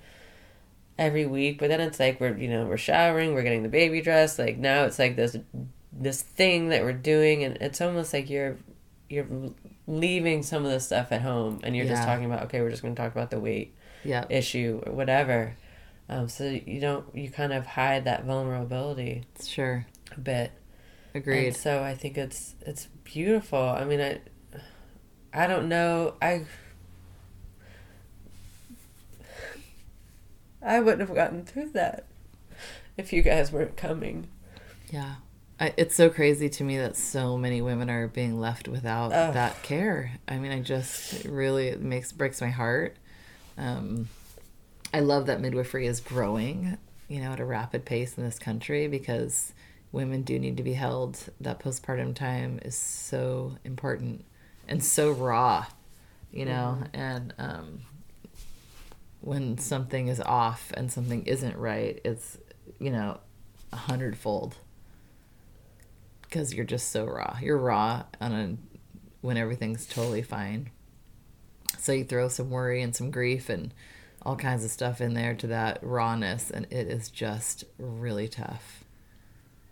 every 0.98 1.26
week 1.26 1.58
but 1.58 1.68
then 1.68 1.80
it's 1.80 1.98
like 1.98 2.20
we're 2.20 2.36
you 2.36 2.46
know 2.48 2.64
we're 2.66 2.76
showering 2.76 3.34
we're 3.34 3.42
getting 3.42 3.62
the 3.64 3.68
baby 3.68 4.00
dressed 4.00 4.38
like 4.38 4.56
now 4.58 4.84
it's 4.84 4.98
like 4.98 5.16
this 5.16 5.36
this 5.92 6.22
thing 6.22 6.68
that 6.68 6.82
we're 6.84 6.92
doing 6.92 7.42
and 7.42 7.56
it's 7.56 7.80
almost 7.80 8.12
like 8.12 8.30
you're 8.30 8.56
you're 9.08 9.26
leaving 9.88 10.42
some 10.42 10.64
of 10.64 10.70
the 10.70 10.78
stuff 10.78 11.10
at 11.10 11.22
home 11.22 11.58
and 11.64 11.74
you're 11.74 11.86
just 11.86 12.02
talking 12.04 12.26
about 12.26 12.42
okay 12.44 12.60
we're 12.60 12.70
just 12.70 12.82
going 12.82 12.94
to 12.94 13.00
talk 13.02 13.10
about 13.12 13.30
the 13.30 13.40
weight 13.40 13.74
yeah 14.04 14.24
issue 14.28 14.80
or 14.86 14.92
whatever 14.92 15.56
um, 16.10 16.28
so 16.28 16.44
you 16.44 16.80
don't 16.80 17.06
you 17.14 17.30
kind 17.30 17.52
of 17.52 17.64
hide 17.64 18.04
that 18.04 18.24
vulnerability 18.24 19.22
sure 19.42 19.86
a 20.14 20.20
bit 20.20 20.52
agreed 21.14 21.46
and 21.46 21.56
so 21.56 21.82
I 21.82 21.94
think 21.94 22.18
it's 22.18 22.56
it's 22.60 22.88
beautiful. 23.04 23.58
I 23.58 23.84
mean, 23.84 24.00
I 24.00 24.20
I 25.32 25.46
don't 25.46 25.68
know. 25.68 26.14
I 26.20 26.44
I 30.62 30.80
wouldn't 30.80 31.00
have 31.00 31.14
gotten 31.14 31.44
through 31.44 31.70
that 31.70 32.06
if 32.96 33.12
you 33.12 33.22
guys 33.22 33.50
weren't 33.52 33.76
coming. 33.76 34.28
Yeah. 34.90 35.16
I, 35.58 35.74
it's 35.76 35.94
so 35.94 36.08
crazy 36.08 36.48
to 36.48 36.64
me 36.64 36.78
that 36.78 36.96
so 36.96 37.36
many 37.36 37.60
women 37.60 37.90
are 37.90 38.08
being 38.08 38.40
left 38.40 38.66
without 38.66 39.10
that 39.10 39.62
care. 39.62 40.12
I 40.26 40.38
mean, 40.38 40.52
I 40.52 40.60
just 40.60 41.24
it 41.24 41.30
really 41.30 41.68
it 41.68 41.80
makes 41.80 42.12
breaks 42.12 42.40
my 42.40 42.48
heart. 42.48 42.96
Um, 43.58 44.08
I 44.92 45.00
love 45.00 45.26
that 45.26 45.40
midwifery 45.40 45.86
is 45.86 46.00
growing, 46.00 46.76
you 47.08 47.20
know, 47.20 47.32
at 47.32 47.40
a 47.40 47.44
rapid 47.44 47.84
pace 47.84 48.18
in 48.18 48.24
this 48.24 48.38
country 48.38 48.88
because 48.88 49.52
women 49.92 50.22
do 50.22 50.38
need 50.38 50.56
to 50.56 50.62
be 50.62 50.72
held. 50.72 51.18
That 51.40 51.60
postpartum 51.60 52.14
time 52.14 52.58
is 52.64 52.74
so 52.74 53.56
important 53.64 54.24
and 54.66 54.82
so 54.82 55.12
raw, 55.12 55.66
you 56.32 56.44
know, 56.44 56.82
and 56.92 57.34
um, 57.38 57.80
when 59.20 59.58
something 59.58 60.08
is 60.08 60.20
off 60.20 60.72
and 60.76 60.90
something 60.90 61.24
isn't 61.26 61.56
right, 61.56 62.00
it's 62.04 62.38
you 62.78 62.90
know 62.90 63.20
a 63.72 63.76
hundredfold 63.76 64.56
because 66.22 66.54
you're 66.54 66.64
just 66.64 66.90
so 66.90 67.04
raw. 67.04 67.36
You're 67.40 67.58
raw 67.58 68.04
on 68.20 68.32
a 68.32 68.56
when 69.20 69.36
everything's 69.36 69.86
totally 69.86 70.22
fine. 70.22 70.70
So 71.78 71.92
you 71.92 72.04
throw 72.04 72.28
some 72.28 72.50
worry 72.50 72.82
and 72.82 72.94
some 72.94 73.10
grief 73.10 73.48
and 73.48 73.72
all 74.22 74.36
kinds 74.36 74.64
of 74.64 74.70
stuff 74.70 75.00
in 75.00 75.14
there 75.14 75.34
to 75.34 75.46
that 75.48 75.78
rawness, 75.82 76.50
and 76.50 76.66
it 76.70 76.88
is 76.88 77.08
just 77.08 77.64
really 77.78 78.28
tough. 78.28 78.84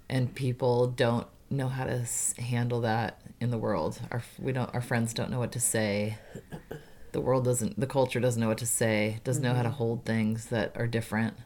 And 0.08 0.34
people 0.34 0.86
don't 0.86 1.26
know 1.50 1.68
how 1.68 1.84
to 1.84 2.00
s- 2.00 2.34
handle 2.38 2.80
that 2.82 3.20
in 3.40 3.50
the 3.50 3.58
world. 3.58 4.00
Our 4.10 4.22
we 4.38 4.52
don't. 4.52 4.72
Our 4.74 4.80
friends 4.80 5.12
don't 5.12 5.30
know 5.30 5.38
what 5.38 5.52
to 5.52 5.60
say. 5.60 6.18
The 7.12 7.20
world 7.20 7.44
doesn't. 7.44 7.78
The 7.78 7.86
culture 7.86 8.20
doesn't 8.20 8.40
know 8.40 8.48
what 8.48 8.58
to 8.58 8.66
say. 8.66 9.20
Doesn't 9.24 9.42
know 9.42 9.54
how 9.54 9.62
to 9.62 9.68
mm-hmm. 9.68 9.78
hold 9.78 10.04
things 10.04 10.46
that 10.46 10.72
are 10.76 10.86
different, 10.86 11.36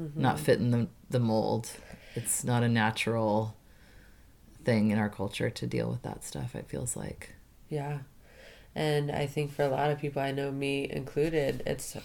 mm-hmm. 0.00 0.20
not 0.20 0.40
fit 0.40 0.58
in 0.58 0.70
the 0.70 0.88
the 1.10 1.20
mold. 1.20 1.70
It's 2.14 2.44
not 2.44 2.62
a 2.62 2.68
natural 2.68 3.56
thing 4.64 4.90
in 4.90 4.98
our 4.98 5.08
culture 5.08 5.50
to 5.50 5.66
deal 5.66 5.90
with 5.90 6.02
that 6.02 6.24
stuff. 6.24 6.54
It 6.54 6.68
feels 6.68 6.96
like. 6.96 7.34
Yeah. 7.68 7.98
And 8.74 9.10
I 9.10 9.26
think 9.26 9.52
for 9.52 9.62
a 9.62 9.68
lot 9.68 9.90
of 9.90 9.98
people, 9.98 10.22
I 10.22 10.30
know 10.30 10.50
me 10.50 10.88
included, 10.90 11.62
it's 11.66 11.96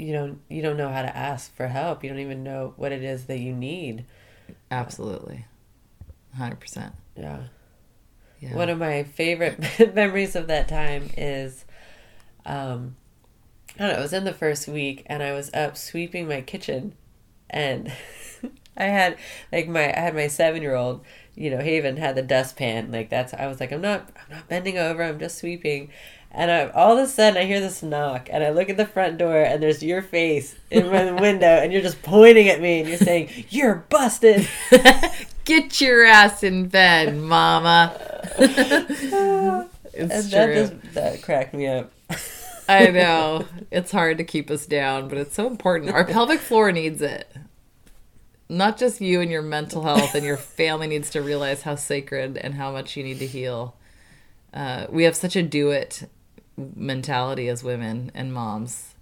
you 0.00 0.12
don't 0.12 0.40
you 0.48 0.62
don't 0.62 0.76
know 0.76 0.88
how 0.88 1.02
to 1.02 1.16
ask 1.16 1.54
for 1.54 1.68
help. 1.68 2.02
You 2.02 2.10
don't 2.10 2.18
even 2.20 2.42
know 2.42 2.74
what 2.76 2.92
it 2.92 3.02
is 3.02 3.26
that 3.26 3.38
you 3.38 3.52
need. 3.52 4.04
Absolutely. 4.70 5.46
100%. 6.38 6.92
Yeah. 7.16 7.40
Yeah. 8.40 8.54
One 8.54 8.68
of 8.68 8.78
my 8.78 9.02
favorite 9.02 9.60
memories 9.94 10.34
of 10.34 10.46
that 10.46 10.68
time 10.68 11.10
is, 11.16 11.64
um, 12.46 12.96
I 13.78 13.82
don't 13.82 13.92
know. 13.92 13.98
It 13.98 14.02
was 14.02 14.12
in 14.12 14.24
the 14.24 14.32
first 14.32 14.66
week, 14.66 15.04
and 15.06 15.22
I 15.22 15.32
was 15.32 15.52
up 15.52 15.76
sweeping 15.76 16.26
my 16.26 16.40
kitchen, 16.40 16.94
and 17.50 17.92
I 18.76 18.84
had 18.84 19.18
like 19.52 19.68
my 19.68 19.94
I 19.94 20.00
had 20.00 20.14
my 20.14 20.28
seven 20.28 20.62
year 20.62 20.74
old. 20.74 21.04
You 21.34 21.50
know, 21.50 21.58
Haven 21.58 21.96
had 21.96 22.16
the 22.16 22.22
dustpan. 22.22 22.90
Like 22.90 23.10
that's. 23.10 23.34
I 23.34 23.46
was 23.46 23.60
like, 23.60 23.72
I'm 23.72 23.80
not. 23.82 24.10
I'm 24.16 24.36
not 24.36 24.48
bending 24.48 24.78
over. 24.78 25.02
I'm 25.02 25.18
just 25.18 25.38
sweeping. 25.38 25.90
And 26.32 26.50
I, 26.50 26.68
all 26.68 26.96
of 26.96 27.04
a 27.04 27.08
sudden, 27.08 27.36
I 27.36 27.44
hear 27.44 27.58
this 27.58 27.82
knock, 27.82 28.28
and 28.32 28.44
I 28.44 28.50
look 28.50 28.68
at 28.68 28.76
the 28.76 28.86
front 28.86 29.18
door, 29.18 29.36
and 29.36 29.60
there's 29.60 29.82
your 29.82 30.00
face 30.00 30.54
in 30.70 30.84
the 30.84 31.14
window, 31.20 31.46
and 31.46 31.72
you're 31.72 31.82
just 31.82 32.02
pointing 32.02 32.48
at 32.48 32.60
me, 32.60 32.80
and 32.80 32.88
you're 32.88 32.98
saying, 32.98 33.46
"You're 33.50 33.86
busted." 33.88 34.48
Get 35.44 35.80
your 35.80 36.04
ass 36.04 36.44
in 36.44 36.68
bed, 36.68 37.16
mama. 37.16 37.96
it's 38.38 39.12
and 39.92 40.10
true. 40.10 40.30
that 40.30 40.54
just 40.54 40.94
that 40.94 41.22
cracked 41.22 41.52
me 41.52 41.66
up. 41.66 41.90
I 42.68 42.86
know. 42.86 43.46
It's 43.72 43.90
hard 43.90 44.18
to 44.18 44.24
keep 44.24 44.48
us 44.52 44.66
down, 44.66 45.08
but 45.08 45.18
it's 45.18 45.34
so 45.34 45.48
important. 45.48 45.90
Our 45.90 46.04
pelvic 46.04 46.38
floor 46.38 46.70
needs 46.70 47.02
it. 47.02 47.28
Not 48.48 48.78
just 48.78 49.00
you 49.00 49.20
and 49.20 49.32
your 49.32 49.42
mental 49.42 49.82
health, 49.82 50.14
and 50.14 50.24
your 50.24 50.36
family 50.36 50.86
needs 50.86 51.10
to 51.10 51.22
realize 51.22 51.62
how 51.62 51.74
sacred 51.74 52.36
and 52.36 52.54
how 52.54 52.70
much 52.70 52.96
you 52.96 53.02
need 53.02 53.18
to 53.18 53.26
heal. 53.26 53.74
Uh, 54.54 54.86
we 54.90 55.02
have 55.02 55.16
such 55.16 55.34
a 55.34 55.42
do 55.42 55.70
it 55.70 56.08
mentality 56.76 57.48
as 57.48 57.64
women 57.64 58.10
and 58.14 58.32
moms. 58.32 58.94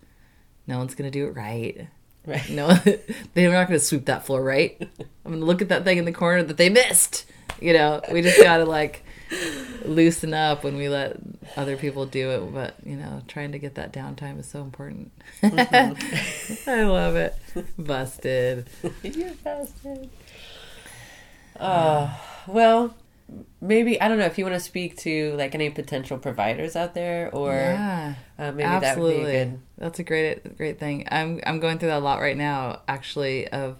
No 0.66 0.78
one's 0.78 0.94
going 0.94 1.10
to 1.10 1.18
do 1.18 1.26
it 1.26 1.34
right. 1.34 1.88
Right. 2.26 2.48
No, 2.50 2.68
they're 3.34 3.52
not 3.52 3.68
going 3.68 3.80
to 3.80 3.84
sweep 3.84 4.04
that 4.06 4.26
floor 4.26 4.42
right. 4.42 4.76
I'm 5.24 5.32
to 5.32 5.38
look 5.38 5.62
at 5.62 5.70
that 5.70 5.84
thing 5.84 5.98
in 5.98 6.04
the 6.04 6.12
corner 6.12 6.42
that 6.42 6.56
they 6.56 6.68
missed. 6.68 7.24
You 7.60 7.72
know, 7.72 8.02
we 8.12 8.22
just 8.22 8.40
got 8.42 8.58
to 8.58 8.64
like 8.64 9.02
loosen 9.84 10.34
up 10.34 10.62
when 10.62 10.76
we 10.76 10.88
let 10.88 11.16
other 11.56 11.76
people 11.76 12.06
do 12.06 12.30
it. 12.30 12.52
But, 12.52 12.74
you 12.84 12.96
know, 12.96 13.22
trying 13.28 13.52
to 13.52 13.58
get 13.58 13.74
that 13.76 13.92
downtime 13.92 14.38
is 14.38 14.46
so 14.46 14.62
important. 14.62 15.10
I 15.42 16.82
love 16.82 17.16
it. 17.16 17.34
Busted. 17.78 18.68
You're 19.02 19.32
busted. 19.42 20.10
Uh, 21.58 22.14
well, 22.46 22.94
maybe 23.60 24.00
I 24.00 24.08
don't 24.08 24.18
know 24.18 24.24
if 24.26 24.38
you 24.38 24.44
want 24.44 24.54
to 24.54 24.60
speak 24.60 24.96
to 24.98 25.34
like 25.36 25.54
any 25.54 25.70
potential 25.70 26.18
providers 26.18 26.76
out 26.76 26.94
there, 26.94 27.30
or 27.34 27.52
Yeah. 27.52 28.14
uh, 28.38 28.52
maybe 28.52 28.64
Absolutely. 28.64 28.82
that 28.82 28.98
would 28.98 29.30
be 29.32 29.36
a 29.36 29.44
good. 29.46 29.60
That's 29.78 29.98
a 29.98 30.04
great 30.04 30.56
great 30.56 30.78
thing. 30.78 31.06
I'm 31.10 31.40
I'm 31.46 31.60
going 31.60 31.78
through 31.78 31.88
that 31.90 31.98
a 31.98 32.04
lot 32.04 32.20
right 32.20 32.36
now 32.36 32.82
actually 32.88 33.48
of 33.48 33.78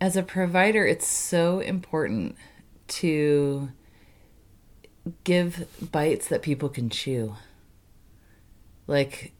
as 0.00 0.16
a 0.16 0.22
provider 0.22 0.84
it's 0.86 1.06
so 1.06 1.60
important 1.60 2.36
to 2.88 3.70
give 5.24 5.66
bites 5.92 6.28
that 6.28 6.42
people 6.42 6.68
can 6.68 6.90
chew. 6.90 7.34
Like 8.86 9.32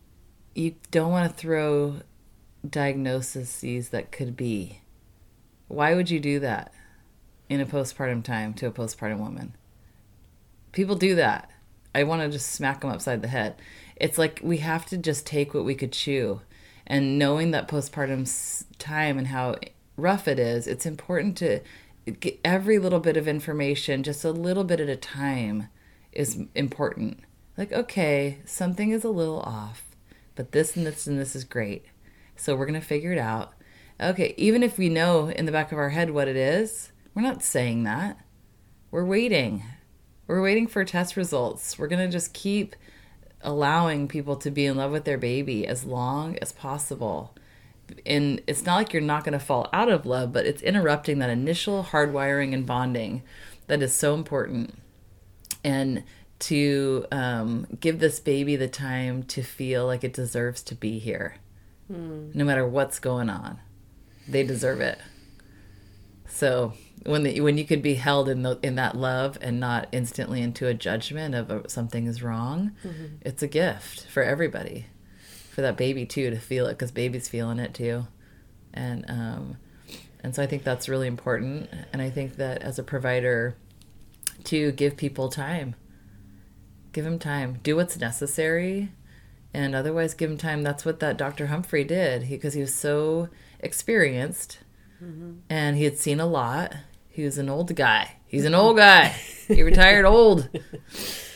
you 0.54 0.76
don't 0.90 1.10
want 1.10 1.30
to 1.30 1.36
throw 1.36 1.96
diagnoses 2.68 3.88
that 3.90 4.10
could 4.12 4.36
be. 4.36 4.80
Why 5.68 5.94
would 5.94 6.10
you 6.10 6.20
do 6.20 6.38
that 6.40 6.72
in 7.48 7.60
a 7.60 7.66
postpartum 7.66 8.22
time 8.22 8.54
to 8.54 8.66
a 8.66 8.72
postpartum 8.72 9.18
woman? 9.18 9.54
People 10.72 10.96
do 10.96 11.14
that. 11.14 11.50
I 11.94 12.04
want 12.04 12.22
to 12.22 12.28
just 12.28 12.52
smack 12.52 12.82
them 12.82 12.90
upside 12.90 13.22
the 13.22 13.28
head. 13.28 13.56
It's 13.96 14.18
like 14.18 14.40
we 14.42 14.58
have 14.58 14.84
to 14.86 14.98
just 14.98 15.26
take 15.26 15.54
what 15.54 15.64
we 15.64 15.74
could 15.74 15.92
chew. 15.92 16.42
And 16.86 17.18
knowing 17.18 17.50
that 17.50 17.68
postpartum 17.68 18.64
time 18.78 19.18
and 19.18 19.28
how 19.28 19.56
rough 19.96 20.28
it 20.28 20.38
is, 20.38 20.66
it's 20.66 20.86
important 20.86 21.36
to 21.38 21.60
get 22.20 22.38
every 22.44 22.78
little 22.78 23.00
bit 23.00 23.16
of 23.16 23.26
information, 23.26 24.02
just 24.02 24.24
a 24.24 24.30
little 24.30 24.64
bit 24.64 24.80
at 24.80 24.88
a 24.88 24.96
time, 24.96 25.68
is 26.12 26.38
important. 26.54 27.20
Like, 27.56 27.72
okay, 27.72 28.38
something 28.44 28.90
is 28.90 29.04
a 29.04 29.08
little 29.08 29.40
off, 29.40 29.84
but 30.34 30.52
this 30.52 30.76
and 30.76 30.86
this 30.86 31.06
and 31.06 31.18
this 31.18 31.34
is 31.34 31.44
great. 31.44 31.86
So 32.36 32.54
we're 32.54 32.66
going 32.66 32.80
to 32.80 32.86
figure 32.86 33.12
it 33.12 33.18
out. 33.18 33.54
Okay, 33.98 34.34
even 34.36 34.62
if 34.62 34.76
we 34.76 34.90
know 34.90 35.28
in 35.28 35.46
the 35.46 35.52
back 35.52 35.72
of 35.72 35.78
our 35.78 35.88
head 35.88 36.10
what 36.10 36.28
it 36.28 36.36
is, 36.36 36.92
we're 37.16 37.22
not 37.22 37.42
saying 37.42 37.84
that. 37.84 38.18
We're 38.90 39.06
waiting. 39.06 39.62
We're 40.26 40.42
waiting 40.42 40.66
for 40.66 40.84
test 40.84 41.16
results. 41.16 41.78
We're 41.78 41.88
going 41.88 42.06
to 42.06 42.12
just 42.12 42.34
keep 42.34 42.76
allowing 43.40 44.06
people 44.06 44.36
to 44.36 44.50
be 44.50 44.66
in 44.66 44.76
love 44.76 44.92
with 44.92 45.06
their 45.06 45.16
baby 45.16 45.66
as 45.66 45.84
long 45.84 46.36
as 46.42 46.52
possible. 46.52 47.34
And 48.04 48.42
it's 48.46 48.66
not 48.66 48.76
like 48.76 48.92
you're 48.92 49.00
not 49.00 49.24
going 49.24 49.32
to 49.32 49.38
fall 49.38 49.70
out 49.72 49.88
of 49.88 50.04
love, 50.04 50.30
but 50.30 50.44
it's 50.44 50.60
interrupting 50.60 51.18
that 51.20 51.30
initial 51.30 51.84
hardwiring 51.84 52.52
and 52.52 52.66
bonding 52.66 53.22
that 53.66 53.80
is 53.80 53.94
so 53.94 54.12
important. 54.12 54.74
And 55.64 56.04
to 56.40 57.06
um, 57.10 57.66
give 57.80 57.98
this 57.98 58.20
baby 58.20 58.56
the 58.56 58.68
time 58.68 59.22
to 59.22 59.42
feel 59.42 59.86
like 59.86 60.04
it 60.04 60.12
deserves 60.12 60.62
to 60.64 60.74
be 60.74 60.98
here, 60.98 61.36
no 62.34 62.44
matter 62.44 62.66
what's 62.66 62.98
going 62.98 63.30
on. 63.30 63.58
They 64.28 64.42
deserve 64.42 64.82
it. 64.82 64.98
So 66.28 66.74
when 67.04 67.22
the, 67.22 67.40
when 67.40 67.58
you 67.58 67.64
could 67.64 67.82
be 67.82 67.94
held 67.94 68.28
in 68.28 68.42
the, 68.42 68.58
in 68.62 68.74
that 68.76 68.96
love 68.96 69.38
and 69.40 69.60
not 69.60 69.88
instantly 69.92 70.40
into 70.42 70.66
a 70.66 70.74
judgment 70.74 71.34
of 71.34 71.50
uh, 71.50 71.68
something 71.68 72.06
is 72.06 72.22
wrong, 72.22 72.72
it's 73.20 73.42
a 73.42 73.48
gift 73.48 74.06
for 74.06 74.22
everybody, 74.22 74.86
for 75.50 75.60
that 75.62 75.76
baby 75.76 76.06
too 76.06 76.30
to 76.30 76.38
feel 76.38 76.66
it 76.66 76.72
because 76.72 76.90
baby's 76.90 77.28
feeling 77.28 77.58
it 77.58 77.74
too, 77.74 78.06
and 78.74 79.04
um, 79.08 79.56
and 80.22 80.34
so 80.34 80.42
I 80.42 80.46
think 80.46 80.64
that's 80.64 80.88
really 80.88 81.06
important. 81.06 81.70
And 81.92 82.02
I 82.02 82.10
think 82.10 82.36
that 82.36 82.62
as 82.62 82.78
a 82.78 82.82
provider, 82.82 83.56
to 84.44 84.72
give 84.72 84.96
people 84.96 85.28
time, 85.28 85.74
give 86.92 87.04
them 87.04 87.18
time, 87.18 87.58
do 87.62 87.76
what's 87.76 87.98
necessary, 87.98 88.90
and 89.52 89.74
otherwise 89.74 90.14
give 90.14 90.30
them 90.30 90.38
time. 90.38 90.62
That's 90.62 90.84
what 90.84 91.00
that 91.00 91.16
Dr. 91.16 91.46
Humphrey 91.46 91.84
did 91.84 92.28
because 92.28 92.54
he, 92.54 92.60
was 92.60 92.74
so 92.74 93.28
experienced 93.60 94.58
and 95.50 95.76
he 95.76 95.84
had 95.84 95.98
seen 95.98 96.20
a 96.20 96.26
lot. 96.26 96.74
He 97.08 97.24
was 97.24 97.38
an 97.38 97.48
old 97.48 97.74
guy. 97.74 98.16
He's 98.26 98.44
an 98.44 98.54
old 98.54 98.76
guy. 98.76 99.08
he 99.48 99.62
retired 99.62 100.04
old. 100.04 100.48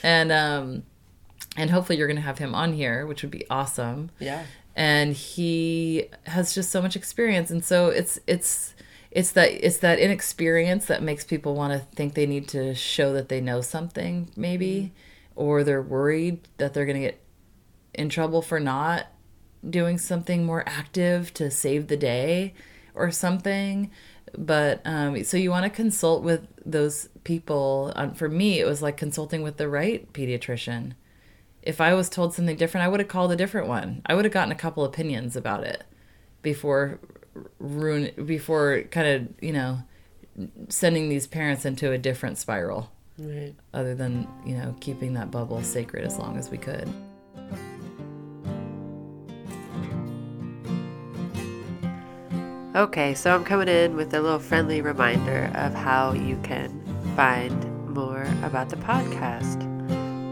And 0.03 0.33
um 0.33 0.85
and 1.59 1.71
hopefully 1.71 1.99
you're 1.99 2.07
going 2.07 2.17
to 2.17 2.23
have 2.23 2.39
him 2.39 2.55
on 2.55 2.73
here, 2.73 3.07
which 3.07 3.21
would 3.21 3.31
be 3.31 3.45
awesome. 3.51 4.11
Yeah. 4.19 4.45
And 4.75 5.13
he 5.13 6.07
has 6.25 6.55
just 6.55 6.71
so 6.71 6.81
much 6.81 6.97
experience 6.97 7.51
and 7.51 7.63
so 7.63 7.89
it's 7.89 8.19
it's 8.27 8.75
it's 9.11 9.33
that 9.33 9.51
it's 9.51 9.79
that 9.79 9.99
inexperience 9.99 10.87
that 10.87 11.03
makes 11.03 11.25
people 11.25 11.55
want 11.55 11.73
to 11.73 11.81
think 11.97 12.15
they 12.15 12.27
need 12.27 12.49
to 12.49 12.75
show 12.75 13.13
that 13.13 13.29
they 13.29 13.41
know 13.41 13.61
something 13.61 14.31
maybe 14.37 14.93
or 15.35 15.65
they're 15.65 15.83
worried 15.83 16.41
that 16.59 16.73
they're 16.73 16.87
going 16.87 17.01
to 17.01 17.07
get 17.09 17.21
in 17.93 18.09
trouble 18.09 18.41
for 18.41 18.61
not 18.61 19.07
doing 19.69 19.99
something 19.99 20.45
more 20.45 20.67
active 20.67 21.35
to 21.35 21.51
save 21.51 21.89
the 21.89 21.97
day 21.97 22.55
or 22.95 23.11
something 23.11 23.91
but 24.38 24.80
um, 24.84 25.24
so 25.24 25.36
you 25.36 25.51
want 25.51 25.64
to 25.64 25.70
consult 25.70 26.22
with 26.22 26.47
those 26.64 27.09
people. 27.24 27.93
Um, 27.97 28.14
for 28.14 28.28
me 28.28 28.61
it 28.61 28.64
was 28.64 28.80
like 28.80 28.97
consulting 28.97 29.43
with 29.43 29.57
the 29.57 29.68
right 29.68 30.11
pediatrician. 30.12 30.93
If 31.62 31.80
i 31.80 31.95
was 31.95 32.09
told 32.09 32.32
something 32.32 32.57
different 32.57 32.84
i 32.84 32.88
would 32.88 33.01
have 33.01 33.09
called 33.09 33.32
a 33.32 33.36
different 33.36 33.66
one. 33.66 34.03
I 34.07 34.14
would 34.14 34.24
have 34.24 34.32
gotten 34.32 34.53
a 34.53 34.57
couple 34.57 34.84
opinions 34.84 35.34
about 35.34 35.64
it 35.64 35.82
before 36.43 37.01
ruin 37.59 38.12
before 38.24 38.82
kind 38.91 39.09
of 39.09 39.28
you 39.43 39.53
know 39.53 39.80
sending 40.68 41.09
these 41.09 41.26
parents 41.26 41.64
into 41.64 41.91
a 41.93 41.99
different 41.99 42.38
spiral 42.38 42.91
Right. 43.18 43.55
other 43.74 43.95
than 43.95 44.26
you 44.47 44.57
know 44.57 44.74
keeping 44.80 45.14
that 45.14 45.30
bubble 45.30 45.62
sacred 45.62 46.05
as 46.07 46.16
long 46.18 46.38
as 46.38 46.51
we 46.51 46.57
could 46.57 46.88
Okay, 52.73 53.14
so 53.14 53.35
I'm 53.35 53.43
coming 53.43 53.66
in 53.66 53.97
with 53.97 54.14
a 54.14 54.21
little 54.21 54.39
friendly 54.39 54.81
reminder 54.81 55.51
of 55.57 55.75
how 55.75 56.12
you 56.12 56.39
can 56.45 56.71
find 57.16 57.89
more 57.89 58.23
about 58.45 58.68
the 58.68 58.77
podcast. 58.77 59.66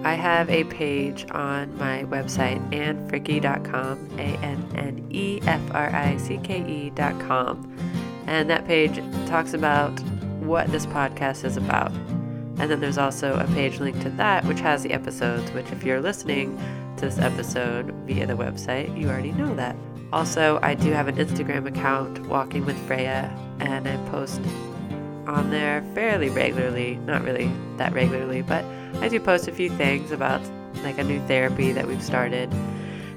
I 0.07 0.14
have 0.14 0.49
a 0.49 0.62
page 0.62 1.26
on 1.32 1.76
my 1.78 2.05
website, 2.05 2.64
annefricke.com, 2.70 4.11
A 4.20 4.22
N 4.22 4.72
N 4.76 5.09
E 5.11 5.41
F 5.43 5.61
R 5.72 5.93
I 5.93 6.16
C 6.18 6.39
K 6.39 6.64
E.com. 6.64 7.76
And 8.28 8.49
that 8.49 8.68
page 8.68 9.03
talks 9.26 9.53
about 9.53 9.99
what 10.39 10.68
this 10.68 10.86
podcast 10.86 11.45
is 11.45 11.57
about. 11.57 11.91
And 11.91 12.70
then 12.70 12.78
there's 12.78 12.99
also 12.99 13.34
a 13.34 13.49
page 13.49 13.80
linked 13.80 14.03
to 14.03 14.11
that, 14.11 14.45
which 14.45 14.61
has 14.61 14.84
the 14.84 14.93
episodes, 14.93 15.51
which, 15.51 15.72
if 15.72 15.82
you're 15.82 16.01
listening 16.01 16.57
to 16.99 17.07
this 17.07 17.18
episode 17.18 17.91
via 18.07 18.28
the 18.28 18.34
website, 18.34 18.97
you 18.97 19.09
already 19.09 19.32
know 19.32 19.53
that. 19.57 19.74
Also, 20.12 20.59
I 20.62 20.74
do 20.74 20.90
have 20.92 21.09
an 21.09 21.16
Instagram 21.16 21.66
account, 21.66 22.26
Walking 22.26 22.64
with 22.64 22.78
Freya, 22.86 23.30
and 23.61 23.86
I 23.86 23.96
post 24.11 24.40
on 25.26 25.50
there 25.50 25.84
fairly 25.94 26.30
regularly. 26.30 26.96
Not 27.04 27.22
really 27.22 27.50
that 27.76 27.92
regularly, 27.92 28.42
but 28.42 28.64
I 29.00 29.09
do 29.09 29.20
post 29.20 29.48
a 29.48 29.52
few 29.52 29.68
things 29.70 30.11
about 30.11 30.40
like 30.82 30.98
a 30.98 31.04
new 31.04 31.20
therapy 31.26 31.72
that 31.72 31.86
we've 31.86 32.02
started. 32.02 32.52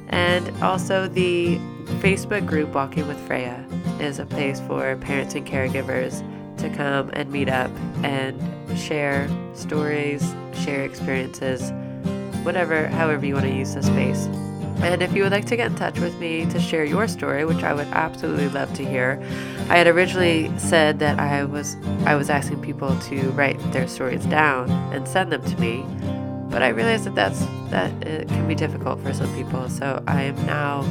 And 0.09 0.51
also, 0.61 1.07
the 1.07 1.57
Facebook 2.01 2.45
group 2.45 2.73
Walking 2.73 3.07
with 3.07 3.19
Freya 3.25 3.65
is 3.99 4.19
a 4.19 4.25
place 4.25 4.59
for 4.61 4.97
parents 4.97 5.35
and 5.35 5.47
caregivers 5.47 6.21
to 6.57 6.69
come 6.69 7.09
and 7.13 7.31
meet 7.31 7.47
up 7.47 7.71
and 8.03 8.37
share 8.77 9.29
stories, 9.53 10.35
share 10.53 10.83
experiences, 10.83 11.71
whatever, 12.43 12.87
however 12.87 13.25
you 13.25 13.33
want 13.33 13.45
to 13.45 13.53
use 13.53 13.75
the 13.75 13.83
space. 13.83 14.27
And 14.84 15.03
if 15.03 15.13
you 15.13 15.21
would 15.23 15.32
like 15.32 15.45
to 15.45 15.55
get 15.55 15.67
in 15.67 15.75
touch 15.75 15.99
with 15.99 16.17
me 16.17 16.45
to 16.47 16.59
share 16.59 16.84
your 16.84 17.07
story, 17.07 17.45
which 17.45 17.63
I 17.63 17.73
would 17.73 17.88
absolutely 17.88 18.49
love 18.49 18.73
to 18.73 18.86
hear, 18.86 19.21
I 19.69 19.77
had 19.77 19.88
originally 19.88 20.51
said 20.57 20.99
that 20.99 21.19
I 21.19 21.43
was 21.43 21.77
I 22.05 22.15
was 22.15 22.29
asking 22.29 22.61
people 22.61 22.97
to 23.01 23.29
write 23.32 23.59
their 23.71 23.88
stories 23.88 24.25
down 24.25 24.71
and 24.93 25.07
send 25.07 25.32
them 25.32 25.43
to 25.43 25.61
me, 25.61 25.86
but 26.49 26.63
I 26.63 26.69
realized 26.69 27.03
that 27.05 27.15
that's 27.15 27.39
that 27.69 27.91
it 28.05 28.27
can 28.27 28.47
be 28.47 28.55
difficult 28.55 28.99
for 29.01 29.13
some 29.13 29.34
people. 29.36 29.69
So 29.69 30.03
I 30.07 30.23
am 30.23 30.45
now 30.45 30.86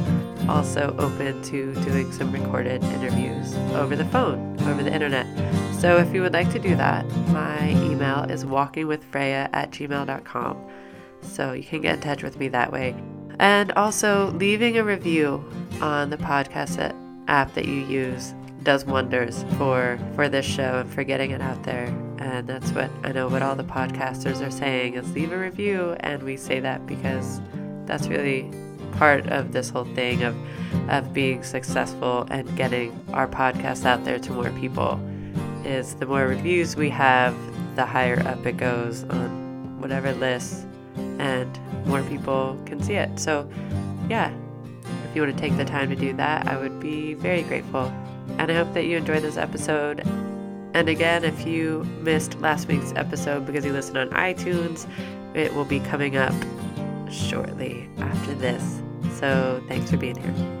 also 0.49 0.95
open 0.97 1.41
to 1.43 1.73
doing 1.83 2.11
some 2.11 2.31
recorded 2.31 2.83
interviews 2.85 3.53
over 3.73 3.95
the 3.95 4.05
phone, 4.05 4.57
over 4.61 4.83
the 4.83 4.93
internet. 4.93 5.27
So 5.79 5.97
if 5.97 6.13
you 6.13 6.21
would 6.21 6.33
like 6.33 6.51
to 6.51 6.59
do 6.59 6.75
that, 6.75 7.05
my 7.27 7.69
email 7.71 8.23
is 8.23 8.45
walkingwithfreya 8.45 9.49
at 9.53 9.71
gmail.com. 9.71 10.69
So 11.21 11.53
you 11.53 11.63
can 11.63 11.81
get 11.81 11.95
in 11.95 12.01
touch 12.01 12.23
with 12.23 12.37
me 12.37 12.47
that 12.49 12.71
way. 12.71 12.95
And 13.41 13.71
also, 13.71 14.29
leaving 14.33 14.77
a 14.77 14.83
review 14.83 15.43
on 15.81 16.11
the 16.11 16.17
podcast 16.17 16.95
app 17.27 17.53
that 17.55 17.65
you 17.65 17.83
use 17.85 18.35
does 18.61 18.85
wonders 18.85 19.43
for 19.57 19.97
for 20.13 20.29
this 20.29 20.45
show 20.45 20.81
and 20.81 20.93
for 20.93 21.03
getting 21.03 21.31
it 21.31 21.41
out 21.41 21.63
there. 21.63 21.85
And 22.19 22.47
that's 22.47 22.71
what 22.71 22.91
I 23.03 23.11
know 23.11 23.27
what 23.27 23.41
all 23.41 23.55
the 23.55 23.63
podcasters 23.63 24.45
are 24.45 24.51
saying 24.51 24.93
is 24.93 25.11
leave 25.13 25.31
a 25.31 25.37
review 25.39 25.95
and 26.01 26.21
we 26.21 26.37
say 26.37 26.59
that 26.59 26.85
because 26.85 27.41
that's 27.85 28.07
really 28.07 28.47
part 28.91 29.25
of 29.27 29.53
this 29.53 29.71
whole 29.71 29.85
thing 29.95 30.21
of 30.21 30.35
of 30.89 31.11
being 31.11 31.43
successful 31.43 32.27
and 32.29 32.55
getting 32.55 32.97
our 33.11 33.27
podcast 33.27 33.85
out 33.85 34.05
there 34.05 34.19
to 34.19 34.31
more 34.31 34.51
people 34.51 35.01
is 35.65 35.95
the 35.95 36.05
more 36.05 36.27
reviews 36.27 36.75
we 36.75 36.89
have, 36.91 37.35
the 37.75 37.87
higher 37.87 38.19
up 38.27 38.45
it 38.45 38.57
goes 38.57 39.03
on 39.05 39.81
whatever 39.81 40.13
list 40.13 40.67
and 41.17 41.57
more 41.85 42.03
people 42.03 42.59
can 42.65 42.81
see 42.81 42.93
it. 42.93 43.19
So, 43.19 43.49
yeah, 44.09 44.33
if 45.09 45.15
you 45.15 45.21
want 45.21 45.35
to 45.35 45.41
take 45.41 45.57
the 45.57 45.65
time 45.65 45.89
to 45.89 45.95
do 45.95 46.13
that, 46.13 46.47
I 46.47 46.57
would 46.57 46.79
be 46.79 47.13
very 47.13 47.43
grateful. 47.43 47.91
And 48.37 48.51
I 48.51 48.55
hope 48.55 48.73
that 48.73 48.85
you 48.85 48.97
enjoyed 48.97 49.23
this 49.23 49.37
episode. 49.37 49.99
And 50.73 50.87
again, 50.87 51.23
if 51.23 51.45
you 51.45 51.83
missed 52.01 52.39
last 52.39 52.67
week's 52.67 52.93
episode 52.95 53.45
because 53.45 53.65
you 53.65 53.73
listened 53.73 53.97
on 53.97 54.09
iTunes, 54.11 54.87
it 55.35 55.53
will 55.53 55.65
be 55.65 55.79
coming 55.81 56.15
up 56.17 56.33
shortly 57.11 57.89
after 57.97 58.33
this. 58.35 58.81
So, 59.19 59.61
thanks 59.67 59.91
for 59.91 59.97
being 59.97 60.15
here. 60.15 60.60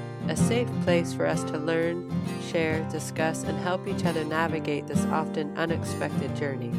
a 0.27 0.35
safe 0.35 0.69
place 0.83 1.13
for 1.13 1.25
us 1.25 1.43
to 1.45 1.57
learn, 1.57 2.09
share, 2.51 2.87
discuss, 2.89 3.43
and 3.43 3.57
help 3.59 3.87
each 3.87 4.05
other 4.05 4.23
navigate 4.23 4.87
this 4.87 5.03
often 5.05 5.57
unexpected 5.57 6.35
journey. 6.35 6.71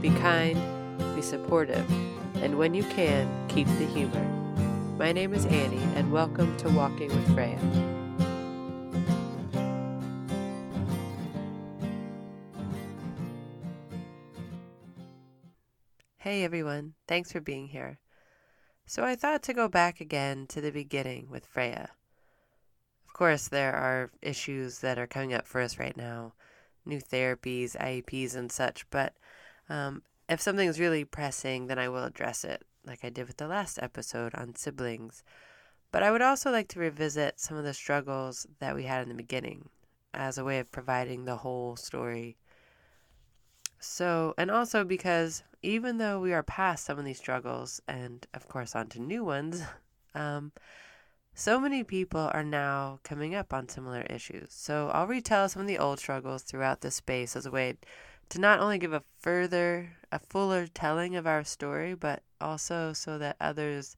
Be 0.00 0.10
kind, 0.10 0.56
be 1.16 1.22
supportive, 1.22 1.88
and 2.36 2.58
when 2.58 2.74
you 2.74 2.84
can, 2.84 3.28
keep 3.48 3.66
the 3.66 3.86
humor. 3.86 4.24
My 4.98 5.12
name 5.12 5.34
is 5.34 5.46
Annie, 5.46 5.82
and 5.96 6.12
welcome 6.12 6.56
to 6.58 6.68
Walking 6.68 7.08
with 7.08 7.34
Freya. 7.34 7.58
Hey 16.18 16.44
everyone, 16.44 16.94
thanks 17.06 17.32
for 17.32 17.40
being 17.40 17.68
here. 17.68 17.98
So 18.86 19.04
I 19.04 19.16
thought 19.16 19.42
to 19.44 19.54
go 19.54 19.68
back 19.68 20.00
again 20.00 20.46
to 20.48 20.60
the 20.60 20.70
beginning 20.70 21.28
with 21.30 21.46
Freya 21.46 21.90
course, 23.18 23.48
there 23.48 23.74
are 23.74 24.10
issues 24.22 24.78
that 24.78 24.98
are 24.98 25.06
coming 25.06 25.34
up 25.34 25.46
for 25.46 25.60
us 25.60 25.78
right 25.78 25.96
now 25.96 26.32
new 26.86 27.00
therapies, 27.00 27.76
IEPs, 27.76 28.34
and 28.34 28.50
such. 28.50 28.88
But 28.88 29.12
um, 29.68 30.02
if 30.26 30.40
something's 30.40 30.80
really 30.80 31.04
pressing, 31.04 31.66
then 31.66 31.78
I 31.78 31.90
will 31.90 32.04
address 32.04 32.44
it, 32.44 32.62
like 32.86 33.00
I 33.04 33.10
did 33.10 33.26
with 33.26 33.36
the 33.36 33.46
last 33.46 33.78
episode 33.82 34.34
on 34.34 34.54
siblings. 34.54 35.22
But 35.92 36.02
I 36.02 36.10
would 36.10 36.22
also 36.22 36.50
like 36.50 36.68
to 36.68 36.80
revisit 36.80 37.38
some 37.40 37.58
of 37.58 37.64
the 37.64 37.74
struggles 37.74 38.46
that 38.60 38.74
we 38.74 38.84
had 38.84 39.02
in 39.02 39.08
the 39.08 39.14
beginning 39.14 39.68
as 40.14 40.38
a 40.38 40.44
way 40.44 40.60
of 40.60 40.72
providing 40.72 41.24
the 41.24 41.36
whole 41.36 41.76
story. 41.76 42.38
So, 43.78 44.32
and 44.38 44.50
also 44.50 44.82
because 44.84 45.42
even 45.62 45.98
though 45.98 46.20
we 46.20 46.32
are 46.32 46.42
past 46.42 46.86
some 46.86 46.98
of 46.98 47.04
these 47.04 47.18
struggles 47.18 47.82
and, 47.86 48.26
of 48.32 48.48
course, 48.48 48.74
onto 48.74 48.98
new 48.98 49.24
ones, 49.24 49.62
um, 50.14 50.52
so 51.38 51.60
many 51.60 51.84
people 51.84 52.28
are 52.34 52.42
now 52.42 52.98
coming 53.04 53.32
up 53.32 53.54
on 53.54 53.68
similar 53.68 54.00
issues. 54.10 54.48
So 54.50 54.90
I'll 54.92 55.06
retell 55.06 55.48
some 55.48 55.62
of 55.62 55.68
the 55.68 55.78
old 55.78 56.00
struggles 56.00 56.42
throughout 56.42 56.80
this 56.80 56.96
space 56.96 57.36
as 57.36 57.46
a 57.46 57.50
way 57.52 57.76
to 58.30 58.40
not 58.40 58.58
only 58.58 58.76
give 58.76 58.92
a 58.92 59.04
further, 59.20 59.92
a 60.10 60.18
fuller 60.18 60.66
telling 60.66 61.14
of 61.14 61.28
our 61.28 61.44
story, 61.44 61.94
but 61.94 62.24
also 62.40 62.92
so 62.92 63.18
that 63.18 63.36
others 63.40 63.96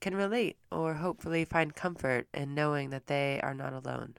can 0.00 0.14
relate 0.14 0.56
or 0.70 0.94
hopefully 0.94 1.44
find 1.44 1.74
comfort 1.74 2.28
in 2.32 2.54
knowing 2.54 2.90
that 2.90 3.08
they 3.08 3.40
are 3.42 3.54
not 3.54 3.72
alone. 3.72 4.14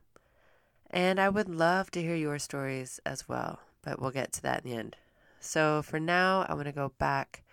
And 0.90 1.22
I 1.22 1.30
would 1.30 1.48
love 1.48 1.90
to 1.92 2.02
hear 2.02 2.18
your 2.18 2.38
stories 2.38 3.00
as 3.06 3.30
well, 3.30 3.62
but 3.82 4.02
we'll 4.02 4.12
get 4.12 4.34
to 4.34 4.42
that 4.42 4.66
in 4.66 4.72
the 4.72 4.78
end. 4.78 4.98
So 5.40 5.82
for 5.82 6.02
now, 6.02 6.46
I'm 6.50 6.56
going 6.56 6.66
to 6.66 6.74
go 6.74 6.92
back 7.00 7.44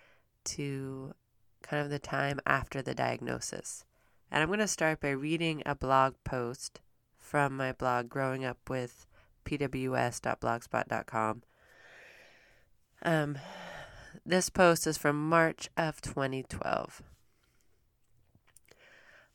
to 0.43 1.13
kind 1.61 1.81
of 1.81 1.89
the 1.89 1.99
time 1.99 2.41
after 2.45 2.81
the 2.81 2.93
diagnosis. 2.93 3.85
And 4.33 4.41
I'm 4.41 4.49
going 4.49 4.57
to 4.61 4.67
start 4.67 4.99
by 4.99 5.11
reading 5.11 5.61
a 5.63 5.75
blog 5.75 6.15
post 6.23 6.81
from 7.19 7.55
my 7.55 7.71
blog, 7.71 8.09
Growing 8.09 8.43
Up 8.43 8.57
with 8.67 9.05
pws.blogspot.com. 9.45 11.43
Um, 13.03 13.37
this 14.25 14.49
post 14.49 14.87
is 14.87 14.97
from 14.97 15.29
March 15.29 15.69
of 15.77 16.01
2012. 16.01 17.03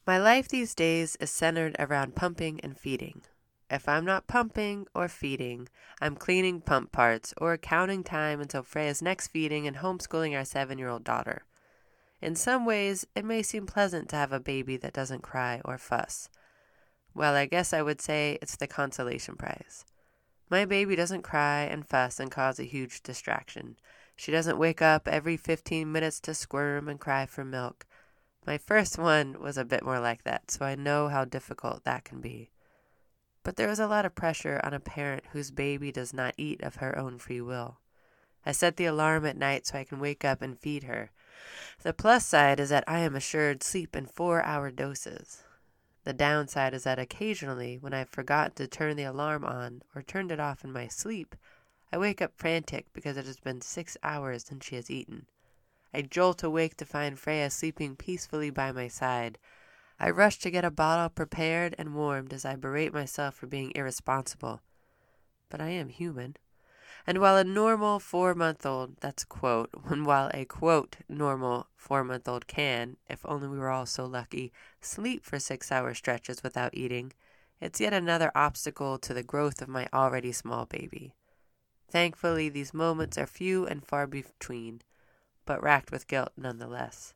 My 0.04 0.18
life 0.18 0.48
these 0.48 0.74
days 0.74 1.14
is 1.20 1.30
centered 1.30 1.76
around 1.78 2.16
pumping 2.16 2.58
and 2.64 2.76
feeding. 2.76 3.22
If 3.70 3.88
I'm 3.88 4.04
not 4.04 4.26
pumping 4.26 4.88
or 4.96 5.06
feeding, 5.06 5.68
I'm 6.00 6.16
cleaning 6.16 6.60
pump 6.60 6.90
parts 6.90 7.32
or 7.36 7.56
counting 7.56 8.02
time 8.02 8.40
until 8.40 8.64
Freya's 8.64 9.00
next 9.00 9.28
feeding 9.28 9.68
and 9.68 9.76
homeschooling 9.76 10.36
our 10.36 10.44
seven 10.44 10.76
year 10.76 10.88
old 10.88 11.04
daughter. 11.04 11.42
In 12.20 12.34
some 12.34 12.64
ways, 12.64 13.06
it 13.14 13.24
may 13.24 13.42
seem 13.42 13.66
pleasant 13.66 14.08
to 14.08 14.16
have 14.16 14.32
a 14.32 14.40
baby 14.40 14.76
that 14.78 14.92
doesn't 14.92 15.22
cry 15.22 15.60
or 15.64 15.78
fuss. 15.78 16.28
Well, 17.14 17.34
I 17.34 17.46
guess 17.46 17.72
I 17.72 17.82
would 17.82 18.00
say 18.00 18.38
it's 18.42 18.56
the 18.56 18.66
consolation 18.66 19.36
prize. 19.36 19.84
My 20.50 20.64
baby 20.64 20.96
doesn't 20.96 21.22
cry 21.22 21.62
and 21.62 21.86
fuss 21.86 22.18
and 22.18 22.30
cause 22.30 22.58
a 22.58 22.64
huge 22.64 23.02
distraction. 23.02 23.76
She 24.16 24.32
doesn't 24.32 24.58
wake 24.58 24.82
up 24.82 25.06
every 25.06 25.36
15 25.36 25.90
minutes 25.90 26.18
to 26.20 26.34
squirm 26.34 26.88
and 26.88 26.98
cry 26.98 27.26
for 27.26 27.44
milk. 27.44 27.86
My 28.46 28.58
first 28.58 28.98
one 28.98 29.40
was 29.40 29.58
a 29.58 29.64
bit 29.64 29.84
more 29.84 30.00
like 30.00 30.24
that, 30.24 30.50
so 30.50 30.64
I 30.64 30.74
know 30.74 31.08
how 31.08 31.24
difficult 31.24 31.84
that 31.84 32.04
can 32.04 32.20
be. 32.20 32.50
But 33.44 33.56
there 33.56 33.68
is 33.68 33.78
a 33.78 33.86
lot 33.86 34.04
of 34.04 34.14
pressure 34.14 34.60
on 34.64 34.74
a 34.74 34.80
parent 34.80 35.24
whose 35.32 35.50
baby 35.50 35.92
does 35.92 36.12
not 36.12 36.34
eat 36.36 36.62
of 36.62 36.76
her 36.76 36.98
own 36.98 37.18
free 37.18 37.40
will. 37.40 37.78
I 38.44 38.52
set 38.52 38.76
the 38.76 38.86
alarm 38.86 39.26
at 39.26 39.36
night 39.36 39.66
so 39.66 39.78
I 39.78 39.84
can 39.84 40.00
wake 40.00 40.24
up 40.24 40.42
and 40.42 40.58
feed 40.58 40.84
her. 40.84 41.10
The 41.82 41.92
plus 41.92 42.26
side 42.26 42.60
is 42.60 42.70
that 42.70 42.84
I 42.86 43.00
am 43.00 43.14
assured 43.14 43.62
sleep 43.62 43.94
in 43.94 44.06
four 44.06 44.42
hour 44.42 44.70
doses. 44.70 45.44
The 46.04 46.12
downside 46.12 46.74
is 46.74 46.84
that 46.84 46.98
occasionally, 46.98 47.76
when 47.78 47.92
I've 47.92 48.08
forgotten 48.08 48.54
to 48.54 48.66
turn 48.66 48.96
the 48.96 49.04
alarm 49.04 49.44
on 49.44 49.82
or 49.94 50.02
turned 50.02 50.32
it 50.32 50.40
off 50.40 50.64
in 50.64 50.72
my 50.72 50.88
sleep, 50.88 51.36
I 51.92 51.98
wake 51.98 52.20
up 52.20 52.32
frantic 52.36 52.92
because 52.92 53.16
it 53.16 53.26
has 53.26 53.40
been 53.40 53.60
six 53.60 53.96
hours 54.02 54.44
since 54.44 54.64
she 54.64 54.76
has 54.76 54.90
eaten. 54.90 55.26
I 55.92 56.02
jolt 56.02 56.42
awake 56.42 56.76
to 56.78 56.84
find 56.84 57.18
Freya 57.18 57.50
sleeping 57.50 57.96
peacefully 57.96 58.50
by 58.50 58.72
my 58.72 58.88
side. 58.88 59.38
I 59.98 60.10
rush 60.10 60.38
to 60.40 60.50
get 60.50 60.64
a 60.64 60.70
bottle 60.70 61.08
prepared 61.08 61.74
and 61.78 61.94
warmed 61.94 62.32
as 62.32 62.44
I 62.44 62.56
berate 62.56 62.92
myself 62.92 63.34
for 63.34 63.46
being 63.46 63.72
irresponsible. 63.74 64.60
But 65.48 65.60
I 65.60 65.68
am 65.70 65.88
human. 65.88 66.36
And 67.08 67.22
while 67.22 67.38
a 67.38 67.42
normal 67.42 68.00
four 68.00 68.34
month 68.34 68.66
old, 68.66 68.98
that's 69.00 69.22
a 69.22 69.26
quote, 69.26 69.70
when 69.84 70.04
while 70.04 70.30
a 70.34 70.44
quote, 70.44 70.98
normal 71.08 71.68
four 71.74 72.04
month 72.04 72.28
old 72.28 72.46
can, 72.46 72.98
if 73.08 73.24
only 73.24 73.48
we 73.48 73.58
were 73.58 73.70
all 73.70 73.86
so 73.86 74.04
lucky, 74.04 74.52
sleep 74.82 75.24
for 75.24 75.38
six 75.38 75.72
hour 75.72 75.94
stretches 75.94 76.42
without 76.42 76.74
eating, 76.74 77.14
it's 77.62 77.80
yet 77.80 77.94
another 77.94 78.30
obstacle 78.34 78.98
to 78.98 79.14
the 79.14 79.22
growth 79.22 79.62
of 79.62 79.70
my 79.70 79.88
already 79.90 80.32
small 80.32 80.66
baby. 80.66 81.14
Thankfully, 81.90 82.50
these 82.50 82.74
moments 82.74 83.16
are 83.16 83.26
few 83.26 83.66
and 83.66 83.82
far 83.86 84.06
between, 84.06 84.82
but 85.46 85.62
racked 85.62 85.90
with 85.90 86.08
guilt 86.08 86.32
nonetheless. 86.36 87.14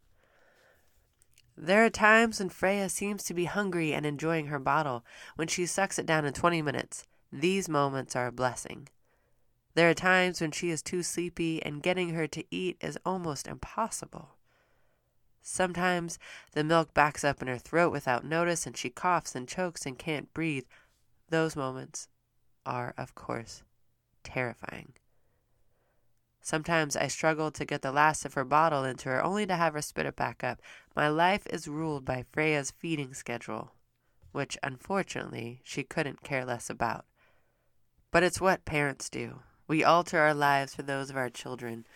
There 1.55 1.85
are 1.85 1.91
times 1.91 2.39
when 2.39 2.49
Freya 2.49 2.89
seems 2.89 3.25
to 3.25 3.35
be 3.35 3.45
hungry 3.45 3.93
and 3.93 4.07
enjoying 4.07 4.47
her 4.47 4.59
bottle, 4.59 5.05
when 5.37 5.49
she 5.49 5.67
sucks 5.67 5.99
it 5.99 6.07
down 6.07 6.25
in 6.25 6.33
20 6.33 6.63
minutes. 6.63 7.05
These 7.31 7.69
moments 7.69 8.17
are 8.17 8.29
a 8.29 8.33
blessing. 8.33 8.89
There 9.75 9.89
are 9.89 9.95
times 9.95 10.41
when 10.41 10.51
she 10.51 10.71
is 10.71 10.83
too 10.83 11.03
sleepy 11.03 11.63
and 11.63 11.83
getting 11.83 12.11
her 12.11 12.27
to 12.27 12.45
eat 12.51 12.77
is 12.81 12.99
almost 13.07 13.49
impossible. 13.49 14.37
Sometimes 15.41 16.19
the 16.53 16.63
milk 16.63 16.93
backs 16.93 17.25
up 17.25 17.41
in 17.41 17.49
her 17.49 17.59
throat 17.59 17.91
without 17.91 18.25
notice 18.25 18.67
and 18.67 18.77
she 18.77 18.91
coughs 18.91 19.35
and 19.35 19.49
chokes 19.49 19.87
and 19.87 19.99
can't 19.99 20.33
breathe. 20.35 20.65
Those 21.31 21.57
moments 21.57 22.09
are, 22.67 22.95
of 22.99 23.15
course, 23.15 23.63
terrifying. 24.23 24.93
Sometimes 26.43 26.97
I 26.97 27.07
struggle 27.07 27.51
to 27.53 27.65
get 27.65 27.83
the 27.83 27.93
last 27.93 28.25
of 28.25 28.35
her 28.35 28.45
bottle 28.45 28.85
into 28.85 29.09
her 29.09 29.25
only 29.25 29.47
to 29.47 29.57
have 29.57 29.75
her 29.75 29.83
spit 29.83 30.07
it 30.07 30.17
back 30.17 30.45
up. 30.45 30.61
My 30.95 31.09
life 31.09 31.47
is 31.47 31.69
ruled 31.69 32.05
by 32.05 32.25
Freya's 32.33 32.73
feeding 32.73 33.15
schedule, 33.15 33.73
which 34.33 34.59
unfortunately 34.63 35.61
she 35.65 35.83
couldn't 35.83 36.23
care 36.23 36.45
less 36.45 36.69
about. 36.69 37.07
But 38.11 38.23
it's 38.23 38.41
what 38.41 38.65
parents 38.65 39.09
do. 39.09 39.41
We 39.73 39.85
alter 39.85 40.19
our 40.19 40.35
lives 40.35 40.75
for 40.75 40.83
those 40.83 41.09
of 41.09 41.17
our 41.17 41.31
children. 41.31 41.87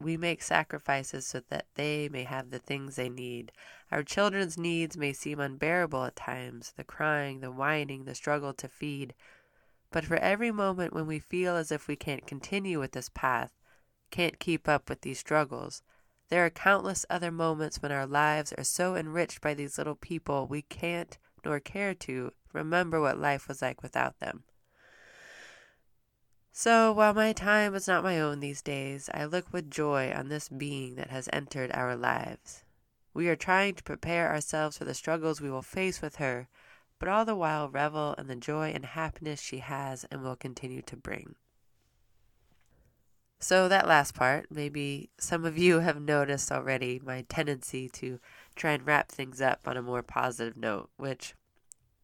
We 0.00 0.16
make 0.16 0.40
sacrifices 0.40 1.26
so 1.26 1.42
that 1.50 1.66
they 1.74 2.08
may 2.08 2.24
have 2.24 2.48
the 2.48 2.58
things 2.58 2.96
they 2.96 3.10
need. 3.10 3.52
Our 3.92 4.02
children's 4.02 4.56
needs 4.56 4.96
may 4.96 5.12
seem 5.12 5.38
unbearable 5.38 6.02
at 6.06 6.16
times 6.16 6.72
the 6.78 6.82
crying, 6.82 7.40
the 7.40 7.50
whining, 7.50 8.06
the 8.06 8.14
struggle 8.14 8.54
to 8.54 8.68
feed. 8.68 9.12
But 9.90 10.06
for 10.06 10.16
every 10.16 10.50
moment 10.50 10.94
when 10.94 11.06
we 11.06 11.18
feel 11.18 11.56
as 11.56 11.70
if 11.70 11.86
we 11.86 11.94
can't 11.94 12.26
continue 12.26 12.80
with 12.80 12.92
this 12.92 13.10
path, 13.10 13.52
can't 14.10 14.38
keep 14.38 14.66
up 14.66 14.88
with 14.88 15.02
these 15.02 15.18
struggles. 15.18 15.82
There 16.30 16.42
are 16.42 16.48
countless 16.48 17.04
other 17.10 17.30
moments 17.30 17.82
when 17.82 17.92
our 17.92 18.06
lives 18.06 18.54
are 18.54 18.64
so 18.64 18.96
enriched 18.96 19.42
by 19.42 19.52
these 19.52 19.76
little 19.76 19.96
people 19.96 20.46
we 20.46 20.62
can't 20.62 21.18
nor 21.44 21.60
care 21.60 21.92
to 21.96 22.32
remember 22.54 22.98
what 22.98 23.18
life 23.18 23.46
was 23.46 23.60
like 23.60 23.82
without 23.82 24.20
them. 24.20 24.44
So, 26.58 26.90
while 26.90 27.12
my 27.12 27.34
time 27.34 27.74
is 27.74 27.86
not 27.86 28.02
my 28.02 28.18
own 28.18 28.40
these 28.40 28.62
days, 28.62 29.10
I 29.12 29.26
look 29.26 29.52
with 29.52 29.70
joy 29.70 30.10
on 30.16 30.30
this 30.30 30.48
being 30.48 30.94
that 30.94 31.10
has 31.10 31.28
entered 31.30 31.70
our 31.72 31.94
lives. 31.94 32.64
We 33.12 33.28
are 33.28 33.36
trying 33.36 33.74
to 33.74 33.82
prepare 33.82 34.30
ourselves 34.30 34.78
for 34.78 34.86
the 34.86 34.94
struggles 34.94 35.38
we 35.38 35.50
will 35.50 35.60
face 35.60 36.00
with 36.00 36.16
her, 36.16 36.48
but 36.98 37.10
all 37.10 37.26
the 37.26 37.36
while 37.36 37.68
revel 37.68 38.14
in 38.16 38.26
the 38.26 38.36
joy 38.36 38.70
and 38.74 38.86
happiness 38.86 39.38
she 39.38 39.58
has 39.58 40.06
and 40.10 40.22
will 40.22 40.34
continue 40.34 40.80
to 40.80 40.96
bring. 40.96 41.34
So, 43.38 43.68
that 43.68 43.86
last 43.86 44.14
part, 44.14 44.46
maybe 44.50 45.10
some 45.18 45.44
of 45.44 45.58
you 45.58 45.80
have 45.80 46.00
noticed 46.00 46.50
already 46.50 47.02
my 47.04 47.26
tendency 47.28 47.86
to 47.90 48.18
try 48.54 48.70
and 48.70 48.86
wrap 48.86 49.12
things 49.12 49.42
up 49.42 49.68
on 49.68 49.76
a 49.76 49.82
more 49.82 50.02
positive 50.02 50.56
note, 50.56 50.88
which 50.96 51.34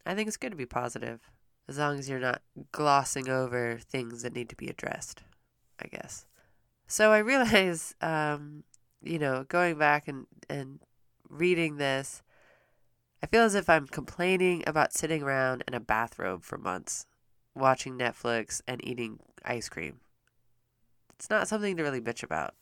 I 0.04 0.14
think 0.14 0.28
is 0.28 0.36
good 0.36 0.50
to 0.50 0.56
be 0.56 0.66
positive, 0.66 1.30
as 1.68 1.78
long 1.78 1.98
as 1.98 2.08
you're 2.08 2.18
not 2.18 2.42
glossing 2.72 3.28
over 3.28 3.78
things 3.78 4.22
that 4.22 4.34
need 4.34 4.48
to 4.48 4.56
be 4.56 4.68
addressed, 4.68 5.22
I 5.80 5.88
guess. 5.88 6.26
So, 6.86 7.12
I 7.12 7.18
realize, 7.18 7.94
um, 8.00 8.64
you 9.02 9.18
know, 9.18 9.44
going 9.48 9.78
back 9.78 10.08
and, 10.08 10.26
and 10.48 10.80
reading 11.28 11.76
this, 11.76 12.22
I 13.22 13.26
feel 13.26 13.42
as 13.42 13.54
if 13.54 13.70
I'm 13.70 13.86
complaining 13.86 14.64
about 14.66 14.92
sitting 14.92 15.22
around 15.22 15.62
in 15.68 15.74
a 15.74 15.80
bathrobe 15.80 16.42
for 16.42 16.58
months, 16.58 17.06
watching 17.54 17.96
Netflix 17.96 18.60
and 18.66 18.84
eating 18.84 19.20
ice 19.44 19.68
cream 19.68 20.00
it's 21.22 21.30
not 21.30 21.46
something 21.46 21.76
to 21.76 21.84
really 21.84 22.00
bitch 22.00 22.24
about. 22.24 22.52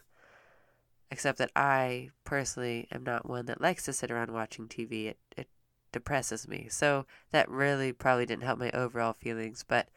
Except 1.11 1.39
that 1.39 1.51
I 1.57 2.11
personally 2.25 2.87
am 2.93 3.05
not 3.05 3.27
one 3.27 3.47
that 3.47 3.59
likes 3.59 3.85
to 3.85 3.93
sit 3.95 4.11
around 4.11 4.35
watching 4.35 4.69
TV. 4.69 5.07
It, 5.07 5.19
it 5.35 5.49
depresses 5.93 6.49
me. 6.49 6.69
So 6.71 7.07
that 7.33 7.49
really 7.49 7.93
probably 7.93 8.27
didn't 8.27 8.45
help 8.45 8.59
my 8.59 8.71
overall 8.71 9.13
feelings. 9.13 9.65
But 9.67 9.89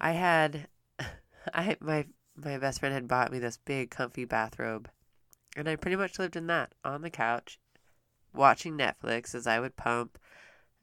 I 0.00 0.12
had, 0.12 0.68
I 1.54 1.76
my 1.80 2.06
my 2.36 2.58
best 2.58 2.80
friend 2.80 2.94
had 2.94 3.08
bought 3.08 3.32
me 3.32 3.38
this 3.38 3.58
big 3.58 3.90
comfy 3.90 4.24
bathrobe, 4.24 4.88
and 5.56 5.68
I 5.68 5.76
pretty 5.76 5.96
much 5.96 6.18
lived 6.18 6.36
in 6.36 6.46
that 6.46 6.72
on 6.84 7.02
the 7.02 7.10
couch, 7.10 7.58
watching 8.34 8.78
Netflix 8.78 9.34
as 9.34 9.46
I 9.46 9.60
would 9.60 9.76
pump, 9.76 10.18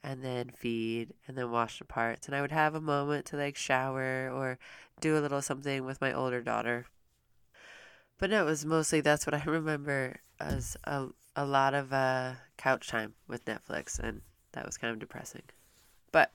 and 0.03 0.23
then 0.23 0.49
feed, 0.49 1.13
and 1.27 1.37
then 1.37 1.51
wash 1.51 1.79
the 1.79 1.85
parts. 1.85 2.27
And 2.27 2.35
I 2.35 2.41
would 2.41 2.51
have 2.51 2.75
a 2.75 2.81
moment 2.81 3.25
to 3.27 3.37
like 3.37 3.55
shower 3.55 4.29
or 4.31 4.59
do 4.99 5.17
a 5.17 5.21
little 5.21 5.41
something 5.41 5.85
with 5.85 6.01
my 6.01 6.13
older 6.13 6.41
daughter. 6.41 6.85
But 8.17 8.31
no, 8.31 8.43
it 8.43 8.49
was 8.49 8.65
mostly 8.65 9.01
that's 9.01 9.25
what 9.25 9.33
I 9.33 9.43
remember 9.45 10.17
as 10.39 10.77
a 10.83 11.07
a 11.35 11.45
lot 11.45 11.73
of 11.73 11.93
uh, 11.93 12.33
couch 12.57 12.87
time 12.87 13.13
with 13.27 13.45
Netflix, 13.45 13.99
and 13.99 14.21
that 14.51 14.65
was 14.65 14.77
kind 14.77 14.91
of 14.91 14.99
depressing. 14.99 15.43
But 16.11 16.31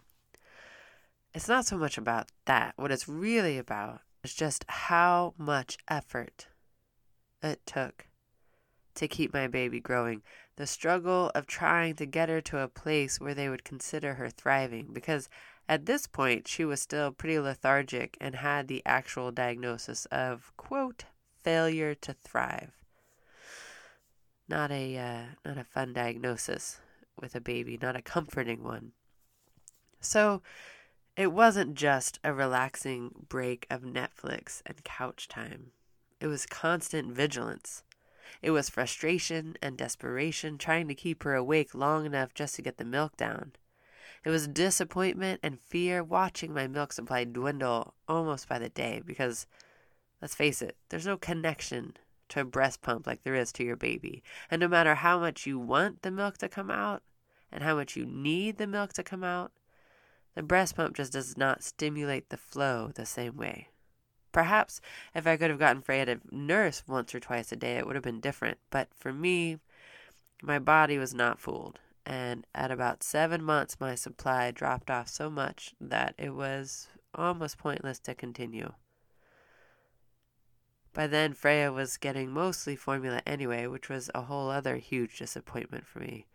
it's 1.34 1.48
not 1.48 1.66
so 1.66 1.76
much 1.76 1.98
about 1.98 2.30
that. 2.44 2.74
What 2.76 2.92
it's 2.92 3.08
really 3.08 3.58
about 3.58 4.00
is 4.22 4.34
just 4.34 4.64
how 4.68 5.34
much 5.36 5.78
effort 5.88 6.46
it 7.42 7.60
took 7.66 8.06
to 8.94 9.08
keep 9.08 9.32
my 9.32 9.48
baby 9.48 9.80
growing. 9.80 10.22
The 10.56 10.66
struggle 10.66 11.30
of 11.34 11.46
trying 11.46 11.94
to 11.96 12.06
get 12.06 12.28
her 12.28 12.42
to 12.42 12.58
a 12.58 12.68
place 12.68 13.18
where 13.18 13.34
they 13.34 13.48
would 13.48 13.64
consider 13.64 14.14
her 14.14 14.28
thriving, 14.28 14.88
because 14.92 15.28
at 15.68 15.86
this 15.86 16.06
point 16.06 16.46
she 16.46 16.64
was 16.64 16.82
still 16.82 17.10
pretty 17.10 17.38
lethargic 17.38 18.18
and 18.20 18.36
had 18.36 18.68
the 18.68 18.82
actual 18.84 19.32
diagnosis 19.32 20.04
of, 20.06 20.52
quote, 20.56 21.06
failure 21.42 21.94
to 21.94 22.12
thrive. 22.12 22.81
Not 24.52 24.70
a 24.70 24.98
uh, 24.98 25.22
not 25.46 25.56
a 25.56 25.64
fun 25.64 25.94
diagnosis 25.94 26.78
with 27.18 27.34
a 27.34 27.40
baby, 27.40 27.78
not 27.80 27.96
a 27.96 28.02
comforting 28.02 28.62
one. 28.62 28.92
So 29.98 30.42
it 31.16 31.32
wasn't 31.32 31.74
just 31.74 32.18
a 32.22 32.34
relaxing 32.34 33.24
break 33.30 33.66
of 33.70 33.80
Netflix 33.80 34.60
and 34.66 34.84
couch 34.84 35.26
time. 35.26 35.70
It 36.20 36.26
was 36.26 36.44
constant 36.44 37.14
vigilance. 37.14 37.82
It 38.42 38.50
was 38.50 38.68
frustration 38.68 39.56
and 39.62 39.78
desperation 39.78 40.58
trying 40.58 40.86
to 40.88 40.94
keep 40.94 41.22
her 41.22 41.34
awake 41.34 41.74
long 41.74 42.04
enough 42.04 42.34
just 42.34 42.54
to 42.56 42.62
get 42.62 42.76
the 42.76 42.84
milk 42.84 43.16
down. 43.16 43.52
It 44.22 44.28
was 44.28 44.48
disappointment 44.48 45.40
and 45.42 45.58
fear 45.58 46.04
watching 46.04 46.52
my 46.52 46.66
milk 46.66 46.92
supply 46.92 47.24
dwindle 47.24 47.94
almost 48.06 48.50
by 48.50 48.58
the 48.58 48.68
day 48.68 49.00
because 49.02 49.46
Let's 50.22 50.36
face 50.36 50.62
it, 50.62 50.76
there's 50.88 51.04
no 51.04 51.16
connection 51.16 51.96
to 52.32 52.40
a 52.40 52.44
breast 52.44 52.82
pump 52.82 53.06
like 53.06 53.22
there 53.22 53.34
is 53.34 53.52
to 53.52 53.64
your 53.64 53.76
baby. 53.76 54.22
And 54.50 54.60
no 54.60 54.68
matter 54.68 54.94
how 54.94 55.18
much 55.18 55.46
you 55.46 55.58
want 55.58 56.02
the 56.02 56.10
milk 56.10 56.38
to 56.38 56.48
come 56.48 56.70
out 56.70 57.02
and 57.50 57.62
how 57.62 57.76
much 57.76 57.96
you 57.96 58.06
need 58.06 58.56
the 58.56 58.66
milk 58.66 58.92
to 58.94 59.02
come 59.02 59.22
out, 59.22 59.52
the 60.34 60.42
breast 60.42 60.76
pump 60.76 60.96
just 60.96 61.12
does 61.12 61.36
not 61.36 61.62
stimulate 61.62 62.30
the 62.30 62.36
flow 62.36 62.90
the 62.94 63.04
same 63.04 63.36
way. 63.36 63.68
Perhaps 64.32 64.80
if 65.14 65.26
I 65.26 65.36
could 65.36 65.50
have 65.50 65.58
gotten 65.58 65.82
Freya 65.82 66.06
to 66.06 66.20
nurse 66.30 66.82
once 66.86 67.14
or 67.14 67.20
twice 67.20 67.52
a 67.52 67.56
day, 67.56 67.76
it 67.76 67.86
would 67.86 67.96
have 67.96 68.04
been 68.04 68.20
different. 68.20 68.58
But 68.70 68.88
for 68.96 69.12
me, 69.12 69.58
my 70.42 70.58
body 70.58 70.96
was 70.96 71.12
not 71.12 71.38
fooled. 71.38 71.80
And 72.06 72.46
at 72.54 72.70
about 72.70 73.02
seven 73.02 73.44
months, 73.44 73.76
my 73.78 73.94
supply 73.94 74.50
dropped 74.50 74.90
off 74.90 75.08
so 75.08 75.28
much 75.28 75.74
that 75.80 76.14
it 76.16 76.34
was 76.34 76.88
almost 77.14 77.58
pointless 77.58 77.98
to 78.00 78.14
continue. 78.14 78.72
By 80.94 81.06
then, 81.06 81.32
Freya 81.32 81.72
was 81.72 81.96
getting 81.96 82.30
mostly 82.30 82.76
formula 82.76 83.22
anyway, 83.26 83.66
which 83.66 83.88
was 83.88 84.10
a 84.14 84.22
whole 84.22 84.50
other 84.50 84.76
huge 84.76 85.18
disappointment 85.18 85.86
for 85.86 86.00
me, 86.00 86.26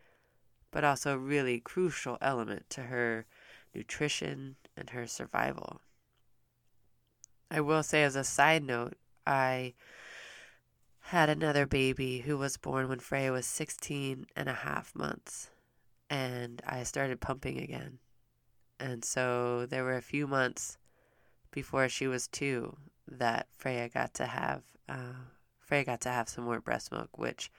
but 0.71 0.83
also 0.83 1.13
a 1.13 1.19
really 1.19 1.59
crucial 1.59 2.17
element 2.21 2.69
to 2.71 2.83
her 2.83 3.27
nutrition 3.75 4.55
and 4.75 4.89
her 4.89 5.05
survival. 5.05 5.81
I 7.51 7.61
will 7.61 7.83
say, 7.83 8.03
as 8.03 8.15
a 8.15 8.23
side 8.23 8.63
note, 8.63 8.95
I 9.27 9.75
had 11.01 11.29
another 11.29 11.65
baby 11.67 12.19
who 12.19 12.37
was 12.37 12.57
born 12.57 12.89
when 12.89 12.99
Freya 12.99 13.31
was 13.31 13.45
16 13.45 14.25
and 14.35 14.49
a 14.49 14.53
half 14.53 14.95
months, 14.95 15.51
and 16.09 16.61
I 16.65 16.83
started 16.83 17.21
pumping 17.21 17.59
again. 17.59 17.99
And 18.79 19.05
so 19.05 19.67
there 19.67 19.83
were 19.83 19.95
a 19.95 20.01
few 20.01 20.27
months 20.27 20.77
before 21.51 21.87
she 21.89 22.07
was 22.07 22.27
two 22.27 22.75
that 23.07 23.47
Freya 23.57 23.89
got 23.89 24.13
to 24.15 24.25
have 24.25 24.63
uh, 24.89 25.13
Freya 25.59 25.85
got 25.85 26.01
to 26.01 26.09
have 26.09 26.29
some 26.29 26.45
more 26.45 26.59
breast 26.59 26.91
milk, 26.91 27.17
which 27.17 27.51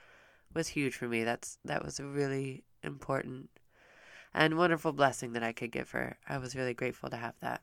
was 0.53 0.69
huge 0.69 0.95
for 0.95 1.07
me. 1.07 1.23
That's 1.23 1.57
that 1.65 1.83
was 1.83 1.99
a 1.99 2.05
really 2.05 2.63
important 2.83 3.49
and 4.33 4.57
wonderful 4.57 4.93
blessing 4.93 5.33
that 5.33 5.43
I 5.43 5.51
could 5.53 5.71
give 5.71 5.91
her. 5.91 6.17
I 6.27 6.37
was 6.37 6.55
really 6.55 6.73
grateful 6.73 7.09
to 7.09 7.17
have 7.17 7.35
that. 7.41 7.61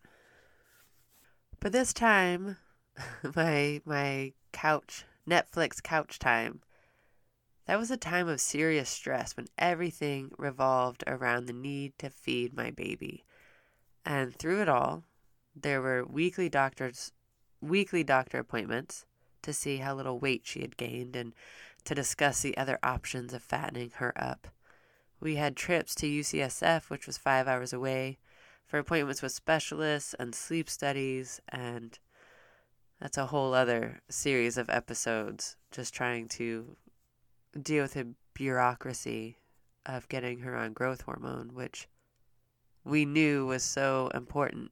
But 1.61 1.73
this 1.73 1.93
time, 1.93 2.59
my 3.37 3.81
my 3.85 4.33
couch 4.53 5.05
Netflix 5.29 5.83
couch 5.83 6.19
time. 6.19 6.61
That 7.67 7.79
was 7.81 7.91
a 7.91 7.97
time 7.97 8.29
of 8.29 8.41
serious 8.41 8.89
stress 8.89 9.37
when 9.37 9.49
everything 9.59 10.31
revolved 10.39 11.03
around 11.09 11.47
the 11.47 11.53
need 11.53 11.99
to 11.99 12.11
feed 12.11 12.55
my 12.55 12.71
baby. 12.71 13.25
And 14.05 14.33
through 14.37 14.63
it 14.63 14.69
all, 14.69 15.03
there 15.57 15.83
were 15.83 16.05
weekly 16.05 16.49
doctors 16.49 17.11
weekly 17.69 18.05
doctor 18.05 18.39
appointments 18.39 19.05
to 19.43 19.53
see 19.53 19.79
how 19.79 19.95
little 19.95 20.19
weight 20.19 20.43
she 20.45 20.61
had 20.61 20.77
gained 20.77 21.17
and 21.17 21.33
to 21.85 21.95
discuss 21.95 22.43
the 22.43 22.57
other 22.57 22.79
options 22.83 23.33
of 23.33 23.43
fattening 23.43 23.93
her 23.97 24.13
up. 24.17 24.49
We 25.21 25.37
had 25.37 25.57
trips 25.57 25.95
to 25.97 26.07
UCSF, 26.07 26.91
which 26.91 27.07
was 27.07 27.17
five 27.17 27.49
hours 27.49 27.73
away, 27.73 28.19
for 28.67 28.79
appointments 28.79 29.23
with 29.23 29.33
specialists 29.33 30.15
and 30.19 30.35
sleep 30.35 30.69
studies, 30.69 31.41
and 31.49 31.99
that's 33.01 33.17
a 33.17 33.27
whole 33.27 33.55
other 33.55 34.01
series 34.09 34.59
of 34.59 34.69
episodes 34.69 35.57
just 35.71 35.95
trying 35.95 36.29
to 36.29 36.77
deal 37.63 37.83
with 37.83 37.95
the 37.95 38.09
bureaucracy 38.35 39.37
of 39.87 40.09
getting 40.09 40.41
her 40.41 40.57
on 40.57 40.73
growth 40.73 41.03
hormone, 41.03 41.55
which 41.55 41.89
we 42.85 43.05
knew 43.05 43.47
was 43.47 43.63
so 43.63 44.11
important. 44.15 44.71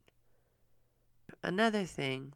Another 1.43 1.85
thing, 1.85 2.35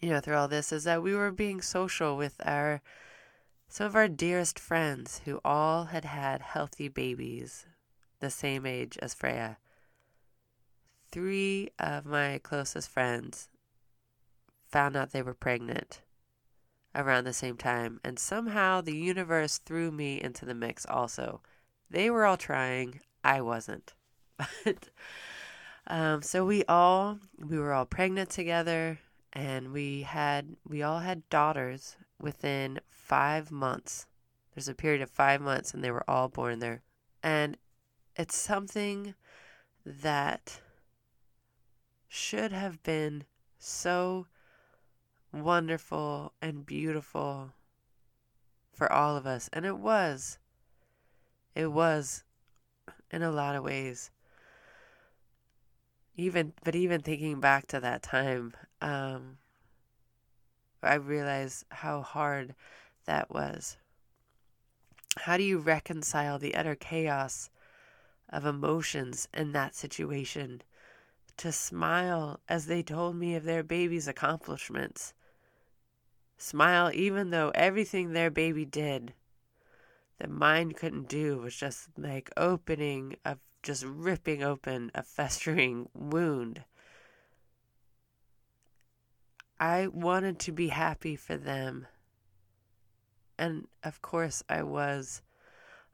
you 0.00 0.10
know, 0.10 0.20
through 0.20 0.36
all 0.36 0.48
this 0.48 0.72
is 0.72 0.84
that 0.84 1.02
we 1.02 1.14
were 1.14 1.30
being 1.30 1.60
social 1.60 2.16
with 2.16 2.34
our 2.44 2.82
some 3.68 3.86
of 3.86 3.96
our 3.96 4.08
dearest 4.08 4.58
friends 4.58 5.22
who 5.24 5.40
all 5.44 5.86
had 5.86 6.04
had 6.04 6.40
healthy 6.40 6.88
babies 6.88 7.66
the 8.20 8.30
same 8.30 8.64
age 8.64 8.96
as 9.02 9.14
Freya. 9.14 9.58
Three 11.10 11.70
of 11.78 12.06
my 12.06 12.38
closest 12.42 12.88
friends 12.88 13.48
found 14.68 14.96
out 14.96 15.10
they 15.10 15.22
were 15.22 15.34
pregnant 15.34 16.02
around 16.94 17.24
the 17.24 17.32
same 17.32 17.56
time, 17.56 18.00
and 18.04 18.18
somehow 18.18 18.80
the 18.80 18.96
universe 18.96 19.58
threw 19.58 19.90
me 19.90 20.20
into 20.20 20.44
the 20.44 20.54
mix 20.54 20.86
also. 20.86 21.40
They 21.90 22.10
were 22.10 22.24
all 22.24 22.36
trying, 22.36 23.00
I 23.24 23.40
wasn't. 23.40 23.94
But 24.64 24.88
um, 25.86 26.22
so 26.22 26.44
we 26.44 26.64
all 26.64 27.20
we 27.38 27.58
were 27.58 27.72
all 27.72 27.86
pregnant 27.86 28.30
together 28.30 28.98
and 29.36 29.70
we 29.70 30.00
had 30.00 30.56
we 30.66 30.82
all 30.82 31.00
had 31.00 31.28
daughters 31.28 31.96
within 32.18 32.80
five 32.88 33.50
months. 33.50 34.06
There's 34.54 34.66
a 34.66 34.74
period 34.74 35.02
of 35.02 35.10
five 35.10 35.42
months, 35.42 35.74
and 35.74 35.84
they 35.84 35.90
were 35.90 36.08
all 36.08 36.28
born 36.28 36.58
there. 36.58 36.80
And 37.22 37.58
it's 38.16 38.34
something 38.34 39.14
that 39.84 40.60
should 42.08 42.50
have 42.50 42.82
been 42.82 43.24
so 43.58 44.26
wonderful 45.34 46.32
and 46.40 46.64
beautiful 46.64 47.52
for 48.72 48.90
all 48.90 49.18
of 49.18 49.26
us. 49.26 49.50
And 49.52 49.66
it 49.66 49.76
was. 49.76 50.38
It 51.54 51.72
was 51.72 52.24
in 53.10 53.22
a 53.22 53.30
lot 53.30 53.54
of 53.54 53.64
ways. 53.64 54.10
Even, 56.16 56.54
but 56.64 56.74
even 56.74 57.02
thinking 57.02 57.40
back 57.40 57.66
to 57.68 57.80
that 57.80 58.02
time, 58.02 58.54
um, 58.80 59.36
I 60.82 60.94
realize 60.94 61.64
how 61.70 62.00
hard 62.00 62.54
that 63.04 63.30
was. 63.30 63.76
How 65.18 65.36
do 65.36 65.42
you 65.42 65.58
reconcile 65.58 66.38
the 66.38 66.54
utter 66.54 66.74
chaos 66.74 67.50
of 68.30 68.46
emotions 68.46 69.28
in 69.34 69.52
that 69.52 69.74
situation? 69.74 70.62
To 71.38 71.52
smile 71.52 72.40
as 72.48 72.66
they 72.66 72.82
told 72.82 73.16
me 73.16 73.34
of 73.34 73.44
their 73.44 73.62
baby's 73.62 74.08
accomplishments. 74.08 75.12
Smile 76.38 76.90
even 76.94 77.30
though 77.30 77.50
everything 77.54 78.12
their 78.12 78.30
baby 78.30 78.64
did 78.64 79.12
that 80.18 80.30
mine 80.30 80.72
couldn't 80.72 81.08
do 81.08 81.38
was 81.38 81.54
just 81.54 81.88
like 81.98 82.30
opening 82.36 83.16
of 83.24 83.38
just 83.66 83.84
ripping 83.84 84.42
open 84.42 84.90
a 84.94 85.02
festering 85.02 85.88
wound 85.92 86.64
I 89.58 89.86
wanted 89.86 90.38
to 90.40 90.52
be 90.52 90.68
happy 90.68 91.16
for 91.16 91.36
them. 91.36 91.86
And 93.38 93.68
of 93.82 94.02
course, 94.02 94.42
I 94.48 94.62
was 94.62 95.22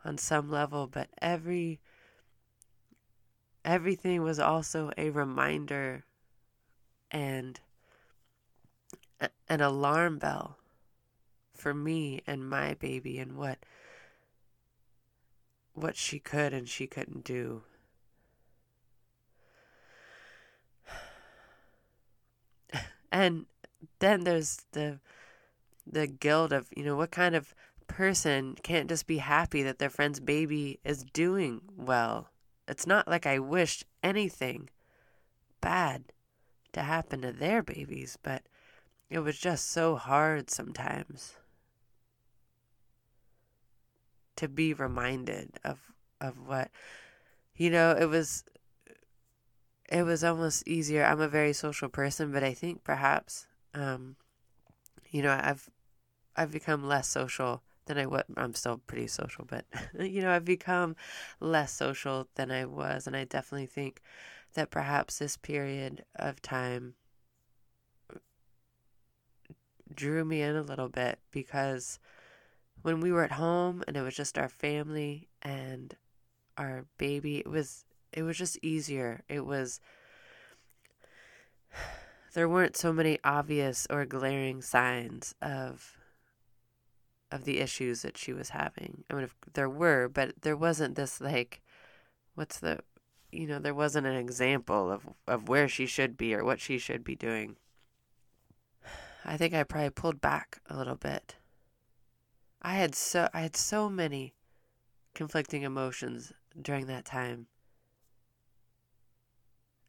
on 0.05 0.19
some 0.19 0.51
level, 0.51 0.87
but 0.87 1.09
every 1.21 1.81
everything 3.65 4.23
was 4.23 4.41
also 4.41 4.91
a 4.99 5.11
reminder 5.11 6.05
and 7.13 7.61
an 9.49 9.61
alarm 9.61 10.19
bell 10.19 10.59
for 11.55 11.73
me 11.73 12.21
and 12.27 12.49
my 12.49 12.75
baby 12.75 13.19
and 13.19 13.37
what 13.37 13.59
what 15.75 15.97
she 15.97 16.19
could 16.19 16.53
and 16.53 16.69
she 16.69 16.87
couldn't 16.87 17.25
do. 17.25 17.63
And 23.11 23.45
then 23.99 24.25
there's 24.25 24.65
the 24.73 24.99
the 25.87 26.07
guilt 26.07 26.53
of, 26.53 26.69
you 26.75 26.85
know, 26.85 26.97
what 26.97 27.11
kind 27.11 27.35
of 27.35 27.55
person 27.89 28.57
can't 28.63 28.89
just 28.89 29.07
be 29.07 29.19
happy 29.19 29.63
that 29.63 29.79
their 29.79 29.91
friend's 29.91 30.21
baby 30.21 30.79
is 30.85 31.05
doing 31.13 31.61
well. 31.77 32.31
It's 32.69 32.87
not 32.87 33.09
like 33.09 33.27
I 33.27 33.39
wished 33.39 33.85
anything 34.03 34.71
bad 35.61 36.05
to 36.73 36.83
happen 36.83 37.21
to 37.23 37.33
their 37.33 37.63
babies, 37.63 38.17
but 38.23 38.43
it 39.11 39.19
was 39.19 39.39
just 39.39 39.71
so 39.71 39.97
hard 39.97 40.49
sometimes 40.49 41.35
to 44.37 44.49
be 44.49 44.73
reminded 44.75 45.59
of 45.65 45.79
of 46.21 46.47
what 46.47 46.71
you 47.57 47.71
know, 47.71 47.93
it 47.99 48.07
was 48.07 48.45
it 49.91 50.05
was 50.05 50.25
almost 50.25 50.67
easier. 50.67 51.05
I'm 51.05 51.21
a 51.21 51.29
very 51.29 51.53
social 51.53 51.89
person, 51.89 52.33
but 52.33 52.43
I 52.43 52.55
think 52.55 52.83
perhaps, 52.83 53.47
um, 53.75 54.17
you 55.11 55.23
know, 55.23 55.39
I've 55.41 55.69
I've 56.37 56.53
become 56.53 56.87
less 56.87 57.09
social 57.09 57.63
than 57.87 57.99
I 57.99 58.07
was. 58.07 58.25
I'm 58.37 58.55
still 58.55 58.79
pretty 58.87 59.07
social, 59.07 59.45
but 59.45 59.67
you 60.01 60.23
know, 60.23 60.33
I've 60.33 60.45
become 60.45 60.97
less 61.41 61.73
social 61.73 62.29
than 62.37 62.51
I 62.51 62.65
was, 62.65 63.07
and 63.07 63.17
I 63.17 63.25
definitely 63.25 63.67
think 63.67 64.01
that 64.55 64.71
perhaps 64.71 65.19
this 65.19 65.37
period 65.37 66.05
of 66.17 66.41
time 66.43 66.95
drew 69.95 70.25
me 70.25 70.41
in 70.41 70.57
a 70.57 70.63
little 70.63 70.89
bit 70.89 71.19
because 71.31 71.99
when 72.83 73.01
we 73.01 73.13
were 73.13 73.25
at 73.25 73.33
home 73.33 73.83
and 73.87 73.97
it 73.97 74.03
was 74.03 74.15
just 74.15 74.39
our 74.39 74.49
family 74.49 75.29
and 75.41 75.97
our 76.59 76.85
baby, 76.99 77.39
it 77.39 77.49
was 77.49 77.85
it 78.13 78.23
was 78.23 78.37
just 78.37 78.59
easier. 78.63 79.23
It 79.29 79.47
was 79.47 79.81
there 82.35 82.49
weren't 82.49 82.77
so 82.77 82.93
many 82.93 83.19
obvious 83.25 83.87
or 83.89 84.05
glaring 84.05 84.63
signs 84.63 85.35
of 85.41 85.97
of 87.31 87.45
the 87.45 87.61
issues 87.61 88.03
that 88.03 88.19
she 88.19 88.33
was 88.33 88.51
having. 88.51 89.05
I 89.11 89.15
mean, 89.15 89.25
if 89.25 89.35
there 89.55 89.71
were, 89.71 90.09
but 90.09 90.43
there 90.43 90.57
wasn't 90.57 90.97
this 90.97 91.19
like, 91.21 91.63
what's 92.35 92.59
the, 92.59 92.81
you 93.31 93.47
know, 93.47 93.59
there 93.59 93.75
wasn't 93.75 94.07
an 94.07 94.17
example 94.17 94.91
of 94.93 95.09
of 95.27 95.49
where 95.49 95.69
she 95.69 95.87
should 95.87 96.17
be 96.17 96.35
or 96.35 96.45
what 96.45 96.61
she 96.61 96.79
should 96.79 97.05
be 97.05 97.15
doing. 97.15 97.57
I 99.25 99.37
think 99.37 99.55
I 99.55 99.63
probably 99.63 99.91
pulled 99.91 100.21
back 100.21 100.61
a 100.69 100.77
little 100.77 100.97
bit. 100.97 101.37
I 102.65 102.75
had 102.75 102.95
so 102.95 103.29
I 103.35 103.41
had 103.41 103.57
so 103.57 103.89
many 103.91 104.35
conflicting 105.15 105.63
emotions 105.63 106.33
during 106.61 106.87
that 106.87 107.05
time. 107.05 107.49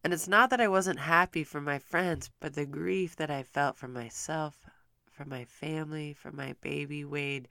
And 0.04 0.12
it's 0.12 0.28
not 0.28 0.50
that 0.50 0.60
I 0.60 0.68
wasn't 0.68 1.00
happy 1.00 1.44
for 1.44 1.62
my 1.62 1.78
friends, 1.78 2.32
but 2.40 2.56
the 2.56 2.66
grief 2.66 3.16
that 3.18 3.30
I 3.30 3.44
felt 3.44 3.78
for 3.78 3.88
myself, 3.88 4.66
for 5.10 5.24
my 5.24 5.46
family, 5.46 6.14
for 6.14 6.32
my 6.32 6.56
baby 6.62 7.06
weighed 7.06 7.48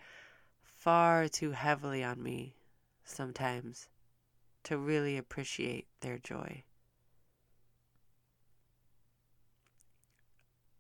far 0.60 1.28
too 1.28 1.52
heavily 1.52 2.02
on 2.02 2.20
me 2.20 2.56
sometimes 3.04 3.88
to 4.64 4.76
really 4.76 5.16
appreciate 5.16 5.86
their 6.00 6.18
joy. 6.18 6.64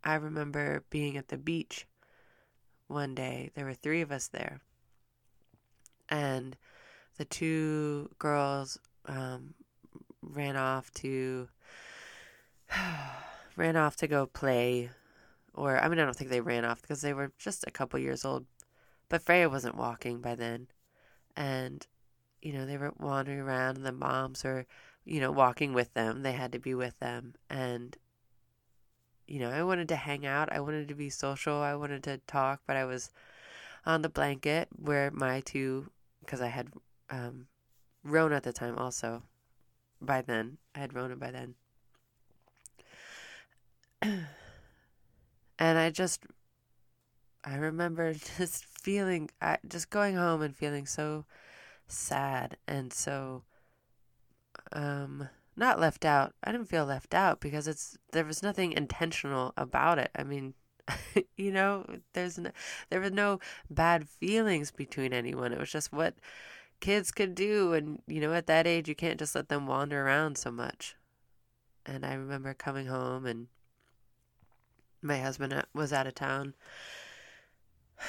I 0.02 0.14
remember 0.16 0.82
being 0.90 1.16
at 1.16 1.28
the 1.28 1.38
beach 1.38 1.86
one 2.92 3.14
day. 3.14 3.50
There 3.54 3.64
were 3.64 3.74
three 3.74 4.00
of 4.00 4.12
us 4.12 4.28
there. 4.28 4.60
And 6.08 6.56
the 7.16 7.24
two 7.24 8.10
girls 8.18 8.78
um, 9.06 9.54
ran 10.22 10.56
off 10.56 10.92
to 10.94 11.48
ran 13.56 13.76
off 13.76 13.96
to 13.96 14.06
go 14.08 14.26
play 14.26 14.90
Or, 15.54 15.78
I 15.78 15.88
mean, 15.88 15.98
I 15.98 16.04
don't 16.04 16.16
think 16.16 16.30
they 16.30 16.40
ran 16.40 16.64
off 16.64 16.82
because 16.82 17.02
they 17.02 17.12
were 17.14 17.32
just 17.38 17.64
a 17.66 17.70
couple 17.70 17.98
years 18.00 18.24
old. 18.24 18.46
But 19.08 19.22
Freya 19.22 19.48
wasn't 19.50 19.76
walking 19.76 20.20
by 20.20 20.34
then. 20.34 20.68
And, 21.36 21.86
you 22.42 22.52
know, 22.52 22.66
they 22.66 22.78
were 22.78 22.94
wandering 22.98 23.40
around, 23.40 23.76
and 23.76 23.86
the 23.86 23.92
moms 23.92 24.44
were, 24.44 24.66
you 25.04 25.20
know, 25.20 25.30
walking 25.32 25.74
with 25.74 25.92
them. 25.94 26.22
They 26.22 26.32
had 26.32 26.52
to 26.52 26.58
be 26.58 26.74
with 26.74 26.98
them. 27.00 27.34
And, 27.50 27.96
you 29.32 29.38
know, 29.38 29.48
I 29.48 29.62
wanted 29.62 29.88
to 29.88 29.96
hang 29.96 30.26
out. 30.26 30.52
I 30.52 30.60
wanted 30.60 30.88
to 30.88 30.94
be 30.94 31.08
social. 31.08 31.56
I 31.56 31.74
wanted 31.74 32.02
to 32.02 32.18
talk, 32.26 32.60
but 32.66 32.76
I 32.76 32.84
was 32.84 33.10
on 33.86 34.02
the 34.02 34.10
blanket 34.10 34.68
where 34.76 35.10
my 35.10 35.40
two, 35.40 35.90
because 36.20 36.42
I 36.42 36.48
had 36.48 36.68
um, 37.08 37.46
Rona 38.04 38.36
at 38.36 38.42
the 38.42 38.52
time 38.52 38.76
also. 38.76 39.22
By 40.02 40.20
then, 40.20 40.58
I 40.74 40.80
had 40.80 40.92
Rona 40.92 41.16
by 41.16 41.30
then. 41.30 41.54
and 45.58 45.78
I 45.78 45.88
just, 45.88 46.26
I 47.42 47.54
remember 47.54 48.12
just 48.36 48.66
feeling, 48.82 49.30
I, 49.40 49.56
just 49.66 49.88
going 49.88 50.14
home 50.14 50.42
and 50.42 50.54
feeling 50.54 50.84
so 50.84 51.24
sad 51.88 52.58
and 52.68 52.92
so, 52.92 53.44
um, 54.74 55.30
not 55.56 55.80
left 55.80 56.04
out. 56.04 56.34
I 56.42 56.52
didn't 56.52 56.68
feel 56.68 56.84
left 56.84 57.14
out 57.14 57.40
because 57.40 57.68
it's 57.68 57.96
there 58.12 58.24
was 58.24 58.42
nothing 58.42 58.72
intentional 58.72 59.52
about 59.56 59.98
it. 59.98 60.10
I 60.16 60.24
mean, 60.24 60.54
you 61.36 61.52
know, 61.52 61.84
there's 62.14 62.38
no, 62.38 62.50
there 62.90 63.00
were 63.00 63.10
no 63.10 63.40
bad 63.70 64.08
feelings 64.08 64.70
between 64.70 65.12
anyone. 65.12 65.52
It 65.52 65.58
was 65.60 65.70
just 65.70 65.92
what 65.92 66.14
kids 66.80 67.12
could 67.12 67.34
do 67.34 67.74
and 67.74 68.02
you 68.06 68.20
know, 68.20 68.32
at 68.32 68.46
that 68.46 68.66
age 68.66 68.88
you 68.88 68.94
can't 68.94 69.18
just 69.18 69.34
let 69.34 69.48
them 69.48 69.66
wander 69.66 70.04
around 70.04 70.38
so 70.38 70.50
much. 70.50 70.96
And 71.84 72.04
I 72.06 72.14
remember 72.14 72.54
coming 72.54 72.86
home 72.86 73.26
and 73.26 73.48
my 75.00 75.18
husband 75.18 75.52
uh, 75.52 75.62
was 75.74 75.92
out 75.92 76.06
of 76.06 76.14
town. 76.14 76.54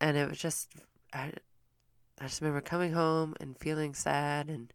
And 0.00 0.16
it 0.16 0.28
was 0.28 0.38
just 0.38 0.68
I 1.12 1.32
I 2.18 2.24
just 2.24 2.40
remember 2.40 2.60
coming 2.60 2.92
home 2.92 3.36
and 3.38 3.56
feeling 3.56 3.94
sad 3.94 4.48
and 4.48 4.72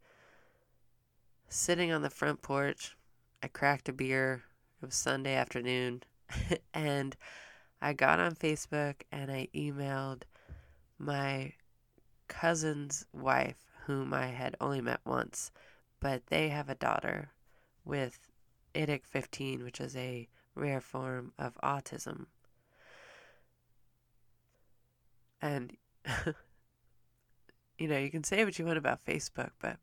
sitting 1.49 1.91
on 1.91 2.01
the 2.01 2.09
front 2.09 2.41
porch. 2.41 2.95
I 3.41 3.47
cracked 3.47 3.89
a 3.89 3.93
beer. 3.93 4.43
It 4.81 4.85
was 4.87 4.95
Sunday 4.95 5.35
afternoon. 5.35 6.03
and 6.73 7.15
I 7.81 7.93
got 7.93 8.19
on 8.19 8.35
Facebook 8.35 8.95
and 9.11 9.31
I 9.31 9.47
emailed 9.55 10.23
my 10.97 11.53
cousin's 12.27 13.05
wife, 13.13 13.65
whom 13.85 14.13
I 14.13 14.27
had 14.27 14.55
only 14.59 14.81
met 14.81 14.99
once, 15.05 15.51
but 15.99 16.27
they 16.27 16.49
have 16.49 16.69
a 16.69 16.75
daughter 16.75 17.29
with 17.85 18.19
IDIC 18.75 19.05
15, 19.05 19.63
which 19.63 19.79
is 19.79 19.95
a 19.95 20.27
rare 20.55 20.81
form 20.81 21.31
of 21.37 21.57
autism. 21.63 22.25
And, 25.41 25.77
you 27.77 27.87
know, 27.87 27.97
you 27.97 28.09
can 28.09 28.23
say 28.23 28.43
what 28.43 28.57
you 28.57 28.65
want 28.65 28.77
about 28.77 29.05
Facebook, 29.05 29.51
but 29.61 29.77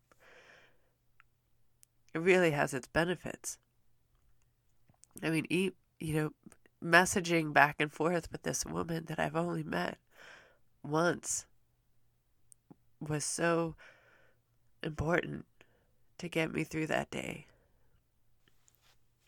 it 2.15 2.19
really 2.19 2.53
has 2.53 2.73
its 2.73 2.87
benefits. 2.87 3.59
I 5.23 5.31
mean, 5.31 5.47
e- 5.51 5.73
you 6.01 6.15
know, 6.15 6.31
messaging 6.83 7.53
back 7.53 7.77
and 7.79 7.93
forth 7.93 8.31
with 8.31 8.43
this 8.43 8.65
woman 8.65 9.05
that 9.07 9.19
I've 9.19 9.37
only 9.37 9.63
met 9.63 9.99
once 10.83 11.47
was 13.01 13.25
so 13.25 13.75
important 14.83 15.45
to 16.19 16.29
get 16.29 16.53
me 16.53 16.65
through 16.65 16.87
that 16.89 17.11
day. 17.11 17.47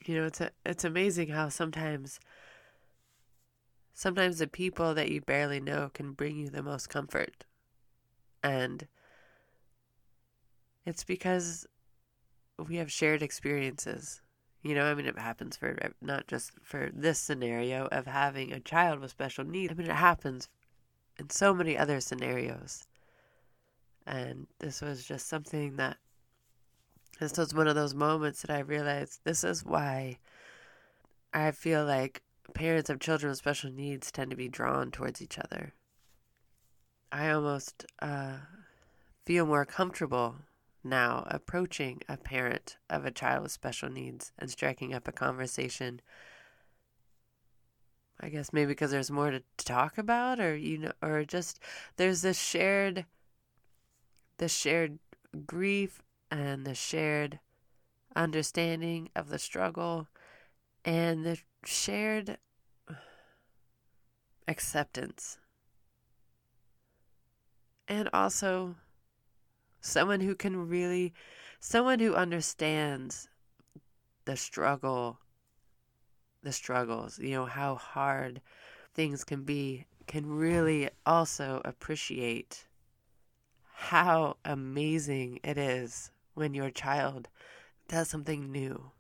You 0.05 0.17
know, 0.17 0.27
it's 0.27 0.41
a, 0.41 0.51
it's 0.65 0.85
amazing 0.85 1.29
how 1.29 1.49
sometimes 1.49 2.21
sometimes 3.95 4.39
the 4.39 4.47
people 4.47 4.95
that 4.95 5.11
you 5.11 5.21
barely 5.23 5.59
know 5.59 5.91
can 5.93 6.13
bring 6.13 6.37
you 6.37 6.51
the 6.51 6.63
most 6.63 6.89
comfort. 6.89 7.45
And 8.43 8.87
it's 10.85 11.03
because 11.03 11.67
we 12.59 12.77
have 12.77 12.91
shared 12.91 13.23
experiences. 13.23 14.21
You 14.63 14.75
know, 14.75 14.85
I 14.85 14.95
mean, 14.95 15.07
it 15.07 15.19
happens 15.19 15.57
for 15.57 15.77
not 16.01 16.27
just 16.27 16.53
for 16.63 16.91
this 16.93 17.19
scenario 17.19 17.87
of 17.87 18.07
having 18.07 18.53
a 18.53 18.61
child 18.61 19.01
with 19.01 19.11
special 19.11 19.45
needs. 19.45 19.73
I 19.73 19.77
mean, 19.77 19.91
it 19.91 19.95
happens 19.95 20.49
in 21.19 21.31
so 21.31 21.55
many 21.55 21.77
other 21.77 22.01
scenarios. 22.01 22.87
And 24.07 24.47
this 24.59 24.81
was 24.81 25.05
just 25.05 25.29
something 25.29 25.77
that, 25.77 25.99
this 27.21 27.37
was 27.39 27.55
one 27.55 27.69
of 27.69 27.75
those 27.75 27.95
moments 27.95 28.43
that 28.43 28.51
I 28.51 28.61
realized 28.61 29.21
this 29.25 29.45
is 29.45 29.65
why 29.65 30.19
I 31.33 31.51
feel 31.51 31.85
like 31.85 32.23
parents 32.55 32.91
of 32.91 33.01
children 33.01 33.31
with 33.31 33.39
special 33.39 33.71
needs 33.71 34.11
tend 34.11 34.31
to 34.31 34.37
be 34.37 34.49
drawn 34.49 34.91
towards 34.91 35.21
each 35.23 35.39
other. 35.39 35.75
I 37.11 37.31
almost 37.31 37.87
uh, 38.01 38.39
feel 39.25 39.47
more 39.47 39.65
comfortable 39.65 40.37
now 40.89 41.27
approaching 41.31 42.01
a 42.09 42.17
parent 42.17 42.77
of 42.89 43.05
a 43.05 43.11
child 43.11 43.43
with 43.43 43.53
special 43.53 43.89
needs 43.89 44.33
and 44.39 44.51
striking 44.51 44.95
up 44.95 45.07
a 45.09 45.13
conversation. 45.13 46.01
I 48.21 48.29
guess 48.29 48.53
maybe 48.53 48.69
because 48.69 48.91
there's 48.91 49.11
more 49.11 49.31
to 49.31 49.43
talk 49.59 49.99
about, 49.99 50.41
or 50.41 50.57
you 50.57 50.79
know, 50.79 50.93
or 51.03 51.25
just 51.25 51.61
there's 51.97 52.23
this 52.23 52.39
shared 52.39 53.05
the 54.39 54.49
shared 54.49 54.99
grief 55.47 56.03
and 56.31 56.67
the 56.67 56.75
shared 56.75 57.41
understanding 58.15 59.11
of 59.15 59.29
the 59.29 59.39
struggle 59.39 60.09
and 60.85 61.25
the 61.25 61.39
shared 61.65 62.39
acceptance. 64.49 65.39
And 67.89 68.09
also 68.13 68.77
someone 69.87 70.21
who 70.21 70.35
can 70.35 70.69
really, 70.69 71.15
someone 71.61 72.01
who 72.01 72.15
understands 72.15 73.29
the 74.25 74.37
struggle, 74.37 75.19
the 76.43 76.53
struggles, 76.53 77.19
you 77.19 77.31
know, 77.31 77.47
how 77.47 77.77
hard 77.77 78.41
things 78.95 79.25
can 79.25 79.45
be, 79.45 79.87
can 80.07 80.27
really 80.27 80.89
also 81.05 81.63
appreciate 81.65 82.67
how 83.73 84.37
amazing 84.45 85.39
it 85.45 85.57
is 85.57 86.11
when 86.35 86.55
your 86.55 86.71
child 86.71 87.29
does 87.89 88.09
something 88.09 88.51
new. 88.51 88.91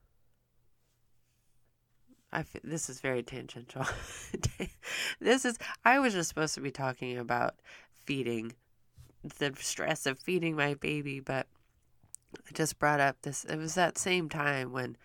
I 2.33 2.41
f- 2.41 2.57
this 2.63 2.89
is 2.89 3.01
very 3.01 3.23
tangential. 3.23 3.87
this 5.21 5.45
is 5.45 5.59
I 5.85 5.99
was 5.99 6.13
just 6.13 6.29
supposed 6.29 6.55
to 6.55 6.61
be 6.61 6.71
talking 6.71 7.17
about 7.17 7.55
feeding, 8.05 8.53
the 9.23 9.53
stress 9.59 10.07
of 10.07 10.19
feeding 10.19 10.57
my 10.57 10.75
baby, 10.75 11.21
but 11.21 11.47
I 12.35 12.53
just 12.53 12.79
brought 12.79 13.01
up 13.01 13.23
this. 13.23 13.45
It 13.45 13.57
was 13.57 13.75
that 13.75 13.99
same 13.99 14.29
time 14.29 14.73
when 14.73 14.97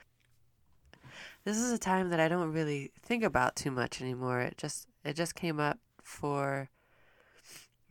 this 1.43 1.57
is 1.57 1.71
a 1.71 1.79
time 1.79 2.09
that 2.09 2.19
I 2.19 2.27
don't 2.27 2.53
really 2.53 2.91
think 3.01 3.23
about 3.23 3.55
too 3.55 3.71
much 3.71 4.01
anymore. 4.01 4.41
It 4.41 4.57
just 4.57 4.87
it 5.03 5.15
just 5.15 5.35
came 5.35 5.59
up 5.59 5.79
for 6.03 6.69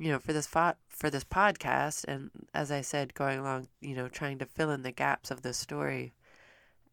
you 0.01 0.11
know, 0.11 0.19
for 0.19 0.33
this 0.33 0.47
fo- 0.47 0.77
for 0.89 1.11
this 1.11 1.25
podcast, 1.25 2.07
and 2.09 2.31
as 2.55 2.71
I 2.71 2.81
said, 2.81 3.13
going 3.13 3.39
along, 3.39 3.69
you 3.83 3.95
know, 3.95 4.09
trying 4.09 4.39
to 4.39 4.47
fill 4.47 4.71
in 4.71 4.83
the 4.83 4.93
gaps 4.93 5.31
of 5.31 5.43
the 5.43 5.53
story, 5.53 6.15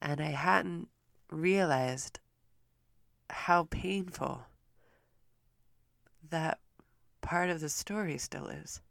and 0.01 0.19
I 0.19 0.31
hadn't 0.31 0.89
realized 1.31 2.19
how 3.29 3.63
painful 3.63 4.41
that 6.29 6.59
part 7.21 7.49
of 7.49 7.61
the 7.61 7.69
story 7.69 8.17
still 8.17 8.47
is. 8.47 8.81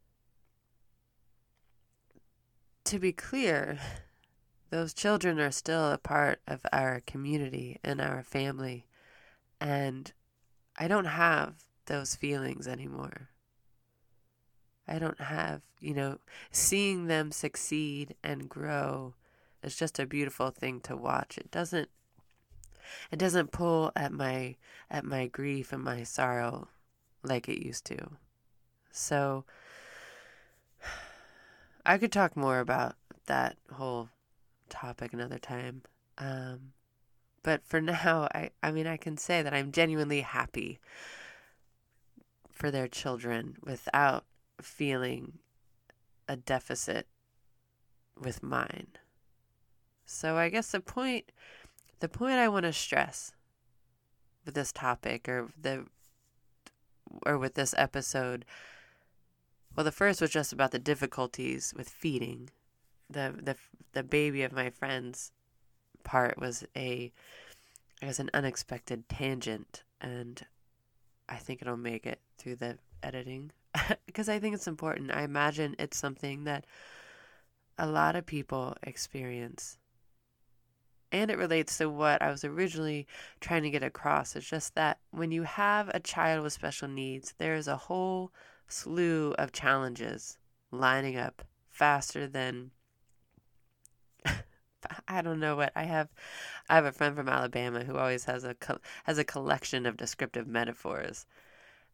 To 2.87 3.01
be 3.01 3.13
clear, 3.13 3.81
those 4.71 4.95
children 4.95 5.41
are 5.41 5.51
still 5.51 5.91
a 5.91 5.99
part 5.99 6.41
of 6.47 6.61
our 6.73 7.01
community 7.05 7.81
and 7.83 8.01
our 8.01 8.23
family, 8.23 8.87
and 9.61 10.13
I 10.77 10.87
don't 10.87 11.07
have 11.07 11.55
those 11.87 12.15
feelings 12.15 12.69
anymore. 12.69 13.31
I 14.87 15.01
don't 15.01 15.21
have, 15.21 15.63
you 15.81 15.95
know, 15.95 16.19
seeing 16.53 17.09
them 17.09 17.33
succeed 17.33 18.15
and 18.23 18.49
grow 18.49 19.15
is 19.65 19.75
just 19.75 19.99
a 19.99 20.07
beautiful 20.07 20.51
thing 20.51 20.81
to 20.83 20.97
watch. 20.97 21.39
It 21.39 21.51
doesn't 21.51 21.89
it 23.11 23.19
doesn't 23.19 23.51
pull 23.51 23.91
at 23.97 24.13
my 24.13 24.55
at 24.89 25.05
my 25.05 25.27
grief 25.27 25.73
and 25.73 25.83
my 25.83 26.05
sorrow 26.05 26.69
like 27.25 27.49
it 27.49 27.67
used 27.67 27.85
to. 27.87 28.13
So 28.93 29.45
I 31.87 31.99
could 31.99 32.13
talk 32.13 32.37
more 32.37 32.59
about 32.59 32.97
that 33.27 33.57
whole 33.73 34.09
topic 34.69 35.13
another 35.13 35.39
time. 35.39 35.83
Um, 36.19 36.73
but 37.43 37.65
for 37.65 37.81
now, 37.81 38.29
I, 38.35 38.51
I 38.63 38.73
mean, 38.73 38.87
I 38.87 38.97
can 38.97 39.17
say 39.17 39.43
that 39.43 39.55
I'm 39.55 39.73
genuinely 39.73 40.21
happy 40.21 40.81
for 42.51 42.71
their 42.71 42.89
children 42.89 43.57
without 43.63 44.25
feeling 44.61 45.39
a 46.29 46.37
deficit 46.37 47.07
with 48.21 48.43
mine. 48.43 48.89
So 50.05 50.37
I 50.37 50.49
guess 50.49 50.71
the 50.71 50.81
point 50.81 51.31
the 52.01 52.09
point 52.09 52.35
I 52.35 52.49
want 52.49 52.65
to 52.65 52.73
stress 52.73 53.33
with 54.45 54.55
this 54.55 54.73
topic 54.73 55.29
or 55.29 55.49
the 55.61 55.87
or 57.25 57.39
with 57.39 57.55
this 57.55 57.75
episode. 57.77 58.45
Well, 59.77 59.85
the 59.85 59.93
first 59.93 60.23
was 60.23 60.31
just 60.31 60.55
about 60.55 60.71
the 60.71 60.79
difficulties 60.79 61.75
with 61.77 61.89
feeding. 61.89 62.49
The 63.11 63.35
the 63.37 63.57
the 63.93 64.03
baby 64.03 64.43
of 64.43 64.53
my 64.53 64.71
friend's 64.71 65.33
part 66.03 66.39
was 66.39 66.65
a 66.75 67.13
I 68.03 68.07
guess 68.07 68.19
an 68.19 68.31
unexpected 68.33 69.09
tangent 69.09 69.85
and 70.01 70.45
I 71.29 71.37
think 71.37 71.61
it'll 71.61 71.77
make 71.77 72.07
it 72.07 72.21
through 72.39 72.57
the 72.57 72.79
editing 73.03 73.53
because 74.07 74.29
I 74.29 74.39
think 74.39 74.55
it's 74.55 74.67
important. 74.67 75.15
I 75.15 75.23
imagine 75.23 75.77
it's 75.79 75.99
something 75.99 76.45
that 76.45 76.65
a 77.79 77.87
lot 77.87 78.17
of 78.17 78.25
people 78.25 78.77
experience. 78.83 79.77
And 81.13 81.31
it 81.31 81.39
relates 81.39 81.79
to 81.79 81.89
what 81.89 82.21
I 82.21 82.31
was 82.31 82.45
originally 82.45 83.07
trying 83.41 83.63
to 83.63 83.71
get 83.71 83.83
across. 83.83 84.37
It's 84.37 84.49
just 84.49 84.75
that 84.75 84.99
when 85.11 85.31
you 85.31 85.45
have 85.45 85.89
a 85.91 86.01
child 86.01 86.43
with 86.43 86.53
special 86.53 86.89
needs, 86.89 87.35
there 87.39 87.55
is 87.55 87.69
a 87.69 87.77
whole 87.77 88.33
slew 88.69 89.33
of 89.39 89.53
challenges 89.53 90.39
lining 90.71 91.17
up 91.17 91.45
faster 91.71 92.27
than 92.27 92.71
I 95.09 95.23
don't 95.23 95.41
know 95.41 95.57
what 95.57 95.73
I 95.75 95.85
have. 95.85 96.09
I 96.69 96.75
have 96.75 96.85
a 96.85 96.93
friend 96.93 97.17
from 97.17 97.29
Alabama 97.29 97.85
who 97.85 97.97
always 97.97 98.25
has 98.25 98.45
a 98.45 98.57
has 99.05 99.19
a 99.19 99.25
collection 99.25 99.87
of 99.87 99.97
descriptive 99.97 100.47
metaphors, 100.47 101.27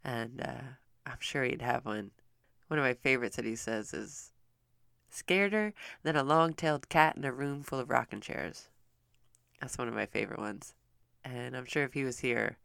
and 0.04 0.40
uh, 0.40 0.62
I'm 1.06 1.18
sure 1.20 1.44
he'd 1.44 1.62
have 1.62 1.84
one. 1.84 2.10
One 2.68 2.78
of 2.78 2.84
my 2.84 2.94
favorites 2.94 3.36
that 3.36 3.44
he 3.44 3.56
says 3.56 3.92
is, 3.92 4.32
"Scareder 5.10 5.72
than 6.02 6.16
a 6.16 6.22
long-tailed 6.22 6.88
cat 6.88 7.16
in 7.16 7.24
a 7.24 7.32
room 7.32 7.62
full 7.62 7.78
of 7.78 7.90
rocking 7.90 8.20
chairs." 8.20 8.68
That's 9.60 9.78
one 9.78 9.88
of 9.88 9.94
my 9.94 10.06
favorite 10.06 10.40
ones, 10.40 10.74
and 11.24 11.56
I'm 11.56 11.66
sure 11.66 11.84
if 11.84 11.92
he 11.92 12.04
was 12.04 12.20
here, 12.20 12.58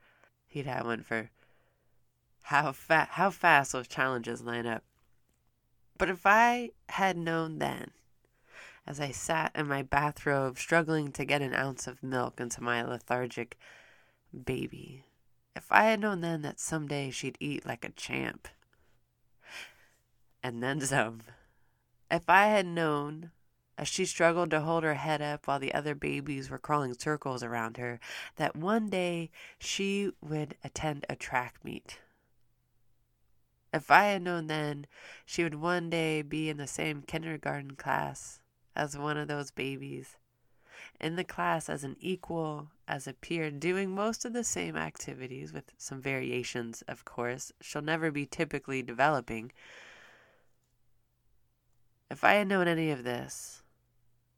he'd 0.47 0.65
have 0.65 0.85
one 0.85 1.03
for 1.03 1.29
how 2.47 2.71
fa- 2.71 3.09
how 3.11 3.29
fast 3.29 3.73
those 3.73 3.89
challenges 3.89 4.41
line 4.41 4.65
up. 4.65 4.81
But 5.97 6.09
if 6.09 6.25
I 6.25 6.71
had 6.87 7.17
known 7.17 7.59
then 7.59 7.91
as 8.85 9.01
I 9.01 9.11
sat 9.11 9.51
in 9.53 9.67
my 9.67 9.83
bathrobe, 9.83 10.57
struggling 10.57 11.11
to 11.11 11.25
get 11.25 11.41
an 11.41 11.53
ounce 11.53 11.87
of 11.87 12.01
milk 12.01 12.39
into 12.39 12.63
my 12.63 12.81
lethargic 12.83 13.57
baby. 14.45 15.03
If 15.57 15.69
I 15.69 15.85
had 15.85 15.99
known 15.99 16.21
then 16.21 16.41
that 16.43 16.57
someday 16.57 17.11
she'd 17.11 17.37
eat 17.41 17.65
like 17.65 17.83
a 17.83 17.89
champ. 17.89 18.47
And 20.41 20.63
then 20.63 20.79
some. 20.79 21.23
If 22.09 22.29
I 22.29 22.45
had 22.45 22.65
known, 22.65 23.31
as 23.77 23.89
she 23.89 24.05
struggled 24.05 24.51
to 24.51 24.61
hold 24.61 24.85
her 24.85 24.93
head 24.93 25.21
up 25.21 25.47
while 25.47 25.59
the 25.59 25.73
other 25.73 25.95
babies 25.95 26.49
were 26.49 26.57
crawling 26.57 26.93
circles 26.93 27.43
around 27.43 27.75
her, 27.75 27.99
that 28.37 28.55
one 28.55 28.89
day 28.89 29.31
she 29.59 30.13
would 30.21 30.55
attend 30.63 31.05
a 31.09 31.17
track 31.17 31.55
meet. 31.61 31.99
If 33.73 33.91
I 33.91 34.05
had 34.05 34.21
known 34.21 34.47
then 34.47 34.87
she 35.25 35.43
would 35.43 35.55
one 35.55 35.89
day 35.89 36.21
be 36.21 36.49
in 36.49 36.57
the 36.57 36.67
same 36.67 37.01
kindergarten 37.01 37.75
class 37.75 38.39
as 38.75 38.97
one 38.97 39.17
of 39.17 39.27
those 39.27 39.51
babies, 39.51 40.17
in 40.99 41.15
the 41.15 41.23
class 41.23 41.69
as 41.69 41.83
an 41.83 41.97
equal, 41.99 42.69
as 42.87 43.07
a 43.07 43.13
peer, 43.13 43.51
doing 43.51 43.93
most 43.93 44.23
of 44.23 44.33
the 44.33 44.43
same 44.43 44.77
activities 44.77 45.51
with 45.51 45.73
some 45.77 46.01
variations, 46.01 46.81
of 46.83 47.03
course. 47.03 47.51
She'll 47.59 47.81
never 47.81 48.11
be 48.11 48.25
typically 48.25 48.81
developing. 48.81 49.51
If 52.09 52.23
I 52.23 52.33
had 52.33 52.47
known 52.47 52.67
any 52.67 52.91
of 52.91 53.03
this, 53.03 53.63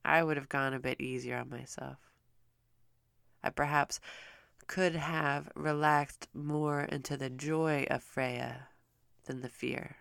I 0.04 0.24
would 0.24 0.38
have 0.38 0.50
gone 0.50 0.74
a 0.74 0.80
bit 0.80 1.00
easier 1.00 1.38
on 1.38 1.50
myself. 1.50 1.98
I 3.44 3.50
perhaps 3.50 4.00
could 4.68 4.96
have 4.96 5.52
relaxed 5.56 6.28
more 6.34 6.82
into 6.82 7.16
the 7.16 7.30
joy 7.30 7.86
of 7.90 8.04
Freya 8.04 8.68
than 9.30 9.42
the 9.42 9.50
fear. 9.50 9.96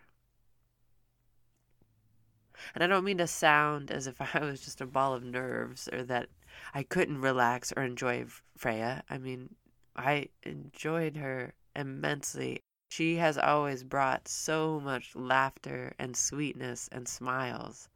And 2.75 2.83
I 2.83 2.87
don't 2.87 3.05
mean 3.05 3.19
to 3.19 3.27
sound 3.27 3.91
as 3.91 4.07
if 4.07 4.21
I 4.35 4.41
was 4.41 4.63
just 4.63 4.81
a 4.81 4.87
ball 4.87 5.13
of 5.13 5.23
nerves 5.23 5.87
or 5.93 6.03
that 6.05 6.31
I 6.75 6.83
couldn't 6.83 7.21
relax 7.21 7.73
or 7.77 7.83
enjoy 7.83 8.25
Freya. 8.57 9.05
I 9.11 9.19
mean, 9.19 9.55
I 9.95 10.31
enjoyed 10.43 11.19
her 11.19 11.53
immensely. 11.77 12.63
She 12.89 13.17
has 13.17 13.37
always 13.37 13.85
brought 13.85 14.29
so 14.29 14.81
much 14.81 15.15
laughter 15.15 15.93
and 15.99 16.17
sweetness 16.17 16.89
and 16.91 17.07
smiles. 17.07 17.91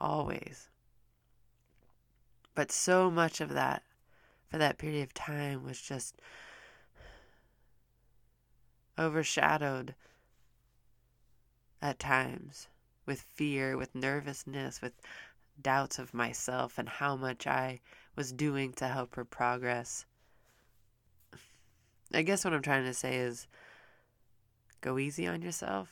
Always. 0.00 0.70
But 2.56 2.72
so 2.72 3.12
much 3.12 3.40
of 3.40 3.50
that 3.50 3.84
for 4.48 4.58
that 4.58 4.76
period 4.76 5.04
of 5.04 5.14
time 5.14 5.62
was 5.62 5.80
just 5.80 6.20
overshadowed 8.98 9.94
at 11.82 11.98
times 11.98 12.68
with 13.06 13.20
fear, 13.20 13.76
with 13.76 13.94
nervousness, 13.94 14.80
with 14.80 14.92
doubts 15.60 15.98
of 15.98 16.14
myself 16.14 16.78
and 16.78 16.88
how 16.88 17.16
much 17.16 17.46
I 17.46 17.80
was 18.16 18.32
doing 18.32 18.72
to 18.74 18.88
help 18.88 19.14
her 19.14 19.24
progress. 19.24 20.06
I 22.12 22.22
guess 22.22 22.44
what 22.44 22.54
I'm 22.54 22.62
trying 22.62 22.84
to 22.84 22.94
say 22.94 23.16
is 23.16 23.46
go 24.80 24.98
easy 24.98 25.26
on 25.26 25.42
yourself. 25.42 25.88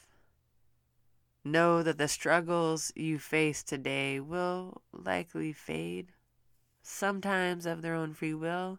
Know 1.44 1.82
that 1.82 1.98
the 1.98 2.08
struggles 2.08 2.92
you 2.94 3.18
face 3.18 3.62
today 3.64 4.20
will 4.20 4.82
likely 4.92 5.52
fade, 5.52 6.12
sometimes 6.82 7.66
of 7.66 7.82
their 7.82 7.94
own 7.94 8.14
free 8.14 8.34
will, 8.34 8.78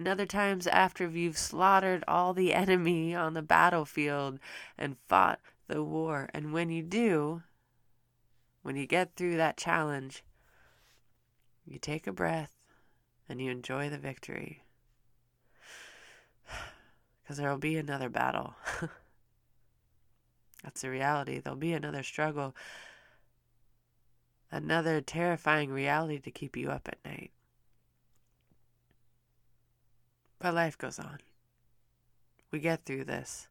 and 0.00 0.08
other 0.08 0.24
times 0.24 0.66
after 0.66 1.06
you've 1.10 1.36
slaughtered 1.36 2.02
all 2.08 2.32
the 2.32 2.54
enemy 2.54 3.14
on 3.14 3.34
the 3.34 3.42
battlefield 3.42 4.38
and 4.78 4.96
fought 5.08 5.40
the 5.68 5.84
war. 5.84 6.30
And 6.32 6.54
when 6.54 6.70
you 6.70 6.82
do, 6.82 7.42
when 8.62 8.76
you 8.76 8.86
get 8.86 9.14
through 9.14 9.36
that 9.36 9.58
challenge, 9.58 10.24
you 11.66 11.78
take 11.78 12.06
a 12.06 12.12
breath 12.12 12.56
and 13.28 13.42
you 13.42 13.50
enjoy 13.50 13.90
the 13.90 13.98
victory. 13.98 14.62
Because 17.22 17.36
there 17.36 17.50
will 17.50 17.58
be 17.58 17.76
another 17.76 18.08
battle. 18.08 18.54
That's 20.64 20.80
the 20.80 20.90
reality. 20.90 21.38
There'll 21.38 21.56
be 21.56 21.74
another 21.74 22.02
struggle, 22.02 22.56
another 24.50 25.00
terrifying 25.00 25.70
reality 25.70 26.18
to 26.18 26.30
keep 26.32 26.56
you 26.56 26.70
up 26.70 26.88
at 26.88 26.98
night. 27.04 27.30
But 30.40 30.54
life 30.54 30.76
goes 30.78 30.98
on. 30.98 31.18
We 32.50 32.58
get 32.58 32.84
through 32.84 33.04
this. 33.04 33.46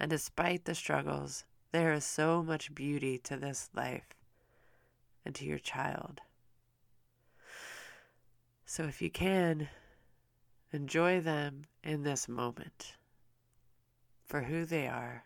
And 0.00 0.10
despite 0.10 0.64
the 0.64 0.74
struggles, 0.74 1.44
there 1.72 1.92
is 1.92 2.04
so 2.04 2.42
much 2.42 2.74
beauty 2.74 3.18
to 3.18 3.36
this 3.36 3.68
life 3.74 4.08
and 5.24 5.34
to 5.34 5.44
your 5.44 5.58
child. 5.58 6.22
So 8.64 8.84
if 8.84 9.02
you 9.02 9.10
can, 9.10 9.68
enjoy 10.72 11.20
them 11.20 11.66
in 11.84 12.02
this 12.02 12.28
moment 12.28 12.94
for 14.24 14.42
who 14.42 14.64
they 14.64 14.86
are, 14.86 15.24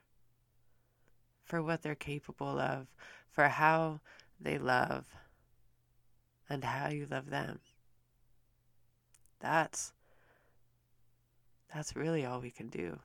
for 1.45 1.63
what 1.63 1.83
they're 1.83 1.95
capable 1.95 2.59
of, 2.59 2.87
for 3.31 3.49
how 3.49 4.01
they 4.41 4.59
love, 4.59 5.07
and 6.49 6.65
how 6.65 6.89
you 6.89 7.07
love 7.11 7.31
them. 7.31 7.61
That's 9.41 9.93
that's 11.75 11.97
really 11.97 12.25
all 12.25 12.41
we 12.41 12.51
can 12.51 12.69
do. 12.69 12.99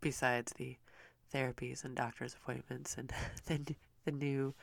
besides 0.00 0.52
the 0.56 0.76
therapies 1.32 1.84
and 1.84 1.94
doctor's 1.94 2.34
appointments 2.34 2.96
and 2.96 3.12
the 3.46 3.74
the 4.04 4.12
new 4.12 4.54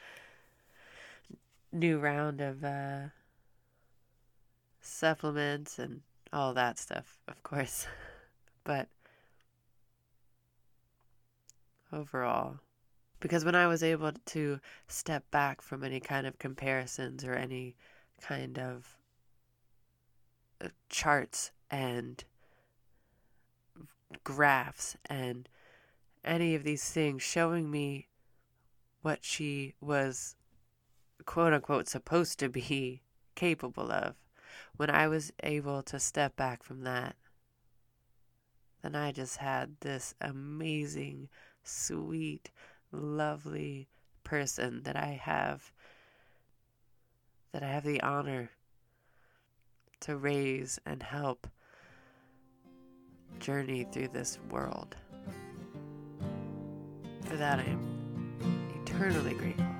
new 1.71 1.99
round 1.99 2.41
of 2.41 2.63
uh, 2.63 3.01
supplements 4.81 5.77
and 5.77 6.01
all 6.33 6.53
that 6.53 6.79
stuff, 6.79 7.19
of 7.27 7.43
course. 7.43 7.85
but 8.63 8.87
overall, 11.93 12.57
because 13.19 13.45
when 13.45 13.53
I 13.55 13.67
was 13.67 13.83
able 13.83 14.11
to 14.27 14.59
step 14.87 15.29
back 15.29 15.61
from 15.61 15.83
any 15.83 15.99
kind 15.99 16.25
of 16.25 16.39
comparisons 16.39 17.23
or 17.23 17.33
any 17.33 17.75
kind 18.21 18.57
of 18.57 18.97
Uh, 20.59 20.69
charts 20.89 21.51
and 21.69 22.23
graphs 24.23 24.95
and 25.09 25.47
any 26.23 26.55
of 26.55 26.63
these 26.63 26.89
things 26.89 27.21
showing 27.21 27.69
me 27.69 28.07
what 29.01 29.23
she 29.23 29.73
was 29.79 30.35
quote 31.25 31.53
unquote 31.53 31.87
supposed 31.87 32.39
to 32.39 32.49
be 32.49 33.01
capable 33.35 33.91
of. 33.91 34.15
When 34.75 34.89
I 34.89 35.07
was 35.07 35.31
able 35.43 35.83
to 35.83 35.99
step 35.99 36.35
back 36.35 36.63
from 36.63 36.83
that, 36.83 37.15
then 38.81 38.95
I 38.95 39.11
just 39.11 39.37
had 39.37 39.75
this 39.81 40.15
amazing, 40.21 41.29
sweet, 41.63 42.49
lovely 42.91 43.87
person 44.23 44.83
that 44.83 44.95
I 44.95 45.19
have 45.21 45.71
that 47.51 47.63
I 47.63 47.67
have 47.67 47.83
the 47.83 48.01
honor 48.01 48.51
to 50.01 50.17
raise 50.17 50.79
and 50.85 51.01
help 51.01 51.47
journey 53.39 53.85
through 53.91 54.09
this 54.09 54.39
world. 54.49 54.95
For 57.25 57.35
that, 57.35 57.59
I 57.59 57.63
am 57.63 58.79
eternally 58.83 59.33
grateful. 59.33 59.76